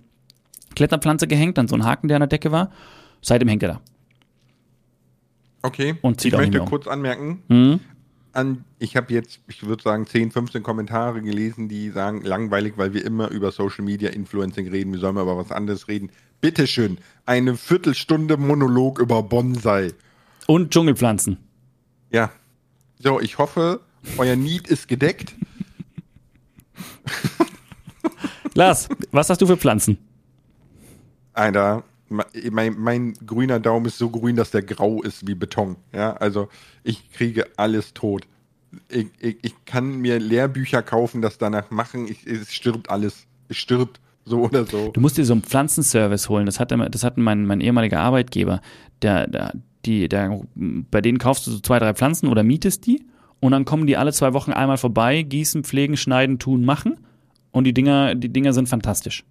Kletterpflanze 0.74 1.26
gehängt, 1.26 1.56
dann 1.58 1.68
so 1.68 1.74
ein 1.76 1.84
Haken, 1.84 2.08
der 2.08 2.16
an 2.16 2.20
der 2.20 2.28
Decke 2.28 2.52
war. 2.52 2.70
Seitdem 3.22 3.48
hängt 3.48 3.62
er 3.62 3.68
da. 3.68 3.80
Okay. 5.62 5.94
Und 6.00 6.20
zieht 6.20 6.32
ich 6.32 6.38
möchte 6.38 6.62
um. 6.62 6.68
kurz 6.68 6.86
anmerken, 6.86 7.42
Hm? 7.48 7.80
An, 8.32 8.64
ich 8.78 8.96
habe 8.96 9.12
jetzt, 9.12 9.40
ich 9.48 9.66
würde 9.66 9.82
sagen, 9.82 10.06
10, 10.06 10.30
15 10.30 10.62
Kommentare 10.62 11.20
gelesen, 11.22 11.68
die 11.68 11.90
sagen, 11.90 12.22
langweilig, 12.22 12.74
weil 12.76 12.94
wir 12.94 13.04
immer 13.04 13.28
über 13.30 13.52
Social 13.52 13.84
Media 13.84 14.10
Influencing 14.10 14.68
reden, 14.68 14.92
wir 14.92 15.00
sollen 15.00 15.14
mal 15.14 15.22
über 15.22 15.36
was 15.36 15.50
anderes 15.50 15.88
reden. 15.88 16.10
Bitteschön, 16.40 16.98
eine 17.26 17.56
Viertelstunde 17.56 18.36
Monolog 18.36 18.98
über 18.98 19.22
Bonsai. 19.22 19.92
Und 20.46 20.70
Dschungelpflanzen. 20.70 21.38
Ja. 22.10 22.30
So, 22.98 23.20
ich 23.20 23.38
hoffe, 23.38 23.80
euer 24.18 24.36
Need 24.36 24.68
ist 24.68 24.88
gedeckt. 24.88 25.34
Lars, 28.54 28.88
was 29.10 29.30
hast 29.30 29.40
du 29.42 29.46
für 29.46 29.56
Pflanzen? 29.56 29.98
Alter, 31.32 31.84
mein, 32.10 32.78
mein 32.78 33.14
grüner 33.26 33.60
Daumen 33.60 33.86
ist 33.86 33.98
so 33.98 34.10
grün, 34.10 34.36
dass 34.36 34.50
der 34.50 34.62
grau 34.62 35.02
ist 35.02 35.26
wie 35.26 35.34
Beton. 35.34 35.76
Ja, 35.92 36.14
also 36.14 36.48
ich 36.82 37.10
kriege 37.12 37.46
alles 37.56 37.94
tot. 37.94 38.26
Ich, 38.88 39.06
ich, 39.18 39.38
ich 39.42 39.64
kann 39.64 39.96
mir 39.98 40.18
Lehrbücher 40.18 40.82
kaufen, 40.82 41.22
das 41.22 41.38
danach 41.38 41.70
machen. 41.70 42.08
Ich, 42.08 42.26
es 42.26 42.52
stirbt 42.52 42.90
alles. 42.90 43.26
Es 43.48 43.56
stirbt 43.56 44.00
so 44.24 44.44
oder 44.44 44.64
so. 44.66 44.90
Du 44.90 45.00
musst 45.00 45.18
dir 45.18 45.24
so 45.24 45.32
einen 45.32 45.42
Pflanzenservice 45.42 46.28
holen. 46.28 46.46
Das 46.46 46.60
hatte, 46.60 46.76
das 46.90 47.04
hatte 47.04 47.20
mein, 47.20 47.46
mein 47.46 47.60
ehemaliger 47.60 48.00
Arbeitgeber. 48.00 48.60
Der, 49.02 49.26
der, 49.26 49.54
die, 49.84 50.08
der, 50.08 50.40
bei 50.54 51.00
denen 51.00 51.18
kaufst 51.18 51.46
du 51.46 51.50
so 51.50 51.60
zwei, 51.60 51.78
drei 51.78 51.94
Pflanzen 51.94 52.28
oder 52.28 52.42
mietest 52.42 52.86
die 52.86 53.04
und 53.40 53.52
dann 53.52 53.64
kommen 53.64 53.86
die 53.86 53.96
alle 53.96 54.12
zwei 54.12 54.34
Wochen 54.34 54.52
einmal 54.52 54.76
vorbei, 54.76 55.22
gießen, 55.22 55.64
pflegen, 55.64 55.96
schneiden, 55.96 56.38
tun, 56.38 56.64
machen. 56.64 56.98
Und 57.50 57.64
die 57.64 57.72
Dinger, 57.72 58.14
die 58.14 58.28
Dinger 58.28 58.52
sind 58.52 58.68
fantastisch. 58.68 59.24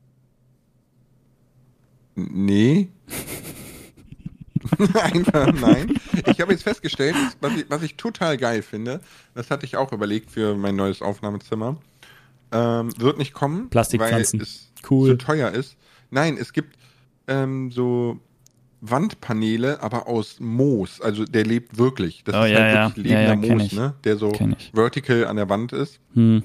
Nee. 2.31 2.89
Einfach 4.93 5.53
nein. 5.53 5.93
Ich 6.27 6.41
habe 6.41 6.51
jetzt 6.51 6.63
festgestellt, 6.63 7.15
was 7.41 7.55
ich, 7.55 7.65
was 7.69 7.81
ich 7.81 7.95
total 7.95 8.37
geil 8.37 8.61
finde, 8.61 8.99
das 9.33 9.49
hatte 9.51 9.65
ich 9.65 9.77
auch 9.77 9.91
überlegt 9.93 10.31
für 10.31 10.55
mein 10.55 10.75
neues 10.75 11.01
Aufnahmezimmer, 11.01 11.77
ähm, 12.51 12.89
wird 12.99 13.17
nicht 13.17 13.33
kommen, 13.33 13.69
Plastikpflanzen. 13.69 14.39
weil 14.39 14.43
es 14.43 14.71
Cool. 14.89 15.09
so 15.09 15.15
teuer 15.15 15.51
ist. 15.51 15.75
Nein, 16.11 16.37
es 16.39 16.53
gibt 16.53 16.75
ähm, 17.27 17.71
so 17.71 18.19
Wandpaneele, 18.81 19.81
aber 19.81 20.07
aus 20.07 20.39
Moos. 20.39 21.01
Also 21.01 21.25
der 21.25 21.45
lebt 21.45 21.77
wirklich. 21.77 22.23
Das 22.23 22.35
Oh, 22.35 22.43
ist 22.43 22.51
ja, 22.51 22.59
halt 22.59 22.75
ja. 22.75 22.89
wirklich 22.89 23.11
Ja, 23.11 23.19
lebender 23.31 23.47
ja, 23.47 23.53
kenn 23.55 23.63
Moos, 23.63 23.71
ne? 23.73 23.93
Der 24.03 24.17
so 24.17 24.31
vertical 24.73 25.25
an 25.27 25.35
der 25.35 25.49
Wand 25.49 25.73
ist. 25.73 25.99
Hm. 26.13 26.43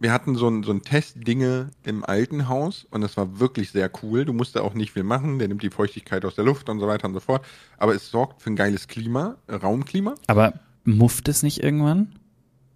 Wir 0.00 0.12
hatten 0.12 0.36
so 0.36 0.48
ein, 0.48 0.62
so 0.62 0.70
ein 0.72 0.82
Testdinge 0.82 1.70
im 1.82 2.04
alten 2.04 2.48
Haus 2.48 2.86
und 2.90 3.00
das 3.00 3.16
war 3.16 3.40
wirklich 3.40 3.70
sehr 3.70 3.90
cool. 4.02 4.24
Du 4.24 4.32
musst 4.32 4.54
da 4.56 4.60
auch 4.62 4.74
nicht 4.74 4.92
viel 4.92 5.02
machen, 5.02 5.38
der 5.38 5.48
nimmt 5.48 5.62
die 5.62 5.70
Feuchtigkeit 5.70 6.24
aus 6.24 6.34
der 6.36 6.44
Luft 6.44 6.68
und 6.68 6.78
so 6.80 6.86
weiter 6.86 7.08
und 7.08 7.14
so 7.14 7.20
fort. 7.20 7.44
Aber 7.78 7.94
es 7.94 8.10
sorgt 8.10 8.42
für 8.42 8.50
ein 8.50 8.56
geiles 8.56 8.86
Klima, 8.88 9.36
äh, 9.48 9.54
Raumklima. 9.56 10.14
Aber 10.26 10.54
mufft 10.84 11.28
es 11.28 11.42
nicht 11.42 11.62
irgendwann? 11.62 12.14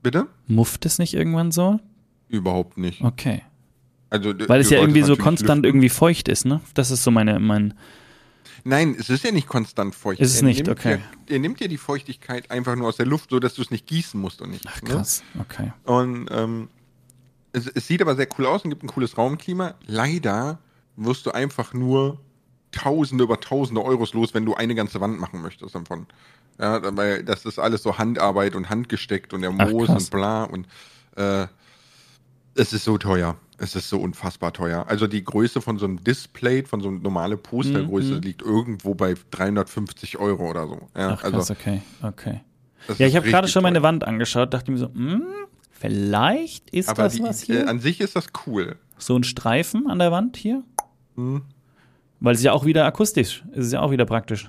Bitte? 0.03 0.27
Mufft 0.49 0.85
es 0.85 0.99
nicht 0.99 1.15
irgendwann 1.15 1.53
so? 1.53 1.79
Überhaupt 2.29 2.77
nicht. 2.77 3.03
Okay. 3.03 3.43
Also, 4.11 4.35
Weil 4.49 4.61
es 4.61 4.69
ja 4.71 4.79
irgendwie 4.81 5.03
so 5.03 5.17
konstant 5.17 5.59
lüften. 5.59 5.65
irgendwie 5.65 5.89
feucht 5.89 6.29
ist, 6.29 6.45
ne? 6.45 6.61
Das 6.75 6.91
ist 6.91 7.03
so 7.05 7.11
meine, 7.11 7.39
mein. 7.39 7.75
Nein, 8.65 8.95
es 8.99 9.09
ist 9.11 9.25
ja 9.25 9.33
nicht 9.33 9.47
konstant 9.47 9.95
feucht. 9.95 10.21
Ist 10.21 10.35
es 10.35 10.43
Er 10.43 10.45
nicht, 10.49 10.69
okay. 10.69 10.99
Ja, 11.29 11.35
er 11.35 11.39
nimmt 11.39 11.61
ja 11.61 11.69
die 11.69 11.79
Feuchtigkeit 11.79 12.51
einfach 12.51 12.77
nur 12.77 12.89
aus 12.89 12.97
der 12.97 13.07
Luft, 13.07 13.31
so 13.31 13.39
dass 13.41 13.55
du 13.55 13.63
es 13.63 13.71
nicht 13.71 13.87
gießen 13.87 14.21
musst 14.21 14.43
und 14.43 14.51
nichts. 14.51 14.67
Ach 14.69 14.83
Ne? 14.83 14.89
krass, 14.91 15.23
okay. 15.41 15.73
Und 15.85 16.29
ähm, 16.31 16.69
es, 17.53 17.67
es 17.67 17.87
sieht 17.87 18.01
aber 18.03 18.15
sehr 18.17 18.29
cool 18.39 18.47
aus 18.47 18.63
und 18.65 18.71
gibt 18.71 18.83
ein 18.83 18.89
cooles 18.89 19.17
Raumklima. 19.19 19.75
Leider 19.87 20.59
wirst 20.97 21.27
du 21.27 21.31
einfach 21.33 21.73
nur 21.75 22.19
Tausende 22.73 23.25
über 23.25 23.39
Tausende 23.41 23.83
Euros 23.85 24.15
los, 24.15 24.33
wenn 24.33 24.47
du 24.47 24.55
eine 24.55 24.75
ganze 24.75 25.01
Wand 25.01 25.21
machen 25.21 25.43
möchtest 25.43 25.75
davon. 25.75 26.07
Ja, 26.59 26.81
weil 26.97 27.23
das 27.23 27.45
ist 27.45 27.59
alles 27.59 27.83
so 27.83 27.99
Handarbeit 27.99 28.55
und 28.55 28.71
handgesteckt 28.71 29.35
und 29.35 29.43
der 29.43 29.51
Ach, 29.59 29.69
Moos 29.71 29.89
krass. 29.89 30.05
und 30.05 30.11
bla 30.11 30.45
und 30.45 30.67
äh, 31.17 31.47
es 32.55 32.73
ist 32.73 32.85
so 32.85 32.99
teuer. 32.99 33.37
Es 33.59 33.77
ist 33.77 33.89
so 33.89 33.99
unfassbar 34.01 34.53
teuer. 34.53 34.87
Also 34.89 35.07
die 35.07 35.23
Größe 35.23 35.61
von 35.61 35.79
so 35.79 35.85
einem 35.87 36.03
Display, 36.03 36.65
von 36.65 36.81
so 36.81 36.89
einer 36.89 36.99
normale 36.99 37.37
Postergröße 37.37 38.15
Mhm. 38.17 38.21
liegt 38.23 38.43
irgendwo 38.43 38.95
bei 38.95 39.15
350 39.31 40.19
Euro 40.19 40.51
oder 40.51 40.67
so. 40.67 40.89
Ja, 40.97 41.13
Ach 41.13 41.21
krass, 41.23 41.35
also 41.35 41.53
okay, 41.53 41.83
okay. 42.03 42.41
Ja, 42.99 43.07
ich 43.07 43.15
habe 43.17 43.29
gerade 43.29 43.47
schon 43.49 43.63
meine. 43.63 43.83
Wand 43.83 44.03
angeschaut, 44.05 44.53
dachte 44.53 44.71
mir 44.73 44.79
so, 44.79 44.87
hm, 44.93 45.23
vielleicht 45.83 46.71
ist 46.71 46.89
Aber 46.89 47.03
das 47.05 47.15
die, 47.15 47.23
was 47.23 47.43
äh, 47.43 47.47
hier. 47.47 47.69
an 47.69 47.81
sich 47.81 48.01
ist 48.01 48.15
das 48.17 48.27
cool. 48.47 48.77
so 48.99 49.17
ein 49.17 49.25
Streifen 49.25 49.89
an 49.89 49.99
der 49.99 50.13
Wand 50.13 50.37
hier. 50.37 50.63
Hm. 51.17 51.43
Weil 52.21 52.35
es 52.35 52.41
ist 52.41 52.45
ja 52.45 52.53
auch 52.53 52.65
wieder 52.65 52.87
akustisch. 52.87 53.45
Es 53.53 53.67
ist 53.67 53.73
ja 53.73 53.81
auch 53.81 53.91
wieder 53.91 54.07
praktisch. 54.07 54.49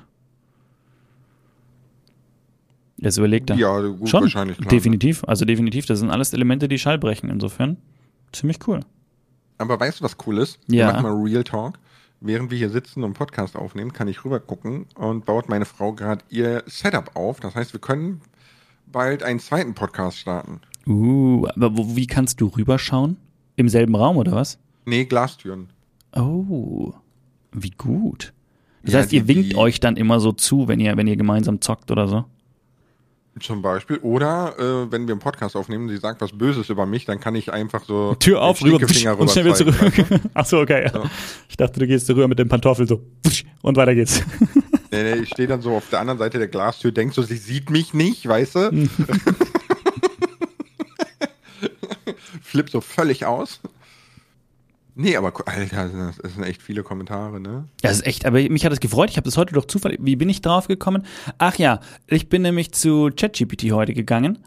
Jetzt 2.97 3.17
überlegt 3.17 3.49
er. 3.49 3.57
Ja, 3.57 3.79
gut, 3.81 4.07
Schon, 4.07 4.21
wahrscheinlich. 4.23 4.57
Klar. 4.57 4.69
definitiv. 4.69 5.23
Also 5.25 5.43
definitiv, 5.45 5.85
das 5.87 5.99
sind 5.99 6.09
alles 6.11 6.31
Elemente, 6.33 6.67
die 6.67 6.77
Schall 6.79 6.99
brechen. 6.99 7.29
Insofern 7.29 7.77
ziemlich 8.31 8.59
cool. 8.67 8.81
Aber 9.57 9.79
weißt 9.79 9.99
du, 9.99 10.03
was 10.03 10.15
cool 10.25 10.37
ist? 10.37 10.59
Ja. 10.67 10.87
Wir 10.87 10.93
machen 10.93 11.03
mal 11.03 11.23
Real 11.23 11.43
Talk. 11.43 11.79
Während 12.21 12.51
wir 12.51 12.57
hier 12.57 12.69
sitzen 12.69 13.03
und 13.03 13.13
Podcast 13.15 13.57
aufnehmen, 13.57 13.91
kann 13.91 14.07
ich 14.07 14.23
rüber 14.23 14.39
gucken 14.39 14.85
und 14.95 15.25
baut 15.25 15.49
meine 15.49 15.65
Frau 15.65 15.91
gerade 15.93 16.23
ihr 16.29 16.63
Setup 16.67 17.15
auf. 17.15 17.41
Das 17.41 17.55
heißt, 17.55 17.73
wir 17.73 17.81
können 17.81 18.21
bald 18.85 19.23
einen 19.23 19.39
zweiten 19.39 19.73
Podcast 19.73 20.19
starten. 20.19 20.61
Uh, 20.87 21.47
aber 21.55 21.77
wo, 21.77 21.95
wie 21.95 22.07
kannst 22.07 22.41
du 22.41 22.47
rüberschauen? 22.47 23.17
Im 23.55 23.69
selben 23.69 23.95
Raum 23.95 24.17
oder 24.17 24.33
was? 24.33 24.59
Nee, 24.85 25.05
Glastüren. 25.05 25.69
Oh, 26.15 26.91
wie 27.53 27.69
gut. 27.71 28.33
Das 28.83 28.93
Ja, 28.93 28.99
heißt, 28.99 29.13
ihr 29.13 29.21
die- 29.21 29.27
winkt 29.27 29.51
die- 29.53 29.55
euch 29.55 29.79
dann 29.79 29.95
immer 29.95 30.19
so 30.19 30.31
zu, 30.33 30.67
wenn 30.67 30.79
ihr, 30.79 30.97
wenn 30.97 31.07
ihr 31.07 31.15
gemeinsam 31.15 31.61
zockt 31.61 31.89
oder 31.91 32.07
so. 32.07 32.25
Zum 33.39 33.63
Beispiel. 33.63 33.97
Oder 33.97 34.53
äh, 34.59 34.91
wenn 34.91 35.07
wir 35.07 35.13
einen 35.13 35.19
Podcast 35.19 35.55
aufnehmen, 35.55 35.89
sie 35.89 35.97
sagt 35.97 36.21
was 36.21 36.31
Böses 36.37 36.69
über 36.69 36.85
mich, 36.85 37.05
dann 37.05 37.19
kann 37.19 37.33
ich 37.33 37.51
einfach 37.51 37.83
so 37.83 38.13
Tür 38.15 38.41
auf, 38.43 38.61
rüber, 38.61 38.75
Stinkefinger 38.77 39.17
und 39.19 39.31
schnell 39.31 39.45
wieder 39.45 39.55
zurück. 39.55 39.75
Ach 40.35 40.45
so, 40.45 40.59
okay. 40.59 40.87
Ja. 40.93 41.03
Ich 41.49 41.57
dachte, 41.57 41.79
du 41.79 41.87
gehst 41.87 42.07
rüber 42.11 42.27
mit 42.27 42.37
dem 42.37 42.47
Pantoffel 42.49 42.87
so 42.87 43.01
und 43.63 43.75
weiter 43.77 43.95
geht's. 43.95 44.21
Nee, 44.91 45.01
nee, 45.03 45.13
ich 45.21 45.29
stehe 45.29 45.47
dann 45.47 45.61
so 45.61 45.75
auf 45.75 45.89
der 45.89 46.01
anderen 46.01 46.19
Seite 46.19 46.37
der 46.37 46.47
Glastür, 46.47 46.91
denk 46.91 47.13
so, 47.13 47.23
sie 47.23 47.37
sieht 47.37 47.71
mich 47.71 47.95
nicht, 47.95 48.27
weißt 48.27 48.55
du? 48.55 48.87
Flip 52.53 52.69
so 52.69 52.81
völlig 52.81 53.25
aus. 53.25 53.61
Nee, 54.93 55.17
aber 55.17 55.33
Alter, 55.47 55.89
das 56.21 56.33
sind 56.33 56.43
echt 56.43 56.61
viele 56.61 56.83
Kommentare, 56.83 57.39
ne? 57.39 57.67
Das 57.81 57.93
ist 57.93 58.05
echt, 58.05 58.27
aber 58.27 58.47
mich 58.47 58.63
hat 58.63 58.71
es 58.71 58.79
gefreut. 58.79 59.09
Ich 59.09 59.17
habe 59.17 59.25
das 59.25 59.37
heute 59.37 59.53
durch 59.53 59.65
Zufall. 59.65 59.97
Wie 59.99 60.15
bin 60.15 60.29
ich 60.29 60.41
drauf 60.41 60.67
gekommen? 60.67 61.03
Ach 61.39 61.55
ja, 61.55 61.79
ich 62.05 62.29
bin 62.29 62.43
nämlich 62.43 62.71
zu 62.71 63.09
ChatGPT 63.09 63.71
heute 63.71 63.95
gegangen. 63.95 64.37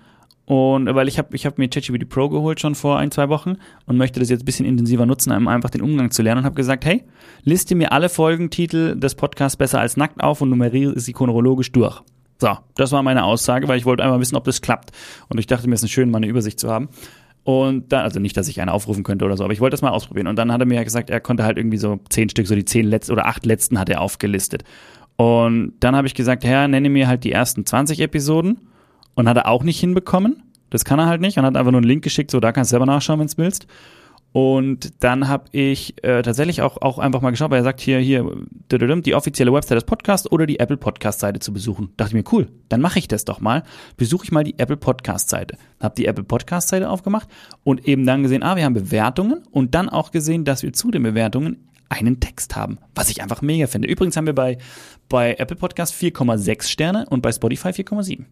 Und 0.44 0.86
weil 0.94 1.08
ich 1.08 1.18
habe 1.18 1.34
ich 1.34 1.46
hab 1.46 1.58
mir 1.58 1.68
ChatGPT 1.68 2.08
Pro 2.08 2.28
geholt 2.28 2.60
schon 2.60 2.76
vor 2.76 2.96
ein, 2.96 3.10
zwei 3.10 3.28
Wochen 3.28 3.56
und 3.86 3.96
möchte 3.96 4.20
das 4.20 4.30
jetzt 4.30 4.42
ein 4.42 4.44
bisschen 4.44 4.66
intensiver 4.66 5.04
nutzen, 5.04 5.32
um 5.32 5.48
einfach 5.48 5.70
den 5.70 5.82
Umgang 5.82 6.12
zu 6.12 6.22
lernen 6.22 6.42
und 6.42 6.44
habe 6.44 6.54
gesagt, 6.54 6.84
hey, 6.84 7.02
liste 7.42 7.74
mir 7.74 7.90
alle 7.90 8.08
Folgentitel 8.08 8.94
des 8.94 9.16
Podcasts 9.16 9.56
besser 9.56 9.80
als 9.80 9.96
nackt 9.96 10.22
auf 10.22 10.42
und 10.42 10.50
nummeriere 10.50 10.96
sie 11.00 11.12
chronologisch 11.12 11.72
durch. 11.72 12.02
So, 12.38 12.56
das 12.76 12.92
war 12.92 13.02
meine 13.02 13.24
Aussage, 13.24 13.66
weil 13.66 13.78
ich 13.78 13.84
wollte 13.84 14.04
einfach 14.04 14.20
wissen, 14.20 14.36
ob 14.36 14.44
das 14.44 14.60
klappt. 14.60 14.92
Und 15.28 15.38
ich 15.38 15.48
dachte 15.48 15.68
mir, 15.68 15.74
es 15.74 15.82
ist 15.82 15.90
schön, 15.90 16.12
mal 16.12 16.18
eine 16.18 16.28
Übersicht 16.28 16.60
zu 16.60 16.70
haben. 16.70 16.88
Und 17.46 17.92
dann, 17.92 18.02
also 18.02 18.18
nicht, 18.18 18.36
dass 18.36 18.48
ich 18.48 18.60
eine 18.60 18.72
aufrufen 18.72 19.04
könnte 19.04 19.24
oder 19.24 19.36
so, 19.36 19.44
aber 19.44 19.52
ich 19.52 19.60
wollte 19.60 19.74
das 19.74 19.80
mal 19.80 19.90
ausprobieren. 19.90 20.26
Und 20.26 20.34
dann 20.34 20.50
hat 20.50 20.58
er 20.58 20.66
mir 20.66 20.82
gesagt, 20.82 21.10
er 21.10 21.20
konnte 21.20 21.44
halt 21.44 21.58
irgendwie 21.58 21.76
so 21.76 22.00
zehn 22.08 22.28
Stück, 22.28 22.48
so 22.48 22.56
die 22.56 22.64
zehn 22.64 22.84
letzten 22.84 23.12
oder 23.12 23.26
acht 23.26 23.46
letzten 23.46 23.78
hat 23.78 23.88
er 23.88 24.00
aufgelistet. 24.00 24.64
Und 25.14 25.74
dann 25.78 25.94
habe 25.94 26.08
ich 26.08 26.14
gesagt, 26.14 26.44
Herr, 26.44 26.66
nenne 26.66 26.90
mir 26.90 27.06
halt 27.06 27.22
die 27.22 27.30
ersten 27.30 27.64
20 27.64 28.00
Episoden. 28.00 28.58
Und 29.14 29.28
hat 29.28 29.36
er 29.36 29.46
auch 29.46 29.62
nicht 29.62 29.78
hinbekommen. 29.78 30.42
Das 30.70 30.84
kann 30.84 30.98
er 30.98 31.06
halt 31.06 31.20
nicht. 31.20 31.38
Und 31.38 31.44
hat 31.44 31.56
einfach 31.56 31.70
nur 31.70 31.80
einen 31.80 31.88
Link 31.88 32.02
geschickt, 32.02 32.32
so 32.32 32.40
da 32.40 32.50
kannst 32.50 32.70
du 32.70 32.72
selber 32.72 32.86
nachschauen, 32.86 33.20
wenn 33.20 33.28
du 33.28 33.36
willst. 33.36 33.68
Und 34.36 35.02
dann 35.02 35.28
habe 35.28 35.46
ich 35.52 35.94
äh, 36.04 36.20
tatsächlich 36.20 36.60
auch, 36.60 36.82
auch 36.82 36.98
einfach 36.98 37.22
mal 37.22 37.30
geschaut, 37.30 37.50
weil 37.50 37.60
er 37.60 37.64
sagt 37.64 37.80
hier, 37.80 38.00
hier, 38.00 38.30
die 38.70 39.14
offizielle 39.14 39.50
Website 39.50 39.76
des 39.76 39.84
Podcasts 39.84 40.30
oder 40.30 40.44
die 40.44 40.60
Apple 40.60 40.76
Podcast-Seite 40.76 41.40
zu 41.40 41.54
besuchen. 41.54 41.94
Dachte 41.96 42.10
ich 42.10 42.22
mir, 42.22 42.32
cool, 42.32 42.48
dann 42.68 42.82
mache 42.82 42.98
ich 42.98 43.08
das 43.08 43.24
doch 43.24 43.40
mal. 43.40 43.62
Besuche 43.96 44.24
ich 44.24 44.32
mal 44.32 44.44
die 44.44 44.58
Apple 44.58 44.76
Podcast-Seite. 44.76 45.56
Habe 45.80 45.94
die 45.94 46.04
Apple 46.04 46.24
Podcast-Seite 46.24 46.90
aufgemacht 46.90 47.28
und 47.64 47.88
eben 47.88 48.04
dann 48.04 48.24
gesehen, 48.24 48.42
ah, 48.42 48.56
wir 48.56 48.66
haben 48.66 48.74
Bewertungen 48.74 49.42
und 49.52 49.74
dann 49.74 49.88
auch 49.88 50.10
gesehen, 50.10 50.44
dass 50.44 50.62
wir 50.62 50.74
zu 50.74 50.90
den 50.90 51.02
Bewertungen 51.04 51.70
einen 51.88 52.20
Text 52.20 52.56
haben, 52.56 52.76
was 52.94 53.08
ich 53.08 53.22
einfach 53.22 53.40
mega 53.40 53.66
finde. 53.66 53.88
Übrigens 53.88 54.18
haben 54.18 54.26
wir 54.26 54.34
bei, 54.34 54.58
bei 55.08 55.34
Apple 55.36 55.56
Podcast 55.56 55.94
4,6 55.94 56.68
Sterne 56.68 57.06
und 57.08 57.22
bei 57.22 57.32
Spotify 57.32 57.68
4,7. 57.68 58.26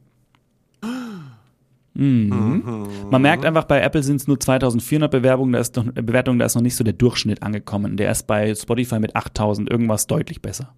Mhm. 1.97 2.89
Man 3.11 3.23
merkt 3.23 3.45
einfach, 3.45 3.65
bei 3.65 3.81
Apple 3.81 4.03
sind 4.03 4.17
es 4.17 4.27
nur 4.27 4.39
2400 4.41 5.11
Bewerbungen, 5.11 5.53
da 5.53 5.61
ist 5.61 5.77
noch, 5.77 5.87
äh, 5.87 6.03
Bewertungen, 6.03 6.39
da 6.41 6.47
ist 6.47 6.57
noch 6.57 6.63
nicht 6.63 6.75
so 6.77 6.83
der 6.83 6.93
Durchschnitt 6.95 7.43
angekommen. 7.43 7.97
Der 7.97 8.11
ist 8.11 8.27
bei 8.27 8.53
Spotify 8.55 8.99
mit 8.99 9.15
8000 9.15 9.71
irgendwas 9.71 10.07
deutlich 10.09 10.43
besser. 10.43 10.75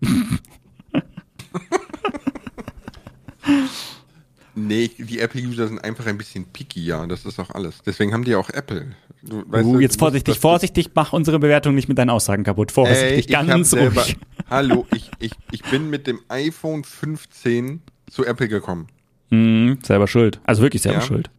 Nee, 4.59 4.91
die 4.97 5.21
Apple-User 5.21 5.69
sind 5.69 5.85
einfach 5.85 6.07
ein 6.07 6.17
bisschen 6.17 6.47
picky, 6.47 6.83
ja, 6.85 7.07
das 7.07 7.27
ist 7.27 7.39
auch 7.39 7.51
alles. 7.51 7.83
Deswegen 7.85 8.15
haben 8.15 8.25
die 8.25 8.35
auch 8.35 8.49
Apple. 8.51 8.87
Du, 9.23 9.43
weißt 9.47 9.67
Uh, 9.67 9.75
du, 9.75 9.81
jetzt 9.81 9.99
vorsichtig, 9.99 10.35
das- 10.35 10.41
vorsichtig, 10.41 10.91
mach 10.95 11.13
unsere 11.13 11.39
Bewertung 11.39 11.75
nicht 11.75 11.89
mit 11.89 11.99
deinen 11.99 12.11
Aussagen 12.11 12.43
kaputt. 12.43 12.71
Ey, 12.71 12.75
Vorsichtig, 12.75 13.29
ich 13.31 13.37
hab 13.37 13.47
ganz 13.47 13.71
selber, 13.71 14.03
ruhig. 14.03 14.17
Hallo, 14.49 14.87
ich, 14.95 15.11
ich, 15.19 15.33
ich 15.53 15.63
bin 15.65 15.91
mit 15.91 16.07
dem 16.07 16.21
iPhone 16.29 16.85
15 16.85 17.83
zu 18.11 18.25
Apple 18.25 18.49
gekommen. 18.49 18.87
Mhm, 19.31 19.79
selber 19.83 20.07
schuld. 20.07 20.41
Also 20.45 20.63
wirklich 20.63 20.83
selber 20.83 20.99
Ja. 21.01 21.05
schuld. 21.05 21.31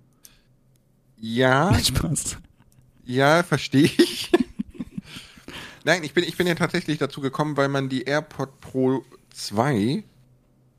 Ja, 1.20 1.74
Spaß. 1.84 2.38
ja, 3.06 3.44
verstehe 3.44 3.84
ich. 3.86 4.32
Nein, 5.84 6.04
ich 6.04 6.14
bin, 6.14 6.24
ich 6.24 6.36
bin 6.38 6.48
ja 6.48 6.56
tatsächlich 6.56 6.98
dazu 6.98 7.22
gekommen, 7.22 7.56
weil 7.58 7.70
man 7.70 7.88
die 7.90 8.04
AirPod 8.04 8.60
Pro 8.60 9.04
2 9.34 10.04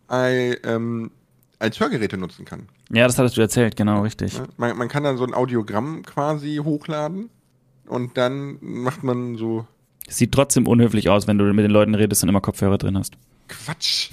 als, 0.06 0.56
ähm, 0.64 1.10
als 1.58 1.80
Hörgeräte 1.80 2.18
nutzen 2.18 2.44
kann. 2.44 2.68
Ja, 2.90 3.06
das 3.06 3.18
hattest 3.18 3.36
du 3.36 3.40
erzählt, 3.40 3.76
genau, 3.76 4.02
richtig. 4.02 4.40
Man, 4.56 4.76
man 4.76 4.88
kann 4.88 5.02
dann 5.04 5.16
so 5.16 5.24
ein 5.24 5.34
Audiogramm 5.34 6.02
quasi 6.02 6.60
hochladen 6.62 7.30
und 7.86 8.16
dann 8.16 8.58
macht 8.60 9.02
man 9.02 9.36
so 9.36 9.66
Sieht 10.10 10.32
trotzdem 10.32 10.66
unhöflich 10.66 11.10
aus, 11.10 11.26
wenn 11.26 11.36
du 11.36 11.44
mit 11.52 11.64
den 11.64 11.70
Leuten 11.70 11.94
redest 11.94 12.22
und 12.22 12.30
immer 12.30 12.40
Kopfhörer 12.40 12.78
drin 12.78 12.96
hast. 12.96 13.14
Quatsch. 13.48 14.10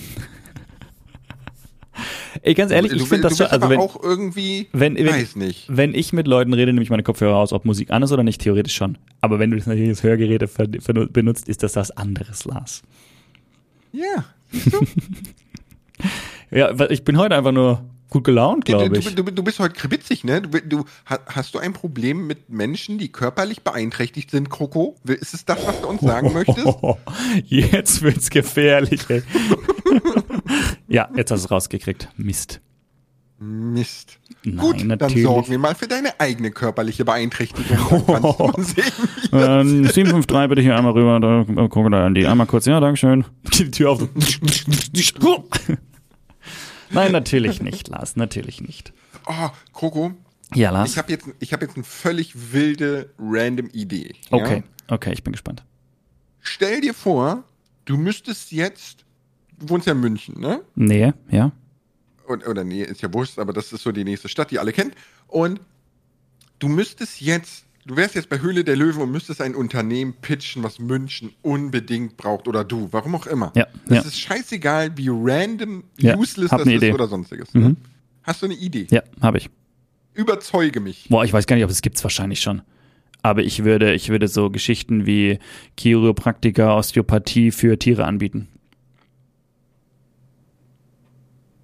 Ey, 2.41 2.53
ganz 2.53 2.71
ehrlich, 2.71 2.91
du, 2.91 2.97
ich 2.97 3.03
finde 3.03 3.23
du 3.23 3.29
das 3.29 3.37
schon, 3.37 3.47
also 3.47 3.55
aber 3.55 3.69
wenn, 3.69 3.79
auch 3.79 4.01
irgendwie, 4.01 4.67
wenn, 4.73 4.95
wenn, 4.95 5.07
weiß 5.07 5.35
nicht. 5.35 5.65
wenn 5.67 5.93
ich 5.93 6.13
mit 6.13 6.27
Leuten 6.27 6.53
rede, 6.53 6.73
nehme 6.73 6.83
ich 6.83 6.89
meine 6.89 7.03
Kopfhörer 7.03 7.35
aus, 7.35 7.53
ob 7.53 7.65
Musik 7.65 7.91
an 7.91 8.03
ist 8.03 8.11
oder 8.11 8.23
nicht, 8.23 8.41
theoretisch 8.41 8.75
schon. 8.75 8.97
Aber 9.21 9.39
wenn 9.39 9.51
du 9.51 9.57
das 9.57 9.67
natürlich 9.67 9.89
als 9.89 10.03
Hörgeräte 10.03 10.47
benutzt, 11.07 11.47
ist 11.47 11.63
das 11.63 11.75
was 11.75 11.91
anderes, 11.91 12.45
Lars. 12.45 12.83
Ja. 13.91 14.25
Ja, 16.51 16.77
weil 16.77 16.91
ich 16.91 17.03
bin 17.03 17.17
heute 17.17 17.35
einfach 17.35 17.51
nur 17.51 17.83
gut 18.15 18.23
gelaunt, 18.23 18.67
Du, 18.67 18.71
glaube 18.77 18.97
ich. 18.97 19.13
du, 19.15 19.23
du, 19.23 19.31
du 19.31 19.43
bist 19.43 19.59
heute 19.59 19.75
kribitzig, 19.75 20.23
ne? 20.23 20.41
Du, 20.41 20.59
du, 20.61 20.85
ha- 21.09 21.19
hast 21.27 21.53
du 21.53 21.59
ein 21.59 21.73
Problem 21.73 22.25
mit 22.27 22.49
Menschen, 22.49 22.97
die 22.97 23.11
körperlich 23.11 23.61
beeinträchtigt 23.61 24.31
sind, 24.31 24.49
Kroko? 24.49 24.95
Ist 25.05 25.33
es 25.33 25.45
das, 25.45 25.65
was 25.67 25.81
du 25.81 25.87
uns 25.87 26.01
sagen 26.01 26.33
möchtest? 26.33 26.67
Jetzt 27.45 28.01
wird's 28.01 28.29
gefährlich, 28.29 29.01
ey. 29.09 29.21
ja, 30.87 31.07
jetzt 31.15 31.31
hast 31.31 31.41
du 31.41 31.45
es 31.45 31.51
rausgekriegt. 31.51 32.09
Mist. 32.17 32.61
Mist. 33.37 34.17
Nein, 34.43 34.57
Gut, 34.57 34.79
dann 34.79 34.87
natürlich. 34.87 35.23
sorgen 35.23 35.49
wir 35.51 35.59
mal 35.59 35.75
für 35.75 35.87
deine 35.87 36.19
eigene 36.19 36.51
körperliche 36.51 37.03
Beeinträchtigung. 37.03 38.03
Dann 38.07 38.23
wie 38.23 38.81
Ähm, 39.37 39.85
753 39.87 40.49
bitte 40.49 40.61
hier 40.61 40.77
einmal 40.77 40.93
rüber, 40.93 41.19
da 41.19 41.67
gucke 41.67 41.89
da 41.89 42.05
an 42.05 42.15
die. 42.15 42.25
Einmal 42.25 42.47
kurz, 42.47 42.65
ja, 42.65 42.79
Dankeschön. 42.79 43.25
Die 43.57 43.69
Tür 43.71 43.91
auf. 43.91 44.07
Nein, 46.95 47.11
natürlich 47.11 47.61
nicht, 47.61 47.87
Lars, 47.89 48.15
natürlich 48.15 48.61
nicht. 48.61 48.93
Oh, 49.27 49.49
Kroko, 49.73 50.13
Ja, 50.53 50.71
Lars. 50.71 50.91
Ich 50.91 50.97
habe 50.97 51.11
jetzt, 51.11 51.27
ich 51.39 51.53
hab 51.53 51.61
jetzt 51.61 51.75
eine 51.75 51.83
völlig 51.83 52.51
wilde, 52.53 53.11
random 53.19 53.69
Idee. 53.73 54.13
okay, 54.31 54.63
Ja? 54.89 54.95
okay, 54.95 55.13
ich 55.13 55.23
bin 55.23 55.33
gespannt. 55.33 55.63
Stell 56.41 56.81
dir 56.81 56.93
vor, 56.93 57.43
du 57.85 57.97
müsstest 57.97 58.51
jetzt, 58.51 59.05
du 59.59 59.69
wohnst 59.69 59.87
ja 59.87 59.93
in 59.93 59.99
München, 59.99 60.39
ne? 60.39 60.61
Nee, 60.75 61.13
ja. 61.29 61.51
Und, 62.27 62.47
oder 62.47 62.63
nee, 62.63 62.83
ist 62.83 63.01
ja 63.01 63.13
wurscht, 63.13 63.37
aber 63.39 63.53
das 63.53 63.71
ist 63.71 63.83
so 63.83 63.91
die 63.91 64.03
nächste 64.03 64.29
Stadt, 64.29 64.49
die 64.51 64.59
alle 64.59 64.73
kennt. 64.73 64.95
Und 65.27 65.59
du 66.59 66.67
müsstest 66.67 67.21
jetzt, 67.21 67.65
du 67.85 67.95
wärst 67.95 68.15
jetzt 68.15 68.29
bei 68.29 68.39
Höhle 68.39 68.63
der 68.63 68.75
Löwen 68.75 69.01
und 69.01 69.11
müsstest 69.11 69.41
ein 69.41 69.55
Unternehmen 69.55 70.13
pitchen, 70.21 70.63
was 70.63 70.79
München 70.79 71.33
unbedingt 71.41 72.17
braucht 72.17 72.47
oder 72.47 72.63
du, 72.63 72.89
warum 72.91 73.15
auch 73.15 73.27
immer. 73.27 73.51
Ja, 73.55 73.67
Das 73.87 73.97
ja. 73.97 74.01
ist 74.03 74.19
scheißegal, 74.19 74.97
wie 74.97 75.09
random, 75.09 75.83
Ja, 75.99 76.17
useless 76.17 76.49
das 76.49 76.65
ne 76.65 76.73
ist 76.75 76.83
Idee. 76.83 76.93
oder 76.93 77.07
sonstiges. 77.07 77.53
Ne? 77.53 77.69
Mhm. 77.69 77.77
Hast 78.23 78.41
du 78.41 78.47
eine 78.47 78.55
Idee? 78.55 78.87
Ja, 78.89 79.01
habe 79.21 79.37
ich. 79.37 79.49
Überzeuge 80.13 80.79
mich. 80.79 81.07
Boah, 81.09 81.23
ich 81.25 81.33
weiß 81.33 81.45
gar 81.45 81.55
nicht, 81.55 81.65
ob 81.65 81.71
es 81.71 81.81
gibt's 81.81 82.03
wahrscheinlich 82.03 82.41
schon. 82.41 82.61
Aber 83.21 83.41
ich 83.43 83.63
würde, 83.63 83.93
ich 83.93 84.09
würde 84.09 84.27
so 84.27 84.49
Geschichten 84.49 85.05
wie 85.05 85.39
Chiropraktiker, 85.79 86.75
Osteopathie 86.75 87.51
für 87.51 87.77
Tiere 87.79 88.05
anbieten. 88.05 88.47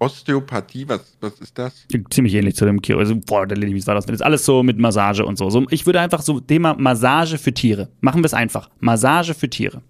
Osteopathie, 0.02 0.88
was, 0.88 1.16
was 1.20 1.38
ist 1.40 1.56
das? 1.56 1.86
Ziemlich 2.10 2.34
ähnlich 2.34 2.56
zu 2.56 2.64
dem 2.64 2.82
Chiro. 2.82 2.98
Also, 2.98 3.14
boah, 3.24 3.46
der 3.46 3.56
Lilly, 3.56 3.74
wie 3.74 3.86
war 3.86 3.94
das? 3.94 4.06
Das 4.06 4.16
ist 4.16 4.22
alles 4.22 4.44
so 4.44 4.64
mit 4.64 4.76
Massage 4.78 5.24
und 5.24 5.38
so. 5.38 5.48
so. 5.48 5.64
Ich 5.70 5.86
würde 5.86 6.00
einfach 6.00 6.22
so 6.22 6.40
Thema 6.40 6.74
Massage 6.74 7.38
für 7.38 7.54
Tiere. 7.54 7.88
Machen 8.00 8.22
wir 8.22 8.26
es 8.26 8.34
einfach. 8.34 8.68
Massage 8.80 9.32
für 9.32 9.48
Tiere. 9.48 9.80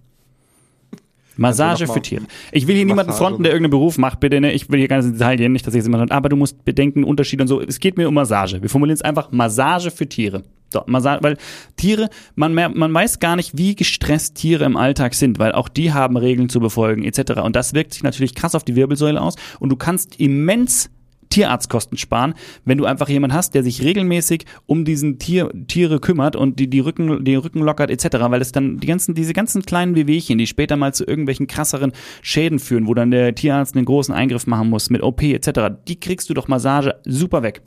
Massage 1.36 1.86
mal 1.86 1.94
für 1.94 2.02
Tiere. 2.02 2.24
Ich 2.52 2.66
will 2.66 2.76
hier 2.76 2.84
niemanden 2.84 3.10
Massage 3.10 3.24
fronten, 3.24 3.42
der 3.42 3.52
irgendeinen 3.52 3.70
Beruf 3.70 3.96
macht, 3.96 4.20
bitte. 4.20 4.38
Ne? 4.38 4.52
Ich 4.52 4.68
will 4.70 4.78
hier 4.78 4.88
gar 4.88 4.98
nicht 4.98 5.06
ins 5.06 5.18
Detail 5.18 5.36
gehen, 5.36 5.52
nicht, 5.52 5.66
dass 5.66 5.72
ich 5.72 5.78
jetzt 5.78 5.86
jemand 5.86 6.12
aber 6.12 6.28
du 6.28 6.36
musst 6.36 6.62
bedenken, 6.64 7.04
Unterschied 7.04 7.40
und 7.40 7.48
so. 7.48 7.62
Es 7.62 7.80
geht 7.80 7.96
mir 7.96 8.06
um 8.06 8.14
Massage. 8.14 8.60
Wir 8.60 8.68
formulieren 8.68 8.96
es 8.96 9.02
einfach 9.02 9.32
Massage 9.32 9.90
für 9.90 10.06
Tiere. 10.06 10.42
So, 10.72 10.82
Massage, 10.86 11.22
weil 11.22 11.36
Tiere, 11.76 12.08
man, 12.34 12.54
man 12.54 12.94
weiß 12.94 13.20
gar 13.20 13.36
nicht, 13.36 13.56
wie 13.56 13.74
gestresst 13.74 14.36
Tiere 14.36 14.64
im 14.64 14.76
Alltag 14.76 15.14
sind, 15.14 15.38
weil 15.38 15.52
auch 15.52 15.68
die 15.68 15.92
haben 15.92 16.16
Regeln 16.16 16.48
zu 16.48 16.60
befolgen, 16.60 17.04
etc. 17.04 17.40
Und 17.42 17.56
das 17.56 17.74
wirkt 17.74 17.92
sich 17.92 18.02
natürlich 18.02 18.34
krass 18.34 18.54
auf 18.54 18.64
die 18.64 18.74
Wirbelsäule 18.74 19.20
aus 19.20 19.36
und 19.60 19.68
du 19.68 19.76
kannst 19.76 20.18
immens 20.18 20.90
Tierarztkosten 21.32 21.96
sparen, 21.96 22.34
wenn 22.64 22.76
du 22.76 22.84
einfach 22.84 23.08
jemanden 23.08 23.34
hast, 23.34 23.54
der 23.54 23.62
sich 23.62 23.82
regelmäßig 23.82 24.44
um 24.66 24.84
diesen 24.84 25.18
Tier, 25.18 25.50
Tiere 25.66 25.98
kümmert 25.98 26.36
und 26.36 26.58
die, 26.58 26.68
die 26.68 26.80
Rücken, 26.80 27.24
die 27.24 27.34
Rücken 27.34 27.60
lockert 27.60 27.90
etc., 27.90 28.18
weil 28.28 28.42
es 28.42 28.52
dann 28.52 28.78
die 28.78 28.86
ganzen, 28.86 29.14
diese 29.14 29.32
ganzen 29.32 29.62
kleinen 29.62 29.94
Wehwehchen, 29.94 30.36
die 30.36 30.46
später 30.46 30.76
mal 30.76 30.92
zu 30.92 31.06
irgendwelchen 31.06 31.46
krasseren 31.46 31.92
Schäden 32.20 32.58
führen, 32.58 32.86
wo 32.86 32.92
dann 32.92 33.10
der 33.10 33.34
Tierarzt 33.34 33.74
einen 33.74 33.86
großen 33.86 34.14
Eingriff 34.14 34.46
machen 34.46 34.68
muss 34.68 34.90
mit 34.90 35.02
OP 35.02 35.22
etc., 35.22 35.74
die 35.88 35.98
kriegst 35.98 36.28
du 36.28 36.34
doch 36.34 36.48
Massage 36.48 36.96
super 37.04 37.42
weg. 37.42 37.62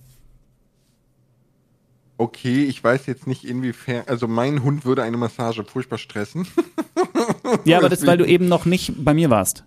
Okay, 2.18 2.64
ich 2.64 2.82
weiß 2.82 3.08
jetzt 3.08 3.28
nicht 3.28 3.44
inwiefern, 3.44 4.04
also 4.08 4.28
mein 4.28 4.64
Hund 4.64 4.86
würde 4.86 5.04
eine 5.04 5.18
Massage 5.18 5.64
furchtbar 5.64 5.98
stressen. 5.98 6.48
Ja, 7.64 7.78
aber 7.80 7.90
das, 7.90 8.06
weil 8.06 8.18
du 8.18 8.26
eben 8.26 8.48
noch 8.48 8.66
nicht 8.66 8.94
bei 9.04 9.14
mir 9.14 9.30
warst. 9.30 9.64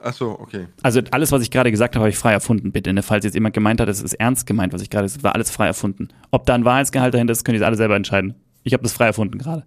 Ach 0.00 0.12
so, 0.12 0.38
okay. 0.38 0.68
Also 0.82 1.00
alles, 1.10 1.32
was 1.32 1.42
ich 1.42 1.50
gerade 1.50 1.70
gesagt 1.70 1.94
habe, 1.96 2.04
habe 2.04 2.10
ich 2.10 2.16
frei 2.16 2.32
erfunden, 2.32 2.72
bitte. 2.72 2.92
Ne? 2.92 3.02
Falls 3.02 3.24
jetzt 3.24 3.34
jemand 3.34 3.54
gemeint 3.54 3.80
hat, 3.80 3.88
es 3.88 4.00
ist 4.00 4.14
ernst 4.14 4.46
gemeint, 4.46 4.72
was 4.72 4.80
ich 4.80 4.90
gerade, 4.90 5.06
es 5.06 5.22
war 5.22 5.34
alles 5.34 5.50
frei 5.50 5.66
erfunden. 5.66 6.08
Ob 6.30 6.46
da 6.46 6.54
ein 6.54 6.64
Wahrheitsgehalt 6.64 7.12
dahinter 7.12 7.32
ist, 7.32 7.44
könnt 7.44 7.58
ihr 7.58 7.66
alle 7.66 7.76
selber 7.76 7.96
entscheiden. 7.96 8.34
Ich 8.62 8.72
habe 8.72 8.82
das 8.82 8.92
frei 8.92 9.06
erfunden 9.06 9.38
gerade. 9.38 9.64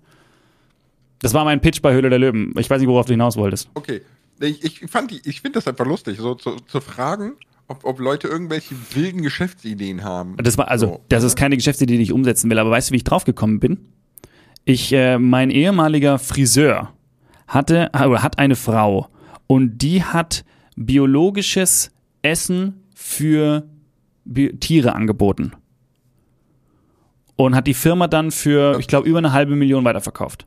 Das 1.20 1.34
war 1.34 1.44
mein 1.46 1.62
Pitch 1.62 1.82
bei 1.82 1.94
Höhle 1.94 2.10
der 2.10 2.20
Löwen. 2.20 2.54
Ich 2.58 2.70
weiß 2.70 2.80
nicht, 2.80 2.90
worauf 2.90 3.06
du 3.06 3.14
hinaus 3.14 3.38
wolltest. 3.38 3.70
Okay. 3.74 4.02
Ich, 4.40 4.64
ich 4.64 4.90
fand 4.90 5.12
die, 5.12 5.22
ich 5.24 5.42
finde 5.42 5.60
das 5.60 5.68
einfach 5.68 5.86
lustig, 5.86 6.18
so 6.18 6.34
zu, 6.34 6.56
zu 6.56 6.82
fragen, 6.82 7.34
ob, 7.72 7.86
ob 7.86 8.00
Leute 8.00 8.28
irgendwelche 8.28 8.76
wilden 8.94 9.22
Geschäftsideen 9.22 10.04
haben. 10.04 10.36
Das 10.38 10.58
war 10.58 10.68
also, 10.68 10.88
So. 10.88 11.06
das 11.10 11.24
ist 11.24 11.36
keine 11.36 11.56
Geschäftsidee, 11.56 11.98
die 11.98 12.04
ich 12.04 12.12
umsetzen 12.12 12.50
will. 12.50 12.60
Aber 12.60 12.70
weißt 12.70 12.90
du, 12.90 12.94
wie 12.94 12.98
ich 12.98 13.04
draufgekommen 13.04 13.60
bin? 13.60 13.80
Ich, 14.66 14.92
äh, 14.94 15.18
mein 15.18 15.50
ehemaliger 15.50 16.20
Friseur 16.20 16.94
hatte 17.48 17.90
oder 17.94 18.22
hat 18.22 18.38
eine 18.40 18.56
Frau 18.56 19.08
und 19.48 19.80
die 19.80 20.04
hat 20.04 20.44
biologisches 20.76 21.92
Essen 22.22 22.84
für 22.94 23.68
Bi 24.24 24.56
Tiere 24.60 24.94
angeboten 24.94 25.54
und 27.36 27.56
hat 27.56 27.66
die 27.68 27.74
Firma 27.74 28.08
dann 28.08 28.32
für, 28.32 28.78
ich 28.80 28.88
glaube, 28.88 29.08
über 29.10 29.18
eine 29.18 29.34
halbe 29.34 29.56
Million 29.56 29.84
weiterverkauft. 29.84 30.46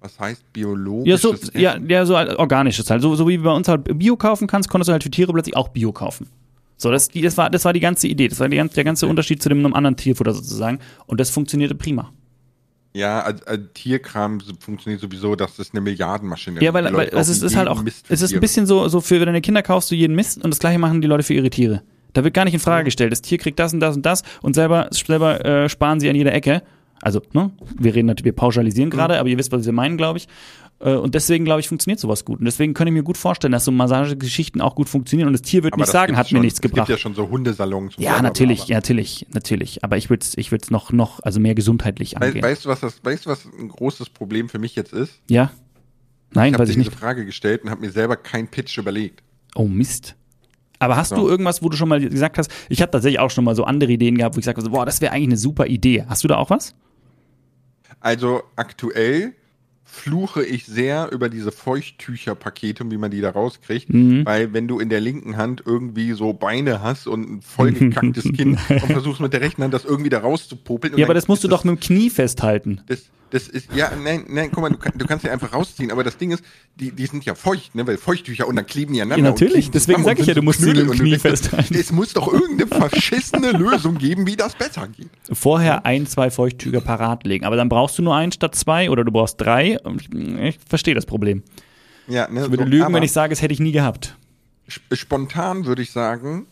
Was 0.00 0.20
heißt 0.20 0.52
biologisch? 0.52 1.08
Ja, 1.08 1.18
so, 1.18 1.34
ja, 1.54 1.76
ja, 1.78 2.06
so 2.06 2.14
organisches 2.14 2.88
halt. 2.90 3.02
So, 3.02 3.16
so 3.16 3.26
wie 3.26 3.38
bei 3.38 3.50
uns 3.50 3.66
halt 3.66 3.98
Bio 3.98 4.16
kaufen 4.16 4.46
kannst, 4.46 4.68
konntest 4.68 4.88
du 4.88 4.92
halt 4.92 5.02
für 5.02 5.10
Tiere 5.10 5.32
plötzlich 5.32 5.56
auch 5.56 5.68
Bio 5.68 5.90
kaufen. 5.92 6.28
So, 6.76 6.90
das, 6.90 7.08
das, 7.08 7.36
war, 7.36 7.50
das 7.50 7.64
war 7.64 7.72
die 7.72 7.80
ganze 7.80 8.06
Idee. 8.06 8.28
Das 8.28 8.40
war 8.40 8.48
die, 8.48 8.56
der 8.56 8.84
ganze 8.84 9.06
Unterschied 9.06 9.42
zu 9.42 9.48
dem 9.48 9.64
einem 9.64 9.74
anderen 9.74 9.96
Tierfutter 9.96 10.32
sozusagen. 10.32 10.78
Und 11.06 11.20
das 11.20 11.30
funktionierte 11.30 11.74
prima. 11.74 12.12
Ja, 12.92 13.20
also, 13.20 13.44
also 13.44 13.64
Tierkram 13.74 14.40
funktioniert 14.58 15.02
sowieso, 15.02 15.36
das 15.36 15.58
ist 15.58 15.74
eine 15.74 15.82
Milliardenmaschine. 15.82 16.62
Ja, 16.62 16.72
weil, 16.72 16.90
weil 16.94 17.10
es 17.12 17.28
ist, 17.28 17.54
halt 17.54 17.68
auch, 17.68 17.82
Mist 17.82 18.06
es 18.08 18.22
ist 18.22 18.32
ein 18.32 18.40
bisschen 18.40 18.64
so, 18.64 18.88
so 18.88 19.02
für 19.02 19.22
deine 19.22 19.42
Kinder 19.42 19.62
kaufst 19.62 19.90
du 19.90 19.94
jeden 19.94 20.16
Mist 20.16 20.42
und 20.42 20.50
das 20.50 20.58
gleiche 20.58 20.78
machen 20.78 21.02
die 21.02 21.06
Leute 21.06 21.22
für 21.22 21.34
ihre 21.34 21.50
Tiere. 21.50 21.82
Da 22.14 22.24
wird 22.24 22.32
gar 22.32 22.46
nicht 22.46 22.54
in 22.54 22.60
Frage 22.60 22.84
gestellt. 22.84 23.12
Das 23.12 23.20
Tier 23.20 23.36
kriegt 23.36 23.58
das 23.58 23.74
und 23.74 23.80
das 23.80 23.96
und 23.96 24.06
das 24.06 24.22
und 24.40 24.54
selber, 24.54 24.88
selber 24.90 25.44
äh, 25.44 25.68
sparen 25.68 26.00
sie 26.00 26.08
an 26.08 26.16
jeder 26.16 26.32
Ecke. 26.32 26.62
Also, 27.02 27.20
ne, 27.34 27.50
wir 27.78 27.94
reden 27.94 28.06
natürlich, 28.06 28.24
wir 28.24 28.32
pauschalisieren 28.32 28.88
Mhm. 28.88 28.94
gerade, 28.94 29.18
aber 29.20 29.28
ihr 29.28 29.36
wisst, 29.36 29.52
was 29.52 29.66
wir 29.66 29.72
meinen, 29.74 29.98
glaube 29.98 30.18
ich. 30.18 30.28
Äh, 30.78 30.94
Und 30.94 31.14
deswegen, 31.14 31.44
glaube 31.46 31.60
ich, 31.60 31.68
funktioniert 31.68 31.98
sowas 32.00 32.24
gut. 32.24 32.38
Und 32.38 32.44
deswegen 32.44 32.74
kann 32.74 32.86
ich 32.86 32.92
mir 32.92 33.02
gut 33.02 33.16
vorstellen, 33.16 33.52
dass 33.52 33.64
so 33.64 33.70
Massagegeschichten 33.72 34.60
auch 34.60 34.74
gut 34.74 34.88
funktionieren. 34.88 35.26
Und 35.28 35.32
das 35.32 35.40
Tier 35.42 35.62
wird 35.62 35.72
Aber 35.72 35.82
nicht 35.82 35.90
sagen, 35.92 36.16
hat 36.16 36.26
mir 36.26 36.36
schon. 36.36 36.40
nichts 36.42 36.58
Es 36.58 36.60
gibt 36.62 36.74
gebracht. 36.74 36.88
ja 36.90 36.98
schon 36.98 37.14
so 37.14 37.28
Hundesalons. 37.30 37.96
und 37.96 38.02
Ja, 38.02 38.20
natürlich, 38.20 38.60
aber- 38.62 38.70
ja, 38.70 38.76
natürlich, 38.76 39.26
natürlich. 39.32 39.82
Aber 39.84 39.96
ich 39.96 40.10
würde 40.10 40.22
es 40.24 40.36
ich 40.36 40.52
würd's 40.52 40.70
noch, 40.70 40.92
noch, 40.92 41.20
also 41.22 41.40
mehr 41.40 41.54
gesundheitlich 41.54 42.18
angehen. 42.18 42.42
Weißt 42.42 42.66
du, 42.66 42.68
was 42.68 42.80
das, 42.80 43.02
weißt 43.02 43.24
du, 43.26 43.30
was 43.30 43.46
ein 43.58 43.68
großes 43.68 44.10
Problem 44.10 44.48
für 44.50 44.58
mich 44.58 44.74
jetzt 44.76 44.92
ist? 44.92 45.20
ja? 45.28 45.50
Nein, 46.32 46.48
ich 46.48 46.54
habe 46.54 46.62
weiß 46.64 46.68
dir 46.68 46.72
ich 46.72 46.76
diese 46.84 46.90
nicht. 46.90 46.98
Frage 47.00 47.24
gestellt 47.24 47.62
und 47.64 47.70
habe 47.70 47.80
mir 47.80 47.90
selber 47.90 48.16
keinen 48.16 48.48
Pitch 48.48 48.76
überlegt. 48.76 49.22
Oh 49.54 49.64
Mist. 49.66 50.14
Aber 50.78 50.96
hast 50.96 51.08
So. 51.10 51.16
du 51.16 51.28
irgendwas, 51.28 51.62
wo 51.62 51.70
du 51.70 51.76
schon 51.78 51.88
mal 51.88 52.00
gesagt 52.00 52.36
hast, 52.36 52.50
ich 52.68 52.82
habe 52.82 52.90
tatsächlich 52.90 53.20
auch 53.20 53.30
schon 53.30 53.44
mal 53.44 53.54
so 53.54 53.64
andere 53.64 53.92
Ideen 53.92 54.18
gehabt, 54.18 54.34
wo 54.34 54.40
ich 54.40 54.42
gesagt 54.44 54.58
habe, 54.58 54.68
boah, 54.68 54.84
das 54.84 55.00
wäre 55.00 55.12
eigentlich 55.12 55.28
eine 55.28 55.36
super 55.38 55.66
Idee. 55.68 56.04
Hast 56.06 56.22
du 56.24 56.28
da 56.28 56.36
auch 56.36 56.50
was? 56.50 56.74
Also 58.00 58.42
aktuell 58.56 59.34
fluche 59.88 60.44
ich 60.44 60.66
sehr 60.66 61.10
über 61.12 61.28
diese 61.28 61.52
Feuchttücherpakete 61.52 62.84
und 62.84 62.90
wie 62.90 62.96
man 62.98 63.10
die 63.10 63.20
da 63.20 63.30
rauskriegt, 63.30 63.88
Mhm. 63.88 64.26
weil 64.26 64.52
wenn 64.52 64.66
du 64.68 64.78
in 64.80 64.88
der 64.88 65.00
linken 65.00 65.36
Hand 65.36 65.62
irgendwie 65.64 66.12
so 66.12 66.32
Beine 66.32 66.82
hast 66.82 67.06
und 67.06 67.30
ein 67.30 67.40
vollgekacktes 67.40 68.24
Kinn 68.32 68.58
und 68.68 68.80
versuchst 68.92 69.20
mit 69.20 69.32
der 69.32 69.40
rechten 69.40 69.62
Hand 69.62 69.72
das 69.72 69.84
irgendwie 69.84 70.10
da 70.10 70.18
rauszupopeln. 70.18 70.98
Ja, 70.98 71.06
aber 71.06 71.14
das 71.14 71.28
musst 71.28 71.44
du 71.44 71.48
ist 71.48 71.52
doch 71.52 71.64
mit 71.64 71.76
dem 71.76 71.80
Knie 71.80 72.10
festhalten. 72.10 72.80
Das, 72.88 73.04
das 73.30 73.48
ist, 73.48 73.68
ja, 73.74 73.90
nein, 73.96 74.24
nein, 74.28 74.50
guck 74.52 74.62
mal, 74.62 74.70
du, 74.70 74.76
kann, 74.78 74.92
du 74.96 75.04
kannst 75.04 75.24
ja 75.24 75.32
einfach 75.32 75.52
rausziehen, 75.52 75.90
aber 75.90 76.04
das 76.04 76.16
Ding 76.16 76.30
ist, 76.30 76.44
die, 76.76 76.92
die 76.92 77.06
sind 77.06 77.24
ja 77.24 77.34
feucht, 77.34 77.74
ne, 77.74 77.86
weil 77.86 77.96
Feuchttücher 77.98 78.46
und 78.46 78.56
dann 78.56 78.66
kleben 78.66 78.92
die 78.94 79.00
aneinander. 79.02 79.24
Ja, 79.24 79.30
natürlich, 79.30 79.70
deswegen 79.70 79.98
zusammen 79.98 80.16
sag 80.16 80.20
ich 80.20 80.26
ja, 80.26 80.34
du 80.34 80.42
musst 80.42 80.60
sie 80.60 80.66
mit 80.66 80.76
dem 80.78 80.90
Knie 80.90 81.18
festhalten. 81.18 81.74
Es 81.74 81.90
muss 81.90 82.12
doch 82.12 82.32
irgendeine 82.32 82.66
verschissene 82.68 83.50
Lösung 83.52 83.98
geben, 83.98 84.26
wie 84.26 84.36
das 84.36 84.54
besser 84.54 84.86
geht. 84.88 85.08
Vorher 85.32 85.84
ein, 85.84 86.06
zwei 86.06 86.30
Feuchttücher 86.30 86.80
parat 86.80 87.24
legen. 87.26 87.44
Aber 87.44 87.56
dann 87.56 87.68
brauchst 87.68 87.98
du 87.98 88.02
nur 88.02 88.14
einen 88.14 88.30
statt 88.32 88.54
zwei 88.54 88.90
oder 88.90 89.04
du 89.04 89.10
brauchst 89.10 89.40
drei. 89.40 89.78
Ich 90.42 90.58
verstehe 90.68 90.94
das 90.94 91.06
Problem. 91.06 91.42
Ja, 92.08 92.28
ne, 92.28 92.44
Ich 92.44 92.50
würde 92.50 92.62
so, 92.64 92.68
lügen, 92.68 92.94
wenn 92.94 93.02
ich 93.02 93.12
sage, 93.12 93.32
es 93.32 93.42
hätte 93.42 93.52
ich 93.54 93.60
nie 93.60 93.72
gehabt. 93.72 94.16
sp- 94.70 94.94
Spontan 94.94 95.64
würde 95.66 95.82
ich 95.82 95.90
sagen, 95.90 96.46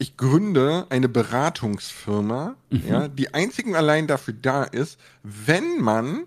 ich 0.00 0.16
gründe 0.16 0.86
eine 0.88 1.08
Beratungsfirma, 1.10 2.56
Mhm. 2.70 2.82
ja, 2.88 3.08
die 3.08 3.34
einzig 3.34 3.66
und 3.66 3.74
allein 3.76 4.06
dafür 4.06 4.34
da 4.34 4.64
ist, 4.64 4.98
wenn 5.22 5.80
man 5.80 6.24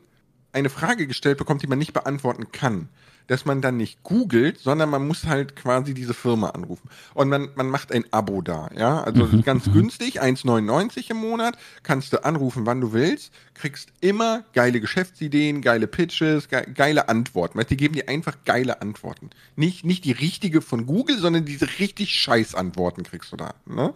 eine 0.52 0.70
Frage 0.70 1.08
gestellt 1.08 1.40
bekommt, 1.40 1.64
die 1.64 1.68
man 1.68 1.80
nicht 1.80 1.94
beantworten 1.94 2.52
kann, 2.52 2.88
dass 3.28 3.46
man 3.46 3.62
dann 3.62 3.78
nicht 3.78 4.04
googelt, 4.04 4.60
sondern 4.60 4.90
man 4.90 5.08
muss 5.08 5.26
halt 5.26 5.56
quasi 5.56 5.94
diese 5.94 6.14
Firma 6.14 6.50
anrufen. 6.50 6.90
Und 7.14 7.30
man, 7.30 7.50
man 7.56 7.70
macht 7.70 7.92
ein 7.92 8.06
Abo 8.12 8.42
da, 8.42 8.70
ja. 8.78 9.02
Also 9.04 9.26
Mhm. 9.26 9.42
ganz 9.44 9.72
günstig, 9.72 10.22
1,99 10.22 11.10
im 11.12 11.18
Monat, 11.18 11.58
kannst 11.84 12.14
du 12.14 12.24
anrufen, 12.24 12.66
wann 12.66 12.82
du 12.82 12.94
willst, 12.94 13.32
kriegst 13.54 13.90
immer 14.02 14.44
geile 14.54 14.82
Geschäftsideen, 14.82 15.62
geile 15.62 15.88
Pitches, 15.88 16.50
ge 16.50 16.66
geile 16.74 17.10
Antworten. 17.10 17.58
Weißt, 17.58 17.70
die 17.70 17.78
geben 17.78 17.96
dir 17.96 18.10
einfach 18.10 18.38
geile 18.46 18.82
Antworten. 18.82 19.30
Nicht, 19.56 19.86
nicht 19.86 20.06
die 20.06 20.12
richtige 20.12 20.62
von 20.62 20.86
Google, 20.86 21.18
sondern 21.18 21.46
diese 21.46 21.68
richtig 21.80 22.14
scheiß 22.16 22.56
Antworten 22.56 23.04
kriegst 23.04 23.32
du 23.32 23.38
da. 23.38 23.54
Ne? 23.66 23.94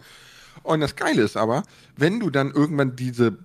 Und 0.62 0.80
das 0.80 0.96
Geile 0.96 1.22
ist 1.22 1.36
aber, 1.36 1.62
wenn 1.96 2.18
du 2.20 2.30
dann 2.30 2.50
irgendwann 2.50 2.96
diese 2.96 3.38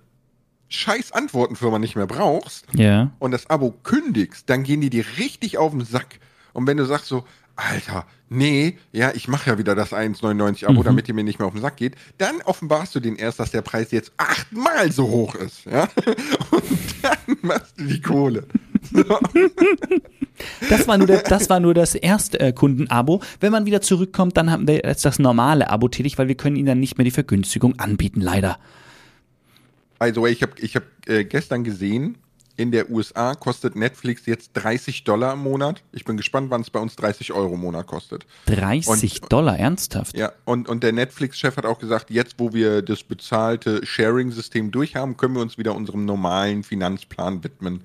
scheiß 0.68 1.12
Antwortenfirma 1.12 1.78
nicht 1.78 1.96
mehr 1.96 2.06
brauchst, 2.06 2.66
Ja. 2.72 3.10
und 3.18 3.30
das 3.30 3.48
Abo 3.50 3.70
kündigst, 3.82 4.48
dann 4.50 4.62
gehen 4.64 4.80
die 4.80 4.90
dir 4.90 5.04
richtig 5.18 5.58
auf 5.58 5.72
den 5.72 5.84
Sack. 5.84 6.18
Und 6.52 6.66
wenn 6.66 6.76
du 6.76 6.84
sagst 6.84 7.06
so, 7.06 7.24
Alter, 7.56 8.04
nee, 8.28 8.78
ja, 8.90 9.12
ich 9.14 9.28
mache 9.28 9.50
ja 9.50 9.58
wieder 9.58 9.76
das 9.76 9.92
1,99 9.92 10.66
Abo, 10.66 10.82
damit 10.82 11.06
ihr 11.06 11.14
mir 11.14 11.22
nicht 11.22 11.38
mehr 11.38 11.46
auf 11.46 11.54
den 11.54 11.62
Sack 11.62 11.76
geht, 11.76 11.94
dann 12.18 12.40
offenbarst 12.44 12.94
du 12.96 13.00
den 13.00 13.14
erst, 13.14 13.38
dass 13.38 13.52
der 13.52 13.62
Preis 13.62 13.92
jetzt 13.92 14.12
achtmal 14.16 14.90
so 14.90 15.08
hoch 15.08 15.36
ist. 15.36 15.64
Ja? 15.66 15.84
Und 16.50 16.64
dann 17.02 17.36
machst 17.42 17.78
du 17.78 17.84
die 17.84 18.00
Kohle. 18.00 18.46
So. 18.92 19.04
Das 20.68 20.88
war 20.88 20.98
nur, 20.98 21.06
der, 21.06 21.22
das, 21.22 21.48
war 21.48 21.60
nur 21.60 21.74
das 21.74 21.94
erste 21.94 22.40
äh, 22.40 22.52
Kundenabo. 22.52 23.20
Wenn 23.40 23.52
man 23.52 23.66
wieder 23.66 23.80
zurückkommt, 23.80 24.36
dann 24.36 24.50
haben 24.50 24.66
wir 24.66 24.82
jetzt 24.84 25.04
das 25.04 25.18
normale 25.20 25.70
Abo 25.70 25.88
tätig, 25.88 26.18
weil 26.18 26.26
wir 26.28 26.34
können 26.34 26.56
ihnen 26.56 26.66
dann 26.66 26.80
nicht 26.80 26.98
mehr 26.98 27.04
die 27.04 27.10
Vergünstigung 27.12 27.78
anbieten, 27.78 28.20
leider. 28.20 28.58
Also 29.98 30.26
ich 30.26 30.42
habe 30.42 30.52
ich 30.58 30.76
hab, 30.76 30.84
äh, 31.06 31.24
gestern 31.24 31.64
gesehen, 31.64 32.18
in 32.56 32.70
der 32.70 32.90
USA 32.90 33.34
kostet 33.34 33.74
Netflix 33.74 34.26
jetzt 34.26 34.52
30 34.54 35.04
Dollar 35.04 35.32
im 35.32 35.40
Monat. 35.40 35.82
Ich 35.92 36.04
bin 36.04 36.16
gespannt, 36.16 36.50
wann 36.50 36.60
es 36.60 36.70
bei 36.70 36.78
uns 36.78 36.94
30 36.96 37.32
Euro 37.32 37.54
im 37.54 37.60
Monat 37.60 37.86
kostet. 37.86 38.26
30 38.46 39.22
und, 39.22 39.32
Dollar, 39.32 39.58
ernsthaft? 39.58 40.16
Ja, 40.16 40.32
und, 40.44 40.68
und 40.68 40.84
der 40.84 40.92
Netflix-Chef 40.92 41.56
hat 41.56 41.66
auch 41.66 41.78
gesagt, 41.78 42.10
jetzt 42.10 42.36
wo 42.38 42.52
wir 42.52 42.82
das 42.82 43.02
bezahlte 43.02 43.84
Sharing-System 43.84 44.70
durchhaben, 44.70 45.16
können 45.16 45.34
wir 45.34 45.42
uns 45.42 45.58
wieder 45.58 45.74
unserem 45.74 46.04
normalen 46.04 46.62
Finanzplan 46.62 47.42
widmen. 47.42 47.82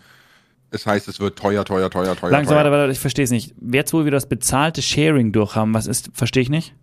Es 0.72 0.86
heißt, 0.86 1.08
es 1.08 1.20
wird 1.20 1.40
teuer, 1.40 1.66
teuer, 1.66 1.90
teuer, 1.90 2.16
teuer. 2.16 2.30
Langsam, 2.30 2.54
teuer. 2.54 2.66
warte, 2.66 2.72
warte, 2.72 2.92
ich 2.92 3.00
verstehe 3.00 3.26
es 3.26 3.32
nicht. 3.32 3.56
Jetzt, 3.60 3.92
wo 3.92 4.04
wir 4.04 4.12
das 4.12 4.30
bezahlte 4.30 4.84
Sharing 4.84 5.32
durchhaben, 5.32 5.74
was 5.74 5.88
ist, 5.88 6.12
verstehe 6.14 6.44
ich 6.44 6.50
nicht? 6.50 6.76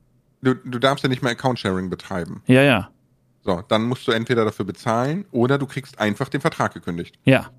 Du, 0.43 0.55
du 0.55 0.81
darfst 0.81 1.05
ja 1.05 1.09
nicht 1.09 1.23
mehr 1.23 1.33
Account-Sharing 1.33 1.89
betreiben. 1.89 2.43
Ja, 2.47 2.63
ja. 2.63 2.91
So, 3.47 3.63
dann 3.69 3.85
musst 3.85 4.07
du 4.09 4.13
entweder 4.13 4.45
dafür 4.45 4.65
bezahlen 4.65 5.25
oder 5.31 5.57
du 5.57 5.67
kriegst 5.67 6.01
einfach 6.01 6.29
den 6.29 6.41
Vertrag 6.41 6.75
gekündigt. 6.75 7.17
Ja. 7.25 7.51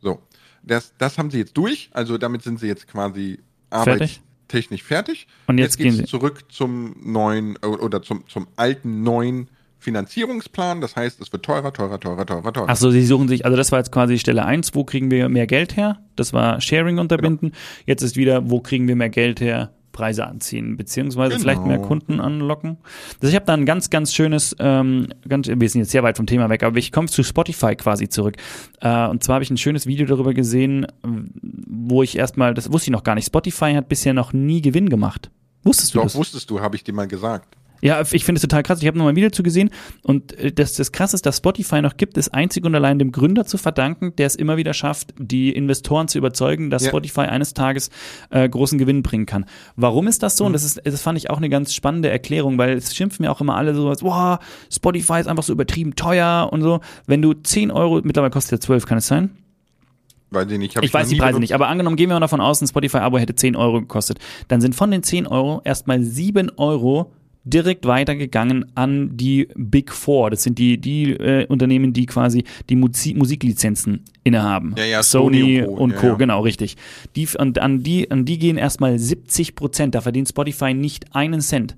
So, 0.00 0.22
das, 0.62 0.94
das 0.96 1.18
haben 1.18 1.30
sie 1.30 1.38
jetzt 1.38 1.58
durch. 1.58 1.90
Also 1.92 2.16
damit 2.16 2.42
sind 2.42 2.58
sie 2.58 2.66
jetzt 2.66 2.88
quasi 2.88 3.38
arbeitstechnisch 3.68 4.82
fertig. 4.82 5.26
Und 5.46 5.58
jetzt, 5.58 5.78
jetzt 5.78 5.84
gehen 5.84 5.94
sie 5.94 6.04
zurück 6.06 6.44
zum 6.50 6.96
neuen 7.02 7.58
oder 7.58 8.00
zum, 8.00 8.26
zum 8.28 8.48
alten 8.56 9.02
neuen 9.02 9.50
Finanzierungsplan. 9.78 10.80
Das 10.80 10.96
heißt, 10.96 11.20
es 11.20 11.30
wird 11.32 11.44
teurer, 11.44 11.74
teurer, 11.74 12.00
teurer, 12.00 12.24
teurer, 12.24 12.52
teurer. 12.54 12.70
Achso, 12.70 12.90
sie 12.90 13.04
suchen 13.04 13.28
sich, 13.28 13.44
also 13.44 13.58
das 13.58 13.70
war 13.72 13.78
jetzt 13.78 13.92
quasi 13.92 14.18
Stelle 14.18 14.46
1, 14.46 14.74
wo 14.74 14.84
kriegen 14.84 15.10
wir 15.10 15.28
mehr 15.28 15.46
Geld 15.46 15.76
her? 15.76 16.02
Das 16.16 16.32
war 16.32 16.62
Sharing 16.62 16.98
unterbinden. 16.98 17.50
Genau. 17.50 17.62
Jetzt 17.84 18.02
ist 18.02 18.16
wieder, 18.16 18.48
wo 18.48 18.60
kriegen 18.60 18.88
wir 18.88 18.96
mehr 18.96 19.10
Geld 19.10 19.42
her? 19.42 19.74
Preise 19.92 20.26
anziehen, 20.26 20.76
beziehungsweise 20.76 21.36
genau. 21.36 21.40
vielleicht 21.40 21.66
mehr 21.66 21.78
Kunden 21.78 22.20
anlocken. 22.20 22.78
Also 23.20 23.28
ich 23.28 23.34
habe 23.34 23.46
da 23.46 23.54
ein 23.54 23.66
ganz, 23.66 23.90
ganz 23.90 24.14
schönes, 24.14 24.54
ähm, 24.58 25.08
ganz, 25.28 25.48
wir 25.48 25.68
sind 25.68 25.80
jetzt 25.80 25.90
sehr 25.90 26.02
weit 26.02 26.16
vom 26.16 26.26
Thema 26.26 26.48
weg, 26.48 26.62
aber 26.62 26.76
ich 26.78 26.92
komme 26.92 27.08
zu 27.08 27.22
Spotify 27.22 27.74
quasi 27.76 28.08
zurück. 28.08 28.36
Äh, 28.80 29.08
und 29.08 29.22
zwar 29.22 29.34
habe 29.34 29.44
ich 29.44 29.50
ein 29.50 29.56
schönes 29.56 29.86
Video 29.86 30.06
darüber 30.06 30.34
gesehen, 30.34 30.86
wo 31.02 32.02
ich 32.02 32.16
erstmal, 32.16 32.54
das 32.54 32.72
wusste 32.72 32.90
ich 32.90 32.92
noch 32.92 33.04
gar 33.04 33.14
nicht, 33.14 33.26
Spotify 33.26 33.72
hat 33.74 33.88
bisher 33.88 34.14
noch 34.14 34.32
nie 34.32 34.62
Gewinn 34.62 34.88
gemacht. 34.88 35.30
Wusstest 35.62 35.94
du 35.94 35.98
Doch, 35.98 36.04
das? 36.04 36.14
wusstest 36.14 36.50
du, 36.50 36.60
habe 36.60 36.76
ich 36.76 36.84
dir 36.84 36.94
mal 36.94 37.06
gesagt. 37.06 37.56
Ja, 37.82 38.02
ich 38.12 38.24
finde 38.24 38.38
es 38.38 38.42
total 38.42 38.62
krass. 38.62 38.80
Ich 38.80 38.86
habe 38.86 38.98
nochmal 38.98 39.12
ein 39.12 39.16
Video 39.16 39.30
zu 39.30 39.42
gesehen 39.42 39.70
und 40.02 40.32
äh, 40.38 40.52
das, 40.52 40.74
das 40.74 40.92
Krasse 40.92 41.16
ist, 41.16 41.26
dass 41.26 41.38
Spotify 41.38 41.80
noch 41.82 41.96
gibt, 41.96 42.16
ist 42.16 42.28
einzig 42.34 42.64
und 42.64 42.74
allein 42.74 42.98
dem 42.98 43.12
Gründer 43.12 43.46
zu 43.46 43.58
verdanken, 43.58 44.14
der 44.16 44.26
es 44.26 44.36
immer 44.36 44.56
wieder 44.56 44.74
schafft, 44.74 45.14
die 45.18 45.50
Investoren 45.50 46.08
zu 46.08 46.18
überzeugen, 46.18 46.70
dass 46.70 46.84
ja. 46.84 46.90
Spotify 46.90 47.22
eines 47.22 47.54
Tages 47.54 47.90
äh, 48.30 48.48
großen 48.48 48.78
Gewinn 48.78 49.02
bringen 49.02 49.26
kann. 49.26 49.46
Warum 49.76 50.08
ist 50.08 50.22
das 50.22 50.36
so? 50.36 50.44
Mhm. 50.44 50.46
Und 50.46 50.52
das 50.54 50.64
ist, 50.64 50.80
das 50.84 51.02
fand 51.02 51.18
ich 51.18 51.30
auch 51.30 51.38
eine 51.38 51.48
ganz 51.48 51.74
spannende 51.74 52.10
Erklärung, 52.10 52.58
weil 52.58 52.76
es 52.76 52.94
schimpfen 52.94 53.24
mir 53.24 53.30
auch 53.30 53.40
immer 53.40 53.56
alle 53.56 53.74
so, 53.74 53.90
wow, 54.00 54.38
Spotify 54.70 55.20
ist 55.20 55.26
einfach 55.26 55.44
so 55.44 55.52
übertrieben 55.52 55.96
teuer 55.96 56.48
und 56.50 56.62
so. 56.62 56.80
Wenn 57.06 57.22
du 57.22 57.32
10 57.34 57.70
Euro, 57.70 58.00
mittlerweile 58.02 58.30
kostet 58.30 58.52
ja 58.52 58.60
12, 58.60 58.86
kann 58.86 58.98
es 58.98 59.06
sein? 59.06 59.30
Weiß 60.30 60.50
ich 60.50 60.58
nicht. 60.58 60.76
ich, 60.76 60.82
ich 60.82 60.94
weiß 60.94 61.08
die 61.08 61.16
Preise 61.16 61.40
nicht, 61.40 61.54
aber 61.54 61.68
angenommen, 61.68 61.96
gehen 61.96 62.08
wir 62.08 62.14
mal 62.14 62.20
davon 62.20 62.40
aus, 62.40 62.60
ein 62.60 62.68
Spotify-Abo 62.68 63.18
hätte 63.18 63.34
10 63.34 63.56
Euro 63.56 63.80
gekostet. 63.80 64.18
Dann 64.46 64.60
sind 64.60 64.76
von 64.76 64.90
den 64.90 65.02
10 65.02 65.26
Euro 65.26 65.60
erstmal 65.64 66.02
7 66.02 66.52
Euro 66.56 67.12
direkt 67.44 67.86
weitergegangen 67.86 68.70
an 68.74 69.16
die 69.16 69.48
Big 69.56 69.92
Four. 69.92 70.30
Das 70.30 70.42
sind 70.42 70.58
die, 70.58 70.78
die 70.78 71.12
äh, 71.12 71.46
Unternehmen, 71.46 71.92
die 71.92 72.06
quasi 72.06 72.44
die 72.68 72.76
Musik 72.76 73.16
Musiklizenzen 73.16 74.04
innehaben. 74.24 74.74
Ja, 74.76 74.84
ja, 74.84 75.02
Sony, 75.02 75.38
Sony 75.40 75.62
und 75.62 75.66
Co. 75.68 75.82
Und 75.82 75.96
Co. 75.96 76.06
Ja. 76.08 76.14
Genau, 76.14 76.40
richtig. 76.40 76.76
Die, 77.16 77.28
und 77.38 77.58
an 77.58 77.82
die, 77.82 78.10
an 78.10 78.24
die 78.24 78.38
gehen 78.38 78.58
erstmal 78.58 78.98
70 78.98 79.54
Prozent. 79.54 79.94
Da 79.94 80.00
verdient 80.00 80.28
Spotify 80.28 80.74
nicht 80.74 81.14
einen 81.14 81.40
Cent. 81.40 81.76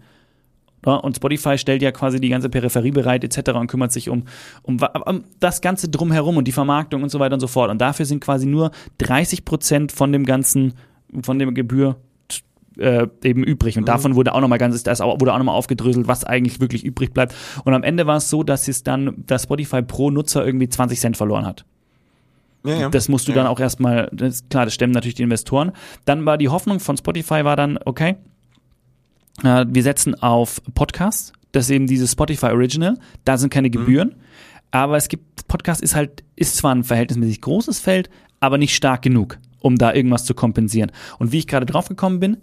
Ja, 0.85 0.95
und 0.95 1.15
Spotify 1.15 1.57
stellt 1.59 1.81
ja 1.81 1.93
quasi 1.93 2.21
die 2.21 2.29
ganze 2.29 2.49
Peripherie 2.49 2.91
bereit 2.91 3.23
etc. 3.23 3.53
und 3.53 3.69
kümmert 3.69 3.93
sich 3.93 4.09
um, 4.09 4.25
um, 4.63 4.79
um 5.07 5.25
das 5.39 5.61
Ganze 5.61 5.89
drumherum 5.89 6.37
und 6.37 6.49
die 6.49 6.53
Vermarktung 6.53 7.05
und 7.05 7.09
so 7.09 7.21
weiter 7.21 7.35
und 7.35 7.41
so 7.41 7.47
fort. 7.47 7.71
Und 7.71 7.81
dafür 7.81 8.05
sind 8.05 8.21
quasi 8.21 8.47
nur 8.47 8.73
30 8.99 9.45
Prozent 9.45 9.93
von 9.93 10.13
dem 10.13 10.27
ganzen, 10.27 10.75
von 11.23 11.39
der 11.39 11.53
Gebühr 11.53 11.97
äh, 12.79 13.07
eben 13.23 13.45
übrig. 13.45 13.77
Und 13.77 13.83
mhm. 13.83 13.87
davon 13.87 14.15
wurde 14.15 14.35
auch 14.35 14.41
nochmal 14.41 14.59
ganz, 14.59 14.83
das 14.83 15.01
wurde 15.01 15.33
auch 15.33 15.39
nochmal 15.39 15.55
aufgedröselt, 15.55 16.07
was 16.09 16.25
eigentlich 16.25 16.61
wirklich 16.61 16.85
übrig 16.85 17.13
bleibt. 17.13 17.35
Und 17.65 17.75
am 17.75 17.83
Ende 17.83 18.07
war 18.07 18.17
es 18.17 18.31
so, 18.31 18.43
dass 18.43 18.69
es 18.69 18.83
dann, 18.83 19.25
dass 19.27 19.45
Spotify 19.45 19.83
pro 19.83 20.11
Nutzer 20.11 20.45
irgendwie 20.45 20.69
20 20.69 21.01
Cent 21.01 21.17
verloren 21.17 21.47
hat. 21.47 21.65
Ja, 22.65 22.75
ja. 22.75 22.89
Das 22.91 23.09
musst 23.09 23.27
du 23.27 23.33
ja. 23.33 23.39
dann 23.39 23.47
auch 23.47 23.59
erstmal, 23.59 24.09
das, 24.13 24.49
klar, 24.49 24.65
das 24.65 24.75
stemmen 24.75 24.93
natürlich 24.93 25.17
die 25.17 25.23
Investoren. 25.23 25.73
Dann 26.05 26.25
war 26.27 26.39
die 26.39 26.49
Hoffnung 26.49 26.81
von 26.81 26.97
Spotify 26.97 27.45
war 27.45 27.57
dann, 27.57 27.79
okay, 27.85 28.17
äh, 29.43 29.67
wir 29.69 29.83
setzen 29.83 30.15
auf 30.23 30.63
Podcasts, 30.75 31.33
das 31.51 31.65
ist 31.65 31.71
eben 31.71 31.87
dieses 31.87 32.13
Spotify 32.13 32.47
Original, 32.47 32.99
da 33.25 33.37
sind 33.37 33.53
keine 33.53 33.69
mhm. 33.69 33.73
Gebühren. 33.73 34.09
Mhm. 34.09 34.23
Aber 34.71 34.97
es 34.97 35.09
gibt, 35.09 35.47
Podcast 35.49 35.83
ist 35.83 35.95
halt, 35.95 36.25
ist 36.37 36.57
zwar 36.57 36.75
ein 36.75 36.85
verhältnismäßig 36.85 37.41
großes 37.43 37.79
Feld, 37.81 38.09
aber 38.41 38.59
nicht 38.59 38.75
stark 38.75 39.03
genug 39.03 39.39
um 39.63 39.77
da 39.77 39.95
irgendwas 39.95 40.25
zu 40.25 40.35
kompensieren. 40.35 40.93
Und 41.19 41.33
wie 41.33 41.39
ich 41.39 41.47
gerade 41.47 41.67
drauf 41.67 41.89
gekommen 41.89 42.21
bin, 42.21 42.39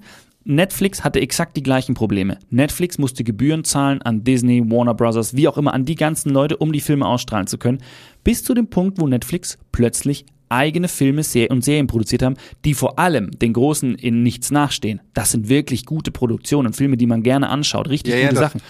Netflix 0.45 1.03
hatte 1.03 1.19
exakt 1.19 1.57
die 1.57 1.63
gleichen 1.63 1.93
Probleme. 1.93 2.39
Netflix 2.49 2.97
musste 2.97 3.23
Gebühren 3.23 3.63
zahlen 3.63 4.01
an 4.01 4.23
Disney, 4.23 4.63
Warner 4.69 4.93
Brothers, 4.93 5.35
wie 5.35 5.47
auch 5.47 5.57
immer, 5.57 5.73
an 5.73 5.85
die 5.85 5.95
ganzen 5.95 6.31
Leute, 6.31 6.57
um 6.57 6.71
die 6.71 6.81
Filme 6.81 7.05
ausstrahlen 7.05 7.47
zu 7.47 7.57
können. 7.57 7.79
Bis 8.23 8.43
zu 8.43 8.53
dem 8.53 8.67
Punkt, 8.67 8.99
wo 8.99 9.07
Netflix 9.07 9.57
plötzlich 9.71 10.25
eigene 10.49 10.87
Filme 10.87 11.21
und 11.49 11.63
Serien 11.63 11.87
produziert 11.87 12.23
haben, 12.23 12.35
die 12.65 12.73
vor 12.73 12.97
allem 12.97 13.31
den 13.31 13.53
großen 13.53 13.95
in 13.95 14.23
nichts 14.23 14.49
nachstehen. 14.49 15.01
Das 15.13 15.31
sind 15.31 15.47
wirklich 15.47 15.85
gute 15.85 16.11
Produktionen, 16.11 16.73
Filme, 16.73 16.97
die 16.97 17.05
man 17.05 17.21
gerne 17.21 17.49
anschaut, 17.49 17.87
richtig 17.87 18.15
ja, 18.15 18.21
gute 18.21 18.35
ja, 18.35 18.41
Sachen. 18.41 18.61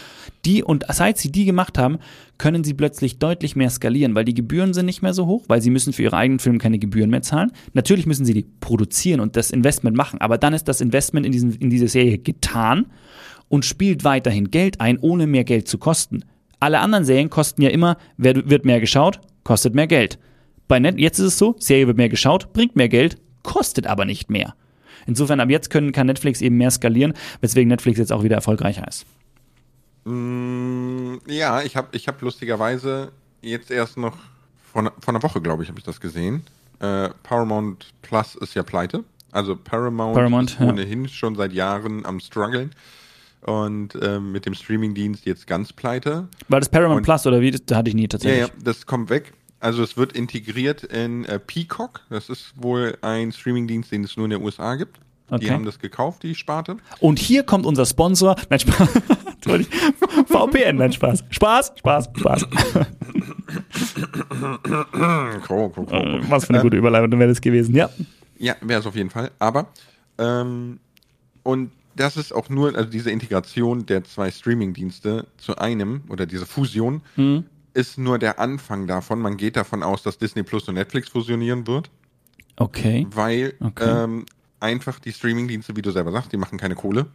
Die 0.46 0.64
und 0.64 0.86
seit 0.90 1.18
sie 1.18 1.32
die 1.32 1.46
gemacht 1.46 1.78
haben, 1.78 2.00
können 2.38 2.64
sie 2.64 2.74
plötzlich 2.74 3.20
deutlich 3.20 3.56
mehr 3.56 3.70
skalieren, 3.70 4.16
weil 4.16 4.26
die 4.26 4.34
Gebühren 4.34 4.74
sind 4.74 4.86
nicht 4.86 5.02
mehr 5.02 5.14
so 5.14 5.26
hoch, 5.26 5.44
weil 5.48 5.62
sie 5.62 5.70
müssen 5.70 5.92
für 5.92 6.04
ihre 6.04 6.16
eigenen 6.16 6.40
Filme 6.40 6.60
keine 6.60 6.80
Gebühren 6.80 7.10
mehr 7.10 7.22
zahlen. 7.22 7.52
Natürlich 7.74 8.06
müssen 8.06 8.26
sie 8.26 8.34
die 8.34 8.46
produzieren 8.62 9.20
und 9.20 9.36
das 9.36 9.52
Investment 9.52 9.98
machen, 9.98 10.22
aber 10.22 10.38
dann 10.38 10.54
ist 10.54 10.68
das 10.68 10.82
Investment 10.82 11.26
in, 11.26 11.32
diesen, 11.32 11.54
in 11.56 11.70
diese 11.70 11.88
Serie 11.88 12.18
getan 12.18 12.86
und 13.50 13.66
spielt 13.66 14.04
weiterhin 14.04 14.52
Geld 14.52 14.80
ein, 14.80 14.98
ohne 15.00 15.28
mehr 15.28 15.44
Geld 15.44 15.68
zu 15.68 15.78
kosten. 15.78 16.24
Alle 16.62 16.80
anderen 16.80 17.06
Serien 17.06 17.30
kosten 17.30 17.62
ja 17.62 17.70
immer, 17.70 17.98
wird 18.18 18.66
mehr 18.66 18.80
geschaut, 18.80 19.20
kostet 19.44 19.76
mehr 19.76 19.88
Geld. 19.88 20.20
Bei 20.68 20.80
Net 20.80 21.00
jetzt 21.00 21.20
ist 21.20 21.26
es 21.26 21.38
so, 21.38 21.56
Serie 21.60 21.88
wird 21.88 21.98
mehr 21.98 22.10
geschaut, 22.10 22.54
bringt 22.54 22.76
mehr 22.76 22.90
Geld, 22.90 23.18
kostet 23.44 23.88
aber 23.88 24.06
nicht 24.06 24.30
mehr. 24.30 24.54
Insofern 25.08 25.40
ab 25.40 25.50
jetzt 25.50 25.70
können, 25.70 25.92
kann 25.92 26.08
Netflix 26.08 26.42
eben 26.42 26.58
mehr 26.58 26.72
skalieren, 26.72 27.14
weswegen 27.42 27.70
Netflix 27.70 27.98
jetzt 27.98 28.12
auch 28.12 28.24
wieder 28.24 28.36
erfolgreicher 28.36 28.88
ist. 28.88 29.06
Mm, 30.06 31.18
ja, 31.28 31.62
ich 31.62 31.76
habe 31.76 31.90
ich 31.92 32.08
hab 32.08 32.22
lustigerweise 32.22 33.12
jetzt 33.42 33.72
erst 33.72 33.98
noch 33.98 34.18
vor, 34.72 34.92
vor 35.00 35.14
einer 35.14 35.24
Woche, 35.24 35.42
glaube 35.42 35.64
ich, 35.64 35.70
habe 35.70 35.80
ich 35.80 35.86
das 35.86 36.00
gesehen. 36.00 36.44
Äh, 36.80 37.10
Paramount 37.24 37.88
Plus 38.02 38.36
ist 38.36 38.54
ja 38.54 38.64
pleite. 38.64 39.04
Also 39.32 39.56
Paramount, 39.56 40.16
Paramount 40.16 40.52
ist 40.52 40.62
ohnehin 40.62 41.04
ja. 41.04 41.10
schon 41.10 41.36
seit 41.36 41.54
Jahren 41.54 42.06
am 42.06 42.20
struggeln 42.20 42.72
und 43.42 43.96
äh, 43.96 44.20
mit 44.20 44.46
dem 44.46 44.54
Streamingdienst 44.54 45.26
jetzt 45.26 45.48
ganz 45.48 45.74
pleite. 45.74 46.28
War 46.48 46.60
das 46.60 46.70
Paramount 46.70 46.98
und, 46.98 47.04
Plus 47.04 47.26
oder 47.28 47.42
wie? 47.42 47.52
Das 47.52 47.78
hatte 47.78 47.90
ich 47.90 47.96
nie 47.96 48.08
tatsächlich. 48.08 48.42
Ja, 48.42 48.48
ja, 48.48 48.54
das 48.64 48.86
kommt 48.86 49.10
weg. 49.10 49.34
Also 49.60 49.84
es 49.84 49.98
wird 49.98 50.14
integriert 50.14 50.84
in 50.84 51.26
äh, 51.26 51.38
Peacock. 51.38 52.02
Das 52.10 52.30
ist 52.30 52.54
wohl 52.56 52.98
ein 53.02 53.32
Streamingdienst, 53.32 53.92
den 53.92 54.04
es 54.04 54.16
nur 54.16 54.26
in 54.26 54.32
den 54.32 54.42
USA 54.42 54.76
gibt. 54.76 55.00
Okay. 55.30 55.46
Die 55.46 55.52
haben 55.52 55.66
das 55.66 55.80
gekauft, 55.80 56.24
die 56.24 56.36
Sparte. 56.36 56.78
Und 57.00 57.20
hier 57.20 57.44
kommt 57.44 57.66
unser 57.66 57.86
Sponsor. 57.86 58.36
Nein, 58.50 58.60
Spaß. 58.60 58.90
VPN, 60.28 60.78
nein, 60.78 60.92
Spaß. 60.92 61.24
Spaß, 61.30 61.74
Spaß, 61.78 62.10
Spaß. 62.18 62.48
cool, 65.50 65.72
cool, 65.76 65.88
cool. 65.92 66.22
Was 66.28 66.46
für 66.46 66.54
eine 66.54 66.62
gute 66.62 66.78
Überleitung 66.78 67.20
wäre 67.20 67.30
das 67.30 67.42
gewesen, 67.42 67.76
ja. 67.76 67.90
Ja, 68.38 68.56
wäre 68.62 68.80
es 68.80 68.86
auf 68.86 68.96
jeden 68.96 69.10
Fall. 69.10 69.32
Aber, 69.40 69.68
ähm, 70.18 70.80
und 71.44 71.72
das 71.96 72.16
ist 72.18 72.34
auch 72.34 72.50
nur, 72.50 72.76
also 72.76 72.90
diese 72.90 73.12
Integration 73.12 73.86
der 73.86 74.04
zwei 74.06 74.32
Streamingdienste 74.32 75.28
zu 75.38 75.58
einem 75.58 76.04
oder 76.10 76.26
diese 76.26 76.46
Fusion 76.46 77.02
mhm. 77.18 77.46
ist 77.74 77.98
nur 77.98 78.20
der 78.20 78.40
Anfang 78.40 78.88
davon. 78.88 79.20
Man 79.20 79.38
geht 79.38 79.58
davon 79.58 79.84
aus, 79.84 80.04
dass 80.04 80.18
Disney 80.18 80.44
Plus 80.44 80.68
und 80.70 80.76
Netflix 80.76 81.10
fusionieren 81.10 81.68
wird. 81.68 81.90
Okay. 82.56 83.08
Weil 83.14 83.54
okay. 83.60 84.04
Ähm, 84.04 84.26
einfach 84.60 85.00
die 85.00 85.14
Streamingdienste, 85.14 85.76
wie 85.76 85.82
du 85.82 85.92
selber 85.92 86.12
sagst, 86.12 86.32
die 86.32 86.38
machen 86.38 86.58
keine 86.58 86.76
Kohle, 86.76 87.08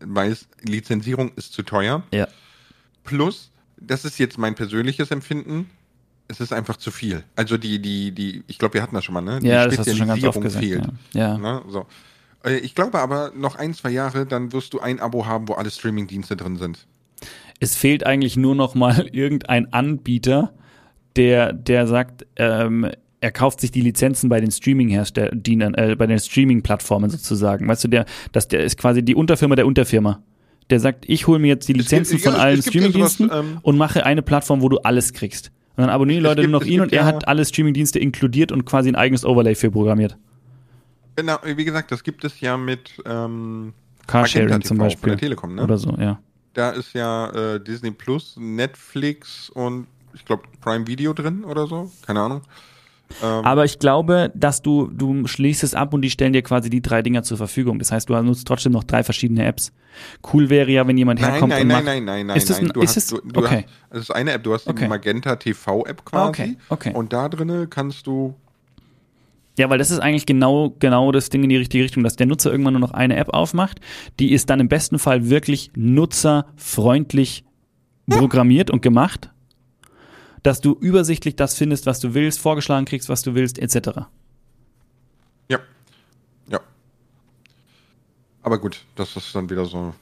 weil 0.00 0.36
Lizenzierung 0.62 1.32
ist 1.36 1.52
zu 1.52 1.62
teuer. 1.62 2.02
Ja. 2.12 2.28
Plus, 3.04 3.50
das 3.78 4.04
ist 4.04 4.18
jetzt 4.18 4.38
mein 4.38 4.54
persönliches 4.54 5.10
Empfinden, 5.10 5.70
es 6.28 6.40
ist 6.40 6.52
einfach 6.52 6.76
zu 6.76 6.90
viel. 6.90 7.22
Also 7.36 7.56
die, 7.56 7.80
die, 7.80 8.12
die, 8.12 8.42
ich 8.46 8.58
glaube, 8.58 8.74
wir 8.74 8.82
hatten 8.82 8.94
das 8.94 9.04
schon 9.04 9.14
mal, 9.14 9.20
ne? 9.20 9.38
Die 9.40 9.46
ja, 9.46 9.66
das 9.66 9.78
hast 9.78 9.86
du 9.88 9.96
schon 9.96 10.08
ganz 10.08 10.24
oft 10.24 10.40
gesagt, 10.40 10.64
fehlt. 10.64 10.84
Ja. 11.12 11.20
ja. 11.20 11.38
Ne? 11.38 11.62
So. 11.68 11.86
Äh, 12.44 12.56
ich 12.58 12.74
glaube 12.74 12.98
aber, 12.98 13.32
noch 13.34 13.56
ein, 13.56 13.74
zwei 13.74 13.90
Jahre, 13.90 14.26
dann 14.26 14.52
wirst 14.52 14.72
du 14.72 14.80
ein 14.80 15.00
Abo 15.00 15.26
haben, 15.26 15.48
wo 15.48 15.54
alle 15.54 15.70
Streamingdienste 15.70 16.36
drin 16.36 16.56
sind. 16.56 16.86
Es 17.60 17.76
fehlt 17.76 18.04
eigentlich 18.04 18.36
nur 18.36 18.54
noch 18.54 18.74
mal 18.74 19.06
irgendein 19.12 19.72
Anbieter, 19.72 20.52
der, 21.16 21.52
der 21.52 21.86
sagt, 21.86 22.26
ähm, 22.36 22.90
er 23.26 23.32
kauft 23.32 23.60
sich 23.60 23.72
die 23.72 23.80
Lizenzen 23.80 24.28
bei 24.28 24.40
den 24.40 24.52
Streaming-Herstellern, 24.52 25.74
äh, 25.74 25.96
bei 25.98 26.06
den 26.06 26.20
Streaming-Plattformen 26.20 27.10
sozusagen. 27.10 27.66
Weißt 27.66 27.82
du, 27.82 27.88
der, 27.88 28.06
das, 28.30 28.46
der 28.46 28.62
ist 28.62 28.78
quasi 28.78 29.02
die 29.02 29.16
Unterfirma 29.16 29.56
der 29.56 29.66
Unterfirma. 29.66 30.22
Der 30.70 30.78
sagt, 30.78 31.04
ich 31.08 31.26
hole 31.26 31.40
mir 31.40 31.48
jetzt 31.48 31.68
die 31.68 31.72
Lizenzen 31.72 32.12
gibt, 32.18 32.24
von 32.24 32.34
ja, 32.34 32.38
allen 32.38 32.62
Streaming-Diensten 32.62 33.28
ja 33.28 33.40
ähm, 33.40 33.58
und 33.62 33.76
mache 33.76 34.06
eine 34.06 34.22
Plattform, 34.22 34.62
wo 34.62 34.68
du 34.68 34.78
alles 34.78 35.12
kriegst. 35.12 35.50
Und 35.76 35.82
dann 35.82 35.90
abonnieren 35.90 36.22
die 36.22 36.28
Leute 36.28 36.42
gibt- 36.42 36.52
nur 36.52 36.60
noch 36.60 36.66
ihn 36.66 36.80
und 36.80 36.92
er 36.92 37.00
ja- 37.00 37.06
hat 37.06 37.26
alle 37.26 37.44
Streamingdienste 37.44 37.98
inkludiert 37.98 38.52
und 38.52 38.64
quasi 38.64 38.88
ein 38.90 38.94
eigenes 38.94 39.24
Overlay 39.24 39.56
für 39.56 39.72
programmiert. 39.72 40.16
Genau, 41.16 41.38
wie 41.44 41.64
gesagt, 41.64 41.90
das 41.90 42.04
gibt 42.04 42.24
es 42.24 42.40
ja 42.40 42.56
mit 42.56 43.02
ähm, 43.06 43.72
Carsharing 44.06 44.62
zum 44.62 44.78
Beispiel. 44.78 45.00
Von 45.00 45.10
der 45.10 45.18
Telekom, 45.18 45.54
ne? 45.56 45.64
Oder 45.64 45.78
so, 45.78 45.96
ja. 45.98 46.20
Da 46.54 46.70
ist 46.70 46.92
ja 46.92 47.30
äh, 47.54 47.60
Disney 47.60 47.90
Plus, 47.90 48.36
Netflix 48.38 49.50
und 49.50 49.88
ich 50.14 50.24
glaube 50.24 50.44
Prime 50.60 50.86
Video 50.86 51.12
drin 51.12 51.42
oder 51.44 51.66
so. 51.66 51.90
Keine 52.06 52.20
Ahnung. 52.20 52.42
Ähm, 53.22 53.44
Aber 53.44 53.64
ich 53.64 53.78
glaube, 53.78 54.32
dass 54.34 54.62
du, 54.62 54.88
du 54.92 55.26
schließt 55.26 55.62
es 55.64 55.74
ab 55.74 55.94
und 55.94 56.02
die 56.02 56.10
stellen 56.10 56.32
dir 56.32 56.42
quasi 56.42 56.70
die 56.70 56.82
drei 56.82 57.02
Dinger 57.02 57.22
zur 57.22 57.36
Verfügung. 57.36 57.78
Das 57.78 57.92
heißt, 57.92 58.08
du 58.08 58.20
nutzt 58.22 58.46
trotzdem 58.46 58.72
noch 58.72 58.84
drei 58.84 59.02
verschiedene 59.04 59.44
Apps. 59.46 59.72
Cool 60.32 60.50
wäre 60.50 60.70
ja, 60.70 60.86
wenn 60.86 60.98
jemand 60.98 61.20
Nein, 61.20 61.30
herkommt 61.32 61.50
nein, 61.50 61.62
und 61.62 61.68
nein, 61.68 61.76
macht. 61.76 61.84
nein, 61.86 62.04
nein, 62.04 62.26
nein, 62.26 62.36
Ist 62.36 62.50
das 62.50 62.58
nein. 62.60 62.70
ein- 62.70 62.72
Du 62.74 62.80
ist 62.82 62.90
hast, 62.90 62.96
es- 62.96 63.06
du, 63.08 63.20
du 63.20 63.40
okay. 63.40 63.64
hast, 63.90 63.96
es 63.96 64.00
ist 64.00 64.10
eine 64.10 64.32
App, 64.32 64.42
du 64.42 64.52
hast 64.54 64.66
die 64.66 64.70
Okay. 64.70 64.88
Magenta 64.88 65.36
TV 65.36 65.84
App 65.86 66.04
quasi. 66.04 66.28
Okay, 66.28 66.56
okay. 66.68 66.92
Und 66.94 67.12
da 67.12 67.28
drinnen 67.28 67.70
kannst 67.70 68.06
du 68.06 68.34
Ja, 69.58 69.70
weil 69.70 69.78
das 69.78 69.90
ist 69.90 70.00
eigentlich 70.00 70.26
genau, 70.26 70.74
genau 70.80 71.12
das 71.12 71.30
Ding 71.30 71.42
in 71.42 71.48
die 71.48 71.56
richtige 71.56 71.84
Richtung, 71.84 72.02
dass 72.02 72.16
der 72.16 72.26
Nutzer 72.26 72.50
irgendwann 72.50 72.74
nur 72.74 72.80
noch 72.80 72.90
eine 72.90 73.16
App 73.16 73.30
aufmacht. 73.30 73.80
Die 74.20 74.32
ist 74.32 74.50
dann 74.50 74.60
im 74.60 74.68
besten 74.68 74.98
Fall 74.98 75.30
wirklich 75.30 75.70
nutzerfreundlich 75.76 77.44
programmiert 78.08 78.70
und 78.70 78.82
gemacht, 78.82 79.30
dass 80.46 80.60
du 80.60 80.76
übersichtlich 80.78 81.34
das 81.34 81.56
findest, 81.56 81.86
was 81.86 81.98
du 81.98 82.14
willst, 82.14 82.38
vorgeschlagen 82.38 82.86
kriegst, 82.86 83.08
was 83.08 83.22
du 83.22 83.34
willst, 83.34 83.58
etc. 83.58 84.02
Ja. 85.48 85.58
Ja. 86.48 86.60
Aber 88.42 88.58
gut, 88.58 88.84
das 88.94 89.16
ist 89.16 89.34
dann 89.34 89.50
wieder 89.50 89.64
so. 89.64 89.92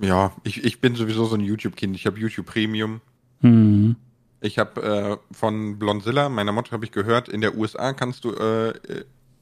Ja, 0.00 0.32
ich, 0.42 0.64
ich 0.64 0.80
bin 0.80 0.96
sowieso 0.96 1.24
so 1.26 1.36
ein 1.36 1.40
YouTube-Kind. 1.40 1.94
Ich 1.94 2.04
habe 2.06 2.18
YouTube 2.18 2.46
Premium. 2.46 3.00
Mhm. 3.40 3.94
Ich 4.40 4.58
habe 4.58 4.82
äh, 4.82 5.34
von 5.34 5.78
Blonzilla, 5.78 6.28
meiner 6.28 6.50
Mutter 6.50 6.72
habe 6.72 6.84
ich 6.84 6.90
gehört, 6.90 7.28
in 7.28 7.40
der 7.40 7.56
USA 7.56 7.92
kannst 7.92 8.24
du 8.24 8.32
äh, 8.32 8.72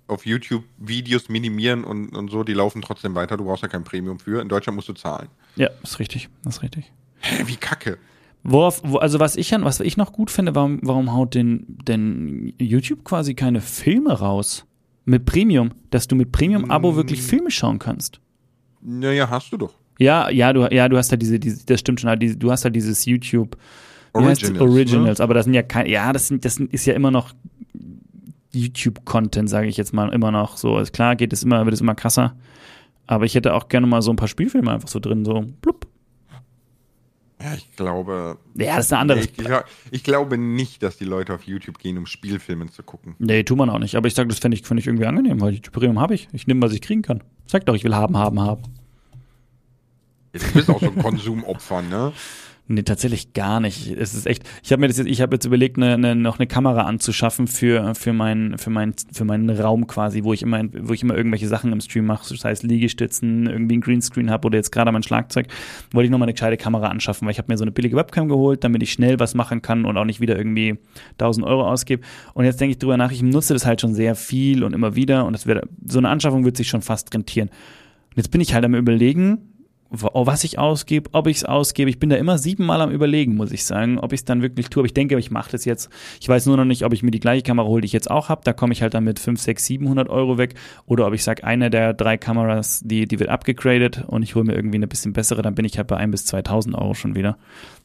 auf 0.08 0.26
YouTube 0.26 0.64
Videos 0.76 1.30
minimieren 1.30 1.84
und, 1.84 2.14
und 2.14 2.30
so, 2.30 2.44
die 2.44 2.52
laufen 2.52 2.82
trotzdem 2.82 3.14
weiter. 3.14 3.38
Du 3.38 3.44
brauchst 3.44 3.62
ja 3.62 3.68
kein 3.68 3.84
Premium 3.84 4.18
für. 4.18 4.42
In 4.42 4.50
Deutschland 4.50 4.76
musst 4.76 4.90
du 4.90 4.92
zahlen. 4.92 5.28
Ja, 5.54 5.70
ist 5.82 5.98
richtig, 5.98 6.28
ist 6.46 6.62
richtig. 6.62 6.92
Hä, 7.20 7.44
wie 7.46 7.56
kacke. 7.56 7.96
Worauf, 8.48 8.80
wo, 8.84 8.98
also 8.98 9.18
was 9.18 9.36
ich, 9.36 9.52
an- 9.54 9.64
was 9.64 9.80
ich 9.80 9.96
noch 9.96 10.12
gut 10.12 10.30
finde, 10.30 10.54
warum, 10.54 10.78
warum 10.82 11.12
haut 11.12 11.34
denn, 11.34 11.64
denn 11.86 12.52
YouTube 12.58 13.02
quasi 13.04 13.34
keine 13.34 13.60
Filme 13.60 14.12
raus? 14.12 14.64
Mit 15.04 15.24
Premium, 15.24 15.70
dass 15.90 16.06
du 16.08 16.16
mit 16.16 16.32
Premium-Abo 16.32 16.96
wirklich 16.96 17.22
Filme 17.22 17.50
schauen 17.50 17.78
kannst. 17.78 18.20
Naja, 18.82 19.28
hast 19.30 19.52
du 19.52 19.56
doch. 19.56 19.74
Ja, 19.98 20.28
ja, 20.30 20.52
du, 20.52 20.66
ja, 20.72 20.88
du 20.88 20.96
hast 20.96 21.10
halt 21.10 21.22
diese, 21.22 21.38
diese 21.40 21.64
das 21.66 21.80
stimmt 21.80 22.00
schon, 22.00 22.10
halt 22.10 22.22
diese, 22.22 22.36
du 22.36 22.50
hast 22.50 22.64
halt 22.64 22.76
dieses 22.76 23.04
YouTube? 23.04 23.56
Originals, 24.12 24.60
Originals, 24.62 25.20
aber 25.20 25.34
das 25.34 25.44
sind 25.44 25.54
ja 25.54 25.62
kein, 25.62 25.86
ja, 25.86 26.12
das 26.12 26.28
sind, 26.28 26.44
das 26.44 26.58
ist 26.58 26.86
ja 26.86 26.94
immer 26.94 27.10
noch 27.10 27.34
YouTube-Content, 28.52 29.48
sage 29.48 29.68
ich 29.68 29.76
jetzt 29.76 29.92
mal, 29.92 30.12
immer 30.12 30.30
noch 30.30 30.56
so. 30.56 30.76
Also 30.76 30.90
klar 30.92 31.16
geht 31.16 31.32
es 31.32 31.42
immer, 31.42 31.64
wird 31.64 31.74
es 31.74 31.80
immer 31.80 31.94
krasser. 31.94 32.34
Aber 33.06 33.24
ich 33.24 33.34
hätte 33.34 33.54
auch 33.54 33.68
gerne 33.68 33.86
mal 33.86 34.02
so 34.02 34.10
ein 34.10 34.16
paar 34.16 34.28
Spielfilme 34.28 34.70
einfach 34.70 34.88
so 34.88 34.98
drin, 34.98 35.24
so 35.24 35.44
blub. 35.60 35.86
Ja, 37.40 37.54
ich 37.54 37.76
glaube. 37.76 38.38
Ja, 38.54 38.76
das 38.76 38.86
ist 38.86 38.92
eine 38.92 39.00
andere. 39.00 39.20
Ich, 39.20 39.38
ich, 39.38 39.48
ich 39.90 40.04
glaube 40.04 40.38
nicht, 40.38 40.82
dass 40.82 40.96
die 40.96 41.04
Leute 41.04 41.34
auf 41.34 41.42
YouTube 41.42 41.78
gehen, 41.78 41.98
um 41.98 42.06
Spielfilme 42.06 42.70
zu 42.70 42.82
gucken. 42.82 43.14
Nee, 43.18 43.42
tut 43.42 43.58
man 43.58 43.68
auch 43.68 43.78
nicht. 43.78 43.94
Aber 43.94 44.08
ich 44.08 44.14
sage, 44.14 44.28
das 44.28 44.38
fände 44.38 44.56
ich, 44.56 44.62
fänd 44.62 44.80
ich 44.80 44.86
irgendwie 44.86 45.06
angenehm, 45.06 45.40
weil 45.40 45.52
YouTube 45.52 45.74
Premium 45.74 46.00
habe 46.00 46.14
ich. 46.14 46.28
Ich 46.32 46.46
nehme, 46.46 46.62
was 46.62 46.72
ich 46.72 46.80
kriegen 46.80 47.02
kann. 47.02 47.22
Sag 47.46 47.66
doch, 47.66 47.74
ich 47.74 47.84
will 47.84 47.94
haben, 47.94 48.16
haben, 48.16 48.40
haben. 48.40 48.62
Ja, 50.34 50.40
Du 50.40 50.52
bist 50.54 50.70
auch 50.70 50.80
so 50.80 50.86
ein 50.86 50.96
Konsumopfer, 50.96 51.82
ne? 51.82 52.12
Nee, 52.68 52.82
tatsächlich 52.82 53.32
gar 53.32 53.60
nicht. 53.60 53.92
Es 53.96 54.12
ist 54.12 54.26
echt, 54.26 54.42
ich 54.64 54.72
habe 54.72 54.80
mir 54.80 54.88
das 54.88 54.98
jetzt, 54.98 55.06
ich 55.06 55.20
habe 55.20 55.36
jetzt 55.36 55.44
überlegt, 55.44 55.76
eine, 55.76 55.94
eine, 55.94 56.16
noch 56.16 56.40
eine 56.40 56.48
Kamera 56.48 56.82
anzuschaffen 56.82 57.46
für, 57.46 57.94
für, 57.94 58.12
mein, 58.12 58.58
für, 58.58 58.70
mein, 58.70 58.92
für 59.12 59.24
meinen 59.24 59.48
Raum 59.50 59.86
quasi, 59.86 60.24
wo 60.24 60.32
ich 60.32 60.42
immer, 60.42 60.64
wo 60.80 60.92
ich 60.92 61.00
immer 61.00 61.16
irgendwelche 61.16 61.46
Sachen 61.46 61.72
im 61.72 61.80
Stream 61.80 62.06
mache, 62.06 62.28
das 62.28 62.44
heißt 62.44 62.64
Liegestützen, 62.64 63.46
irgendwie 63.46 63.76
ein 63.76 63.80
Greenscreen 63.82 64.30
habe 64.30 64.46
oder 64.46 64.56
jetzt 64.56 64.72
gerade 64.72 64.90
mein 64.90 65.04
Schlagzeug, 65.04 65.46
wollte 65.92 66.06
ich 66.06 66.10
noch 66.10 66.18
mal 66.18 66.24
eine 66.24 66.32
gescheite 66.32 66.56
Kamera 66.56 66.88
anschaffen, 66.88 67.26
weil 67.26 67.32
ich 67.32 67.38
habe 67.38 67.52
mir 67.52 67.56
so 67.56 67.62
eine 67.62 67.70
billige 67.70 67.94
Webcam 67.94 68.28
geholt, 68.28 68.64
damit 68.64 68.82
ich 68.82 68.92
schnell 68.92 69.20
was 69.20 69.36
machen 69.36 69.62
kann 69.62 69.84
und 69.84 69.96
auch 69.96 70.04
nicht 70.04 70.20
wieder 70.20 70.36
irgendwie 70.36 70.76
1000 71.12 71.46
Euro 71.46 71.68
ausgebe. 71.68 72.02
Und 72.34 72.46
jetzt 72.46 72.60
denke 72.60 72.72
ich 72.72 72.78
drüber 72.78 72.96
nach, 72.96 73.12
ich 73.12 73.22
nutze 73.22 73.52
das 73.52 73.64
halt 73.64 73.80
schon 73.80 73.94
sehr 73.94 74.16
viel 74.16 74.64
und 74.64 74.72
immer 74.72 74.96
wieder 74.96 75.24
und 75.24 75.34
das 75.34 75.46
wird, 75.46 75.68
so 75.86 75.98
eine 75.98 76.08
Anschaffung 76.08 76.44
wird 76.44 76.56
sich 76.56 76.68
schon 76.68 76.82
fast 76.82 77.14
rentieren. 77.14 77.48
Und 77.48 78.16
jetzt 78.16 78.32
bin 78.32 78.40
ich 78.40 78.54
halt 78.54 78.64
am 78.64 78.74
überlegen, 78.74 79.55
was 79.90 80.44
ich 80.44 80.58
ausgebe, 80.58 81.10
ob 81.12 81.26
ich 81.26 81.38
es 81.38 81.44
ausgebe. 81.44 81.88
Ich 81.90 81.98
bin 81.98 82.10
da 82.10 82.16
immer 82.16 82.38
siebenmal 82.38 82.80
am 82.80 82.90
überlegen, 82.90 83.36
muss 83.36 83.52
ich 83.52 83.64
sagen, 83.64 83.98
ob 83.98 84.12
ich 84.12 84.20
es 84.20 84.24
dann 84.24 84.42
wirklich 84.42 84.68
tue. 84.68 84.80
Aber 84.80 84.86
ich 84.86 84.94
denke, 84.94 85.18
ich 85.18 85.30
mache 85.30 85.50
das 85.52 85.64
jetzt. 85.64 85.90
Ich 86.20 86.28
weiß 86.28 86.46
nur 86.46 86.56
noch 86.56 86.64
nicht, 86.64 86.84
ob 86.84 86.92
ich 86.92 87.02
mir 87.02 87.10
die 87.10 87.20
gleiche 87.20 87.42
Kamera 87.42 87.66
hole, 87.66 87.80
die 87.82 87.86
ich 87.86 87.92
jetzt 87.92 88.10
auch 88.10 88.28
habe. 88.28 88.42
Da 88.44 88.52
komme 88.52 88.72
ich 88.72 88.82
halt 88.82 88.94
dann 88.94 89.04
mit 89.04 89.18
5, 89.18 89.40
6, 89.40 89.64
700 89.64 90.08
Euro 90.08 90.38
weg. 90.38 90.54
Oder 90.86 91.06
ob 91.06 91.14
ich 91.14 91.22
sage, 91.22 91.44
eine 91.44 91.70
der 91.70 91.94
drei 91.94 92.16
Kameras, 92.16 92.80
die, 92.84 93.06
die 93.06 93.20
wird 93.20 93.30
abgegradet 93.30 94.04
und 94.06 94.22
ich 94.22 94.34
hole 94.34 94.44
mir 94.44 94.54
irgendwie 94.54 94.76
eine 94.76 94.88
bisschen 94.88 95.12
bessere. 95.12 95.42
Dann 95.42 95.54
bin 95.54 95.64
ich 95.64 95.78
halt 95.78 95.88
bei 95.88 95.96
1 95.96 96.10
bis 96.10 96.26
2000 96.26 96.74
Euro 96.74 96.94
schon 96.94 97.14
wieder. 97.14 97.38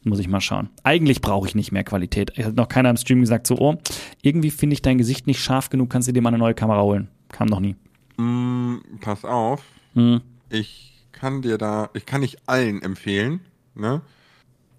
Muss 0.03 0.19
ich 0.19 0.27
mal 0.27 0.41
schauen. 0.41 0.69
Eigentlich 0.83 1.21
brauche 1.21 1.47
ich 1.47 1.55
nicht 1.55 1.71
mehr 1.71 1.83
Qualität. 1.83 2.31
Es 2.35 2.45
hat 2.47 2.55
noch 2.55 2.67
keiner 2.67 2.89
im 2.89 2.97
Stream 2.97 3.21
gesagt, 3.21 3.45
so, 3.45 3.57
oh, 3.59 3.75
irgendwie 4.23 4.49
finde 4.49 4.73
ich 4.73 4.81
dein 4.81 4.97
Gesicht 4.97 5.27
nicht 5.27 5.39
scharf 5.39 5.69
genug, 5.69 5.89
kannst 5.91 6.07
du 6.07 6.11
dir 6.13 6.21
mal 6.21 6.29
eine 6.29 6.39
neue 6.39 6.55
Kamera 6.55 6.81
holen. 6.81 7.07
Kam 7.29 7.47
noch 7.47 7.59
nie. 7.59 7.75
Mm, 8.17 8.77
pass 8.99 9.23
auf, 9.23 9.63
Hm. 9.93 10.21
ich 10.49 10.90
kann 11.21 11.43
dir 11.43 11.59
da, 11.59 11.91
ich 11.93 12.07
kann 12.07 12.21
nicht 12.21 12.39
allen 12.49 12.81
empfehlen, 12.81 13.41
ne? 13.75 14.01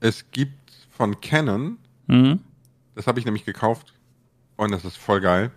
Es 0.01 0.33
gibt 0.33 0.73
von 0.91 1.21
Canon, 1.21 1.79
Mhm. 2.09 2.41
das 2.97 3.07
habe 3.07 3.21
ich 3.21 3.25
nämlich 3.25 3.45
gekauft 3.45 3.95
und 4.57 4.73
das 4.73 4.85
ist 4.85 4.97
voll 4.97 5.21
geil. 5.21 5.53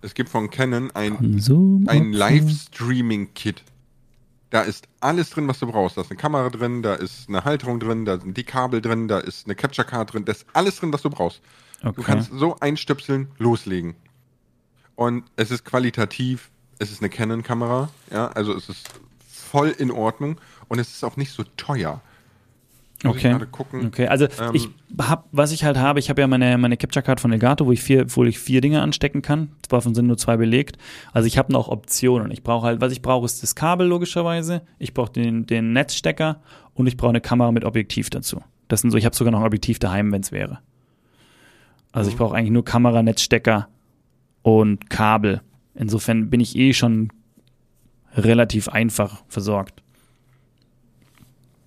Es 0.00 0.14
gibt 0.14 0.30
von 0.30 0.48
Canon 0.48 0.90
ein, 0.92 1.18
ein 1.86 2.12
Livestreaming-Kit. 2.14 3.62
Da 4.48 4.62
ist 4.62 4.88
alles 5.00 5.28
drin, 5.30 5.48
was 5.48 5.58
du 5.58 5.66
brauchst. 5.66 5.98
Da 5.98 6.00
ist 6.00 6.10
eine 6.10 6.16
Kamera 6.18 6.48
drin, 6.48 6.82
da 6.82 6.94
ist 6.94 7.28
eine 7.28 7.44
Halterung 7.44 7.78
drin, 7.78 8.06
da 8.06 8.18
sind 8.18 8.36
die 8.38 8.44
Kabel 8.44 8.80
drin, 8.80 9.08
da 9.08 9.18
ist 9.18 9.46
eine 9.46 9.54
Capture 9.54 9.86
Card 9.86 10.14
drin, 10.14 10.24
da 10.24 10.32
ist 10.32 10.46
alles 10.54 10.76
drin, 10.80 10.92
was 10.94 11.02
du 11.02 11.10
brauchst. 11.10 11.42
Okay. 11.82 11.92
Du 11.94 12.02
kannst 12.02 12.30
so 12.32 12.56
einstöpseln, 12.60 13.28
loslegen. 13.36 13.94
Und 14.94 15.24
es 15.36 15.50
ist 15.50 15.64
qualitativ, 15.66 16.50
es 16.78 16.90
ist 16.90 17.02
eine 17.02 17.10
Canon-Kamera, 17.10 17.90
ja, 18.10 18.28
also 18.28 18.54
es 18.54 18.70
ist 18.70 18.88
voll 19.46 19.68
in 19.78 19.90
Ordnung 19.90 20.38
und 20.68 20.78
es 20.78 20.88
ist 20.88 21.04
auch 21.04 21.16
nicht 21.16 21.32
so 21.32 21.44
teuer. 21.56 22.00
Muss 23.04 23.16
ich 23.16 23.26
Okay. 23.26 23.46
Okay, 23.86 24.06
also 24.08 24.24
Ähm, 24.40 24.54
ich 24.54 24.68
hab, 24.98 25.28
was 25.30 25.52
ich 25.52 25.64
halt 25.64 25.76
habe, 25.76 25.98
ich 25.98 26.08
habe 26.08 26.22
ja 26.22 26.26
meine, 26.26 26.56
meine 26.56 26.76
Capture 26.78 27.02
Card 27.02 27.20
von 27.20 27.30
Elgato, 27.30 27.66
wo 27.66 27.72
ich 27.72 27.82
vier, 27.82 28.06
wo 28.16 28.24
ich 28.24 28.38
vier 28.38 28.60
Dinge 28.62 28.80
anstecken 28.80 29.20
kann. 29.20 29.50
Davon 29.68 29.94
sind 29.94 30.06
nur 30.06 30.16
zwei 30.16 30.36
belegt. 30.38 30.78
Also 31.12 31.26
ich 31.26 31.36
habe 31.36 31.52
noch 31.52 31.68
Optionen. 31.68 32.30
Ich 32.30 32.42
brauche 32.42 32.66
halt, 32.66 32.80
was 32.80 32.92
ich 32.92 33.02
brauche, 33.02 33.26
ist 33.26 33.42
das 33.42 33.54
Kabel 33.54 33.86
logischerweise. 33.86 34.62
Ich 34.78 34.94
brauche 34.94 35.12
den, 35.12 35.44
den 35.46 35.72
Netzstecker 35.74 36.40
und 36.74 36.86
ich 36.86 36.96
brauche 36.96 37.10
eine 37.10 37.20
Kamera 37.20 37.52
mit 37.52 37.64
Objektiv 37.66 38.08
dazu. 38.10 38.40
Das 38.68 38.80
sind 38.80 38.90
so, 38.90 38.96
ich 38.96 39.04
habe 39.04 39.14
sogar 39.14 39.30
noch 39.30 39.40
ein 39.40 39.46
Objektiv 39.46 39.78
daheim, 39.78 40.10
wenn 40.10 40.22
es 40.22 40.32
wäre. 40.32 40.60
Also 41.92 42.08
ich 42.08 42.14
Mhm. 42.14 42.18
brauche 42.18 42.34
eigentlich 42.36 42.50
nur 42.50 42.64
Kamera, 42.64 43.02
Netzstecker 43.02 43.68
und 44.42 44.88
Kabel. 44.90 45.42
Insofern 45.74 46.30
bin 46.30 46.40
ich 46.40 46.56
eh 46.56 46.72
schon 46.72 47.12
relativ 48.16 48.68
einfach 48.68 49.22
versorgt. 49.28 49.82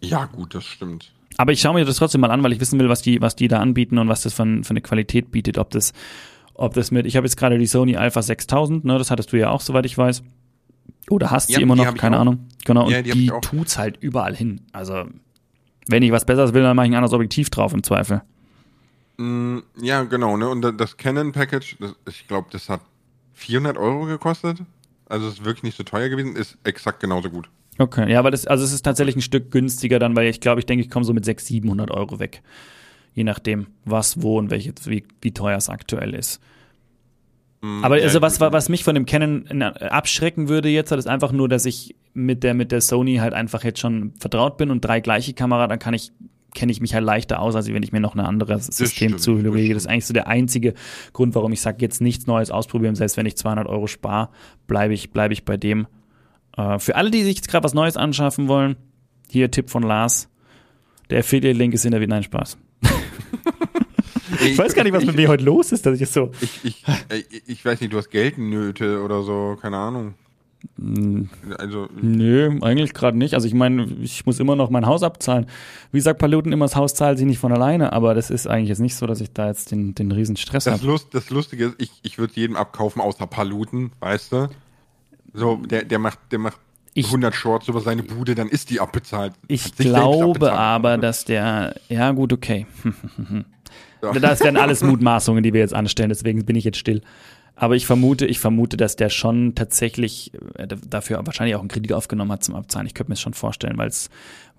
Ja, 0.02 0.26
gut, 0.26 0.56
das 0.56 0.66
stimmt. 0.66 1.12
Aber 1.38 1.52
ich 1.52 1.62
schaue 1.62 1.74
mir 1.76 1.86
das 1.86 1.98
trotzdem 1.98 2.22
mal 2.22 2.32
an, 2.32 2.44
weil 2.44 2.52
ich 2.54 2.60
wissen 2.60 2.80
will, 2.80 2.90
was 2.90 3.02
die, 3.02 3.22
was 3.22 3.36
die 3.36 3.48
da 3.48 3.60
anbieten 3.60 3.98
und 3.98 4.08
was 4.10 4.22
das 4.24 4.34
für, 4.34 4.44
für 4.64 4.70
eine 4.72 4.82
Qualität 4.82 5.32
bietet. 5.32 5.58
Ob 5.58 5.70
das, 5.70 5.94
ob 6.54 6.74
das 6.74 6.92
mit, 6.92 7.06
ich 7.06 7.16
habe 7.16 7.26
jetzt 7.26 7.38
gerade 7.38 7.58
die 7.58 7.66
Sony 7.68 7.96
Alpha 7.96 8.22
6000, 8.22 8.84
ne, 8.86 8.98
das 8.98 9.12
hattest 9.12 9.32
du 9.32 9.38
ja 9.38 9.50
auch, 9.50 9.62
soweit 9.62 9.86
ich 9.86 9.98
weiß. 9.98 10.24
Oder 11.10 11.32
hast 11.32 11.50
Ja, 11.50 11.58
sie 11.58 11.64
immer 11.64 11.76
die 11.76 11.82
noch, 11.84 11.96
keine. 11.96 12.18
Ahnung. 12.18 12.48
Genau, 12.66 12.90
Ja, 12.90 12.98
und 13.00 13.06
die 13.06 13.12
hab 13.12 13.18
die, 13.18 13.32
auch. 13.32 13.42
tut's 13.42 13.78
halt 13.78 13.98
überall 14.02 14.36
hin. 14.36 14.62
Also, 14.74 15.06
wenn 15.88 16.04
ich 16.04 16.12
was 16.12 16.26
Besseres 16.26 16.54
will, 16.54 16.62
dann 16.64 16.76
mache 16.76 16.86
ich 16.88 16.92
ein 16.92 16.96
anderes 16.96 17.14
Objektiv 17.14 17.50
drauf 17.50 17.74
im 17.74 17.84
Zweifel. 17.84 18.22
Mm, 19.18 19.60
ja, 19.82 20.04
genau, 20.04 20.38
ne? 20.38 20.48
Und 20.50 20.62
da- 20.62 20.72
das 20.72 20.98
Canon-Package, 20.98 21.78
das- 21.80 21.96
ich 22.08 22.28
glaube, 22.28 22.48
das 22.52 22.70
hat 22.70 22.82
400 23.34 23.78
Euro 23.78 24.06
gekostet. 24.06 24.60
Also 25.10 25.28
es 25.28 25.34
ist 25.34 25.46
wirklich 25.46 25.64
nicht 25.64 25.78
so 25.78 25.84
teuer 25.84 26.08
gewesen, 26.10 26.36
ist 26.36 26.58
exakt 26.64 27.00
genauso 27.02 27.30
gut. 27.30 27.50
Okay, 27.80 28.12
ja, 28.12 28.20
aber 28.20 28.30
das, 28.30 28.46
also 28.46 28.64
es 28.64 28.72
ist 28.72 28.84
tatsächlich 28.84 29.16
ein 29.16 29.22
Stück 29.22 29.52
günstiger 29.52 30.00
dann, 30.00 30.16
weil 30.16 30.28
ich 30.28 30.40
glaube, 30.40 30.60
ich 30.60 30.66
denke, 30.66 30.84
ich 30.84 30.92
komme 30.92 31.06
so 31.06 31.14
mit 31.14 31.26
600, 31.26 31.48
700 31.64 31.92
Euro 31.92 32.20
weg. 32.20 32.42
Je 33.14 33.24
nachdem, 33.24 33.68
was, 33.86 34.22
wo 34.22 34.38
und 34.38 34.52
welche, 34.52 34.74
wie, 34.86 35.04
wie 35.22 35.32
teuer 35.34 35.58
es 35.58 35.70
aktuell 35.70 36.14
ist. 36.14 36.42
Mm, 37.62 37.84
Aber 37.84 37.96
also 37.96 38.22
was, 38.22 38.40
was 38.40 38.70
mich 38.70 38.84
von 38.84 38.96
dem 38.96 39.06
Canon 39.06 39.62
äh, 39.62 39.64
abschrecken 39.64 40.48
würde 40.50 40.70
jetzt, 40.70 40.92
ist 40.92 41.08
einfach 41.08 41.32
nur, 41.32 41.50
dass 41.50 41.66
ich 41.66 41.96
mit 42.14 42.44
der, 42.44 42.54
mit 42.54 42.72
der 42.72 42.82
Sony 42.82 43.16
halt 43.18 43.34
einfach 43.34 43.64
jetzt 43.64 43.80
schon 43.80 44.14
vertraut 44.20 44.58
bin 44.58 44.72
und 44.72 44.82
drei 44.82 45.00
gleiche 45.00 45.34
Kamera, 45.34 45.68
dann 45.68 45.80
kann 45.80 45.94
ich, 45.94 46.12
kenne 46.54 46.72
ich 46.72 46.82
mich 46.82 46.94
halt 46.94 47.04
leichter 47.04 47.40
aus, 47.40 47.56
als 47.56 47.68
wenn 47.68 47.84
ich 47.84 47.92
mir 47.92 48.00
noch 48.00 48.16
ein 48.16 48.20
anderes 48.20 48.68
System 48.68 49.18
stimmt, 49.18 49.22
zulege. 49.22 49.74
das 49.74 49.84
ist 49.84 49.90
eigentlich 49.90 50.06
so 50.06 50.14
der 50.14 50.28
einzige 50.28 50.74
Grund, 51.14 51.36
warum 51.36 51.52
ich 51.52 51.62
sage, 51.62 51.78
jetzt 51.82 52.02
nichts 52.02 52.28
Neues 52.28 52.52
ausprobieren, 52.52 52.96
selbst 52.96 53.18
wenn 53.18 53.26
ich 53.26 53.38
200 53.38 53.68
Euro 53.68 53.88
spare, 53.88 54.30
bleibe 54.68 54.94
ich, 54.94 55.12
bleibe 55.12 55.34
ich 55.34 55.46
bei 55.46 55.58
dem. 55.58 55.88
Äh, 56.58 56.80
für 56.80 56.96
alle, 56.96 57.12
die 57.12 57.24
sich 57.24 57.36
jetzt 57.36 57.50
gerade 57.50 57.64
was 57.64 57.74
Neues 57.74 57.98
anschaffen 57.98 58.48
wollen, 58.48 58.76
hier 59.30 59.52
Tipp 59.52 59.70
von 59.70 59.84
Lars. 59.84 60.30
Der 61.10 61.20
Affiliate-Link 61.20 61.74
ist 61.74 61.86
in 61.86 61.92
der, 61.92 62.06
nein, 62.08 62.24
Spaß. 62.24 62.58
Ich 64.42 64.58
weiß 64.58 64.74
gar 64.74 64.84
nicht, 64.84 64.94
was 64.94 65.06
mit 65.06 65.16
mir 65.16 65.28
heute 65.28 65.44
los 65.44 65.72
ist, 65.72 65.86
dass 65.86 65.96
ich 65.96 66.02
jetzt 66.02 66.14
so. 66.14 66.32
Ich, 66.40 66.64
ich, 66.64 66.84
ich 67.48 67.66
weiß 67.66 67.82
nicht, 67.82 67.92
du 67.92 67.98
hast 67.98 68.10
Geldnöte 68.10 69.02
oder 69.02 69.24
so, 69.24 69.58
keine 69.60 69.78
Ahnung. 69.78 70.14
Also, 71.58 71.88
Nö, 72.02 72.58
eigentlich 72.62 72.94
gerade 72.94 73.18
nicht. 73.18 73.34
Also 73.34 73.48
ich 73.48 73.54
meine, 73.54 73.86
ich 74.02 74.26
muss 74.26 74.40
immer 74.40 74.56
noch 74.56 74.70
mein 74.70 74.86
Haus 74.86 75.04
abzahlen. 75.04 75.46
Wie 75.92 76.02
sagt 76.02 76.20
Paluten 76.20 76.52
immer, 76.52 76.66
das 76.66 76.76
Haus 76.76 76.94
zahlt 76.94 77.18
sich 77.18 77.28
nicht 77.28 77.40
von 77.40 77.52
alleine, 77.52 77.94
aber 77.94 78.14
das 78.14 78.30
ist 78.30 78.48
eigentlich 78.48 78.70
jetzt 78.70 78.80
nicht 78.80 78.96
so, 78.96 79.06
dass 79.08 79.22
ich 79.22 79.32
da 79.34 79.48
jetzt 79.48 79.72
den, 79.72 79.96
den 79.96 80.12
riesen 80.12 80.36
Stress 80.36 80.66
das 80.66 80.76
habe. 80.76 80.86
Lust, 80.88 81.08
das 81.14 81.30
Lustige 81.30 81.66
ist, 81.68 81.76
ich, 81.80 81.92
ich 82.04 82.18
würde 82.18 82.34
jedem 82.36 82.56
abkaufen 82.56 83.02
außer 83.02 83.26
Paluten, 83.28 83.92
weißt 84.00 84.32
du? 84.34 84.50
So, 85.34 85.58
der, 85.58 85.84
der 85.86 86.00
macht, 86.00 86.20
der 86.32 86.40
macht 86.40 86.58
Ich- 86.94 87.06
100 87.08 87.34
Shorts 87.36 87.68
über 87.68 87.82
seine 87.82 88.04
Bude, 88.04 88.36
dann 88.36 88.50
ist 88.50 88.70
die 88.70 88.80
abbezahlt. 88.80 89.34
Ich 89.48 89.76
glaube 89.76 90.26
abbezahlt. 90.36 90.58
aber, 90.60 90.98
dass 90.98 91.24
der, 91.26 91.76
ja 91.88 92.12
gut, 92.12 92.34
okay. 92.34 92.66
Das 94.22 94.40
wären 94.40 94.56
alles 94.56 94.82
Mutmaßungen, 94.84 95.44
die 95.44 95.52
wir 95.54 95.60
jetzt 95.60 95.74
anstellen, 95.74 96.08
deswegen 96.10 96.46
bin 96.46 96.56
ich 96.56 96.64
jetzt 96.64 96.78
still. 96.78 97.02
Aber 97.62 97.76
ich 97.76 97.86
vermute, 97.86 98.26
ich 98.26 98.40
vermute, 98.40 98.78
dass 98.78 98.96
der 98.96 99.10
schon 99.10 99.54
tatsächlich 99.54 100.32
äh, 100.58 100.66
dafür 100.66 101.20
wahrscheinlich 101.26 101.58
auch 101.58 101.60
einen 101.60 101.68
Kredit 101.68 101.92
aufgenommen 101.92 102.32
hat 102.32 102.42
zum 102.42 102.56
Abzahlen. 102.56 102.88
Ich 102.88 102.94
könnte 102.94 103.12
mir 103.12 103.16
das 103.16 103.22
schon 103.22 103.34
vorstellen, 103.34 103.78
weil 103.78 103.90
es 103.90 104.10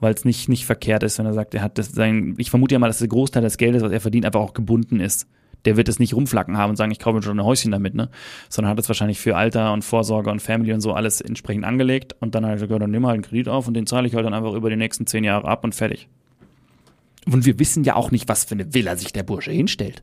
weil 0.00 0.12
es 0.12 0.26
nicht 0.26 0.50
nicht 0.50 0.66
verkehrt 0.66 1.02
ist, 1.02 1.18
wenn 1.18 1.24
er 1.24 1.32
sagt, 1.32 1.54
er 1.54 1.62
hat 1.62 1.78
das 1.78 1.92
sein. 1.92 2.34
Ich 2.36 2.50
vermute 2.50 2.74
ja 2.74 2.78
mal, 2.78 2.88
dass 2.88 2.98
der 2.98 3.08
Großteil 3.08 3.42
des 3.42 3.56
Geldes, 3.56 3.82
was 3.82 3.90
er 3.90 4.02
verdient, 4.02 4.26
einfach 4.26 4.40
auch 4.40 4.52
gebunden 4.52 5.00
ist. 5.00 5.26
Der 5.64 5.78
wird 5.78 5.88
es 5.88 5.98
nicht 5.98 6.12
rumflacken 6.12 6.58
haben 6.58 6.70
und 6.70 6.76
sagen, 6.76 6.92
ich 6.92 6.98
kaufe 6.98 7.16
mir 7.16 7.22
schon 7.22 7.40
ein 7.40 7.44
Häuschen 7.44 7.72
damit, 7.72 7.94
ne? 7.94 8.10
Sondern 8.50 8.70
hat 8.70 8.78
es 8.78 8.88
wahrscheinlich 8.88 9.18
für 9.18 9.34
Alter 9.34 9.72
und 9.72 9.82
Vorsorge 9.82 10.30
und 10.30 10.42
Family 10.42 10.74
und 10.74 10.82
so 10.82 10.92
alles 10.92 11.22
entsprechend 11.22 11.64
angelegt 11.64 12.14
und 12.20 12.34
dann 12.34 12.44
hat 12.44 12.50
er 12.50 12.56
gesagt, 12.56 12.82
dann 12.82 12.90
nimm 12.90 13.06
halt 13.06 13.14
einen 13.14 13.22
Kredit 13.22 13.48
auf 13.48 13.66
und 13.66 13.72
den 13.72 13.86
zahle 13.86 14.08
ich 14.08 14.14
halt 14.14 14.26
dann 14.26 14.34
einfach 14.34 14.52
über 14.52 14.68
die 14.68 14.76
nächsten 14.76 15.06
zehn 15.06 15.24
Jahre 15.24 15.48
ab 15.48 15.64
und 15.64 15.74
fertig. 15.74 16.08
Und 17.24 17.46
wir 17.46 17.58
wissen 17.58 17.82
ja 17.82 17.96
auch 17.96 18.10
nicht, 18.10 18.28
was 18.28 18.44
für 18.44 18.56
eine 18.56 18.74
Villa 18.74 18.96
sich 18.96 19.14
der 19.14 19.22
Bursche 19.22 19.52
hinstellt. 19.52 20.02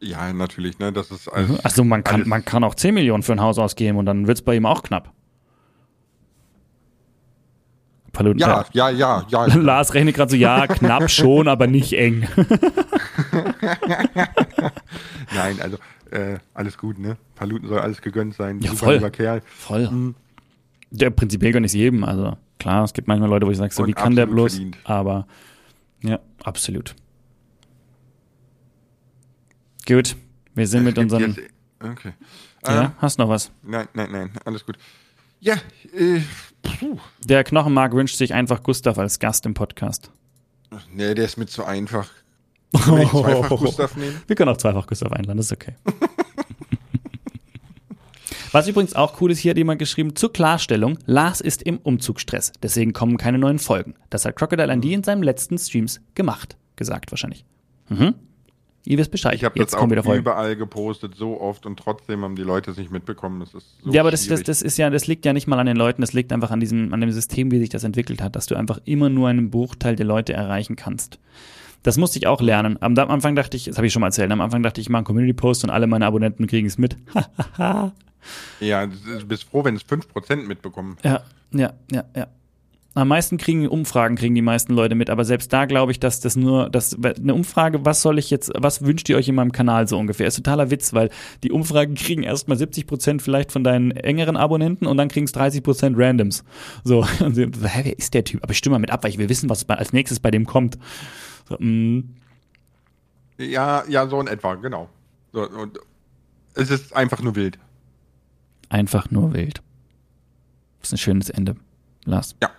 Ja, 0.00 0.32
natürlich, 0.32 0.78
ne? 0.78 0.92
Das 0.92 1.10
ist 1.10 1.28
alles. 1.28 1.64
Also 1.64 1.84
man 1.84 2.04
kann, 2.04 2.16
alles- 2.16 2.26
man 2.28 2.44
kann 2.44 2.62
auch 2.64 2.74
10 2.74 2.94
Millionen 2.94 3.22
für 3.22 3.32
ein 3.32 3.40
Haus 3.40 3.58
ausgeben 3.58 3.98
und 3.98 4.06
dann 4.06 4.26
wird's 4.26 4.42
bei 4.42 4.54
ihm 4.56 4.66
auch 4.66 4.82
knapp. 4.82 5.12
Paluten, 8.12 8.40
Ja, 8.40 8.64
ja, 8.72 8.90
ja, 8.90 9.24
ja. 9.28 9.46
äh, 9.54 9.54
Lars 9.58 9.94
rechnet 9.94 10.14
gerade 10.16 10.30
so, 10.30 10.36
ja, 10.36 10.66
knapp 10.66 11.08
schon, 11.10 11.46
aber 11.46 11.66
nicht 11.66 11.92
eng. 11.92 12.26
Nein, 15.34 15.60
also 15.60 15.76
äh, 16.10 16.38
alles 16.54 16.78
gut, 16.78 16.98
ne? 16.98 17.16
Paluten 17.36 17.68
soll 17.68 17.78
alles 17.78 18.00
gegönnt 18.00 18.34
sein. 18.34 18.60
Ja, 18.60 18.70
Super 18.72 18.98
voll. 19.00 19.10
Kerl. 19.10 19.42
Voll. 19.46 20.14
Der 20.90 21.10
prinzipiell 21.10 21.52
gönn 21.52 21.64
ich 21.64 21.72
jedem. 21.74 22.02
Also 22.04 22.36
klar, 22.58 22.84
es 22.84 22.92
gibt 22.92 23.08
manchmal 23.08 23.28
Leute, 23.28 23.46
wo 23.46 23.50
ich 23.50 23.58
sage, 23.58 23.72
so, 23.74 23.82
Und 23.82 23.88
wie 23.90 23.92
kann 23.92 24.16
der 24.16 24.26
bloß? 24.26 24.52
verdient. 24.54 24.78
Aber 24.84 25.26
ja, 26.02 26.18
absolut. 26.42 26.94
Gut, 29.88 30.16
wir 30.54 30.66
sind 30.66 30.84
mit 30.84 30.98
unseren. 30.98 31.34
Okay. 31.80 32.12
Ja, 32.66 32.82
Ähm, 32.84 32.90
hast 32.98 33.18
noch 33.18 33.30
was? 33.30 33.50
nein, 33.62 33.88
nein, 33.94 34.12
nein, 34.12 34.30
alles 34.44 34.66
gut. 34.66 34.76
Ja, 35.40 35.54
äh, 35.96 36.20
puh. 36.62 36.98
Der 37.24 37.42
Knochenmark 37.42 37.94
wünscht 37.94 38.16
sich 38.16 38.34
einfach 38.34 38.62
Gustav 38.62 38.98
als 38.98 39.18
Gast 39.18 39.46
im 39.46 39.54
Podcast. 39.54 40.10
Nee, 40.92 41.14
der 41.14 41.24
ist 41.24 41.38
mir 41.38 41.46
zu 41.46 41.64
einfach. 41.64 42.10
Kann 42.76 43.00
ich 43.00 43.08
zweifach 43.12 43.48
Gustav 43.48 43.96
nehmen? 43.96 44.20
Wir 44.26 44.36
können 44.36 44.50
auch 44.50 44.58
zweifach 44.58 44.86
Gustav 44.86 45.12
einladen, 45.12 45.38
das 45.38 45.46
ist 45.46 45.52
okay. 45.52 45.74
Was 48.52 48.68
übrigens 48.68 48.94
auch 48.94 49.20
cool 49.22 49.30
ist, 49.30 49.38
hier 49.38 49.50
hat 49.50 49.58
jemand 49.58 49.78
geschrieben, 49.78 50.16
zur 50.16 50.32
Klarstellung, 50.32 50.98
Lars 51.06 51.40
ist 51.40 51.62
im 51.62 51.78
Umzugsstress, 51.78 52.52
deswegen 52.62 52.92
kommen 52.92 53.16
keine 53.16 53.38
neuen 53.38 53.58
Folgen. 53.58 53.94
Das 54.10 54.24
hat 54.26 54.36
Crocodile 54.36 54.70
Andy 54.72 54.92
in 54.92 55.02
seinem 55.04 55.22
letzten 55.22 55.56
Streams 55.58 56.00
gemacht. 56.14 56.56
Gesagt 56.76 57.10
wahrscheinlich. 57.10 57.44
Mhm. 57.88 58.14
Ihr 58.84 58.96
wisst 58.96 59.10
Bescheid. 59.10 59.34
Ich 59.34 59.44
habe 59.44 59.58
Jetzt 59.58 59.74
das 59.74 59.80
auch 59.80 60.14
überall 60.14 60.56
gepostet, 60.56 61.14
so 61.14 61.40
oft 61.40 61.66
und 61.66 61.78
trotzdem 61.78 62.22
haben 62.22 62.36
die 62.36 62.42
Leute 62.42 62.70
es 62.70 62.76
nicht 62.76 62.90
mitbekommen. 62.90 63.40
Das 63.40 63.52
ist 63.52 63.76
so 63.84 63.90
ja, 63.90 64.00
aber 64.00 64.10
das, 64.10 64.26
das, 64.26 64.42
das 64.42 64.62
ist 64.62 64.78
ja, 64.78 64.88
das 64.88 65.06
liegt 65.06 65.24
ja 65.26 65.32
nicht 65.32 65.46
mal 65.46 65.58
an 65.58 65.66
den 65.66 65.76
Leuten, 65.76 66.00
das 66.00 66.12
liegt 66.12 66.32
einfach 66.32 66.50
an 66.50 66.60
diesem, 66.60 66.94
an 66.94 67.00
dem 67.00 67.10
System, 67.10 67.50
wie 67.50 67.58
sich 67.58 67.68
das 67.68 67.84
entwickelt 67.84 68.22
hat, 68.22 68.36
dass 68.36 68.46
du 68.46 68.54
einfach 68.54 68.80
immer 68.84 69.08
nur 69.08 69.28
einen 69.28 69.50
Bruchteil 69.50 69.96
der 69.96 70.06
Leute 70.06 70.32
erreichen 70.32 70.76
kannst. 70.76 71.18
Das 71.82 71.96
musste 71.96 72.18
ich 72.18 72.26
auch 72.26 72.40
lernen. 72.40 72.76
Am 72.80 72.96
am 72.96 73.10
Anfang 73.10 73.36
dachte 73.36 73.56
ich, 73.56 73.64
das 73.66 73.76
habe 73.76 73.86
ich 73.86 73.92
schon 73.92 74.00
mal 74.00 74.08
erzählt, 74.08 74.30
am 74.30 74.40
Anfang 74.40 74.62
dachte 74.62 74.80
ich, 74.80 74.86
ich 74.86 74.90
mache 74.90 75.00
einen 75.00 75.06
Community-Post 75.06 75.64
und 75.64 75.70
alle 75.70 75.86
meine 75.86 76.06
Abonnenten 76.06 76.46
kriegen 76.46 76.66
es 76.66 76.78
mit. 76.78 76.96
Ja, 78.60 78.86
du 78.86 79.26
bist 79.26 79.44
froh, 79.44 79.64
wenn 79.64 79.76
es 79.76 79.86
5% 79.86 80.46
mitbekommen. 80.46 80.96
Ja, 81.02 81.22
ja, 81.52 81.72
ja, 81.90 82.04
ja. 82.14 82.26
Am 82.94 83.06
meisten 83.08 83.36
kriegen 83.36 83.68
Umfragen, 83.68 84.16
kriegen 84.16 84.34
die 84.34 84.42
meisten 84.42 84.72
Leute 84.74 84.94
mit, 84.96 85.08
aber 85.08 85.24
selbst 85.24 85.52
da 85.52 85.66
glaube 85.66 85.92
ich, 85.92 86.00
dass 86.00 86.18
das 86.20 86.34
nur, 86.34 86.68
dass 86.68 86.96
eine 87.04 87.32
Umfrage, 87.34 87.84
was 87.84 88.02
soll 88.02 88.18
ich 88.18 88.28
jetzt, 88.30 88.50
was 88.56 88.82
wünscht 88.84 89.08
ihr 89.08 89.16
euch 89.16 89.28
in 89.28 89.36
meinem 89.36 89.52
Kanal 89.52 89.86
so 89.86 89.96
ungefähr, 89.98 90.26
ist 90.26 90.34
totaler 90.36 90.70
Witz, 90.72 90.94
weil 90.94 91.10
die 91.44 91.52
Umfragen 91.52 91.94
kriegen 91.94 92.24
erstmal 92.24 92.56
70 92.56 92.86
Prozent 92.88 93.22
vielleicht 93.22 93.52
von 93.52 93.62
deinen 93.62 93.92
engeren 93.92 94.36
Abonnenten 94.36 94.86
und 94.86 94.96
dann 94.96 95.08
kriegen 95.08 95.26
es 95.26 95.32
30 95.32 95.62
Prozent 95.62 95.96
Randoms. 95.98 96.42
So, 96.82 97.06
und 97.20 97.34
sie- 97.34 97.50
so, 97.54 97.66
hä, 97.68 97.82
wer 97.84 97.98
ist 97.98 98.14
der 98.14 98.24
Typ? 98.24 98.42
Aber 98.42 98.50
ich 98.52 98.58
stimme 98.58 98.74
mal 98.74 98.78
mit 98.80 98.90
ab, 98.90 99.04
weil 99.04 99.10
ich 99.10 99.18
will 99.18 99.28
wissen, 99.28 99.48
was 99.48 99.68
als 99.68 99.92
nächstes 99.92 100.18
bei 100.18 100.30
dem 100.32 100.44
kommt. 100.46 100.76
So, 101.48 101.56
mm, 101.60 102.02
Ja, 103.36 103.84
ja, 103.88 104.08
so 104.08 104.20
in 104.20 104.26
etwa, 104.26 104.54
genau. 104.56 104.88
So, 105.32 105.48
und 105.48 105.78
es 106.54 106.70
ist 106.70 106.96
einfach 106.96 107.22
nur 107.22 107.36
wild. 107.36 107.58
einfach 108.70 109.10
nur 109.12 109.34
wild. 109.34 109.62
Das 110.80 110.88
ist 110.88 110.94
ein 110.94 110.98
schönes 110.98 111.30
Ende. 111.30 111.54
Lars. 112.06 112.34
Ja. 112.42 112.50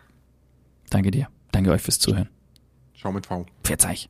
Danke 0.89 1.11
dir. 1.11 1.27
Danke 1.51 1.71
euch 1.71 1.81
fürs 1.81 1.99
Zuhören. 1.99 2.29
Schau 2.93 3.11
mit 3.11 3.25
V. 3.25 3.45
Verzeih. 3.63 4.09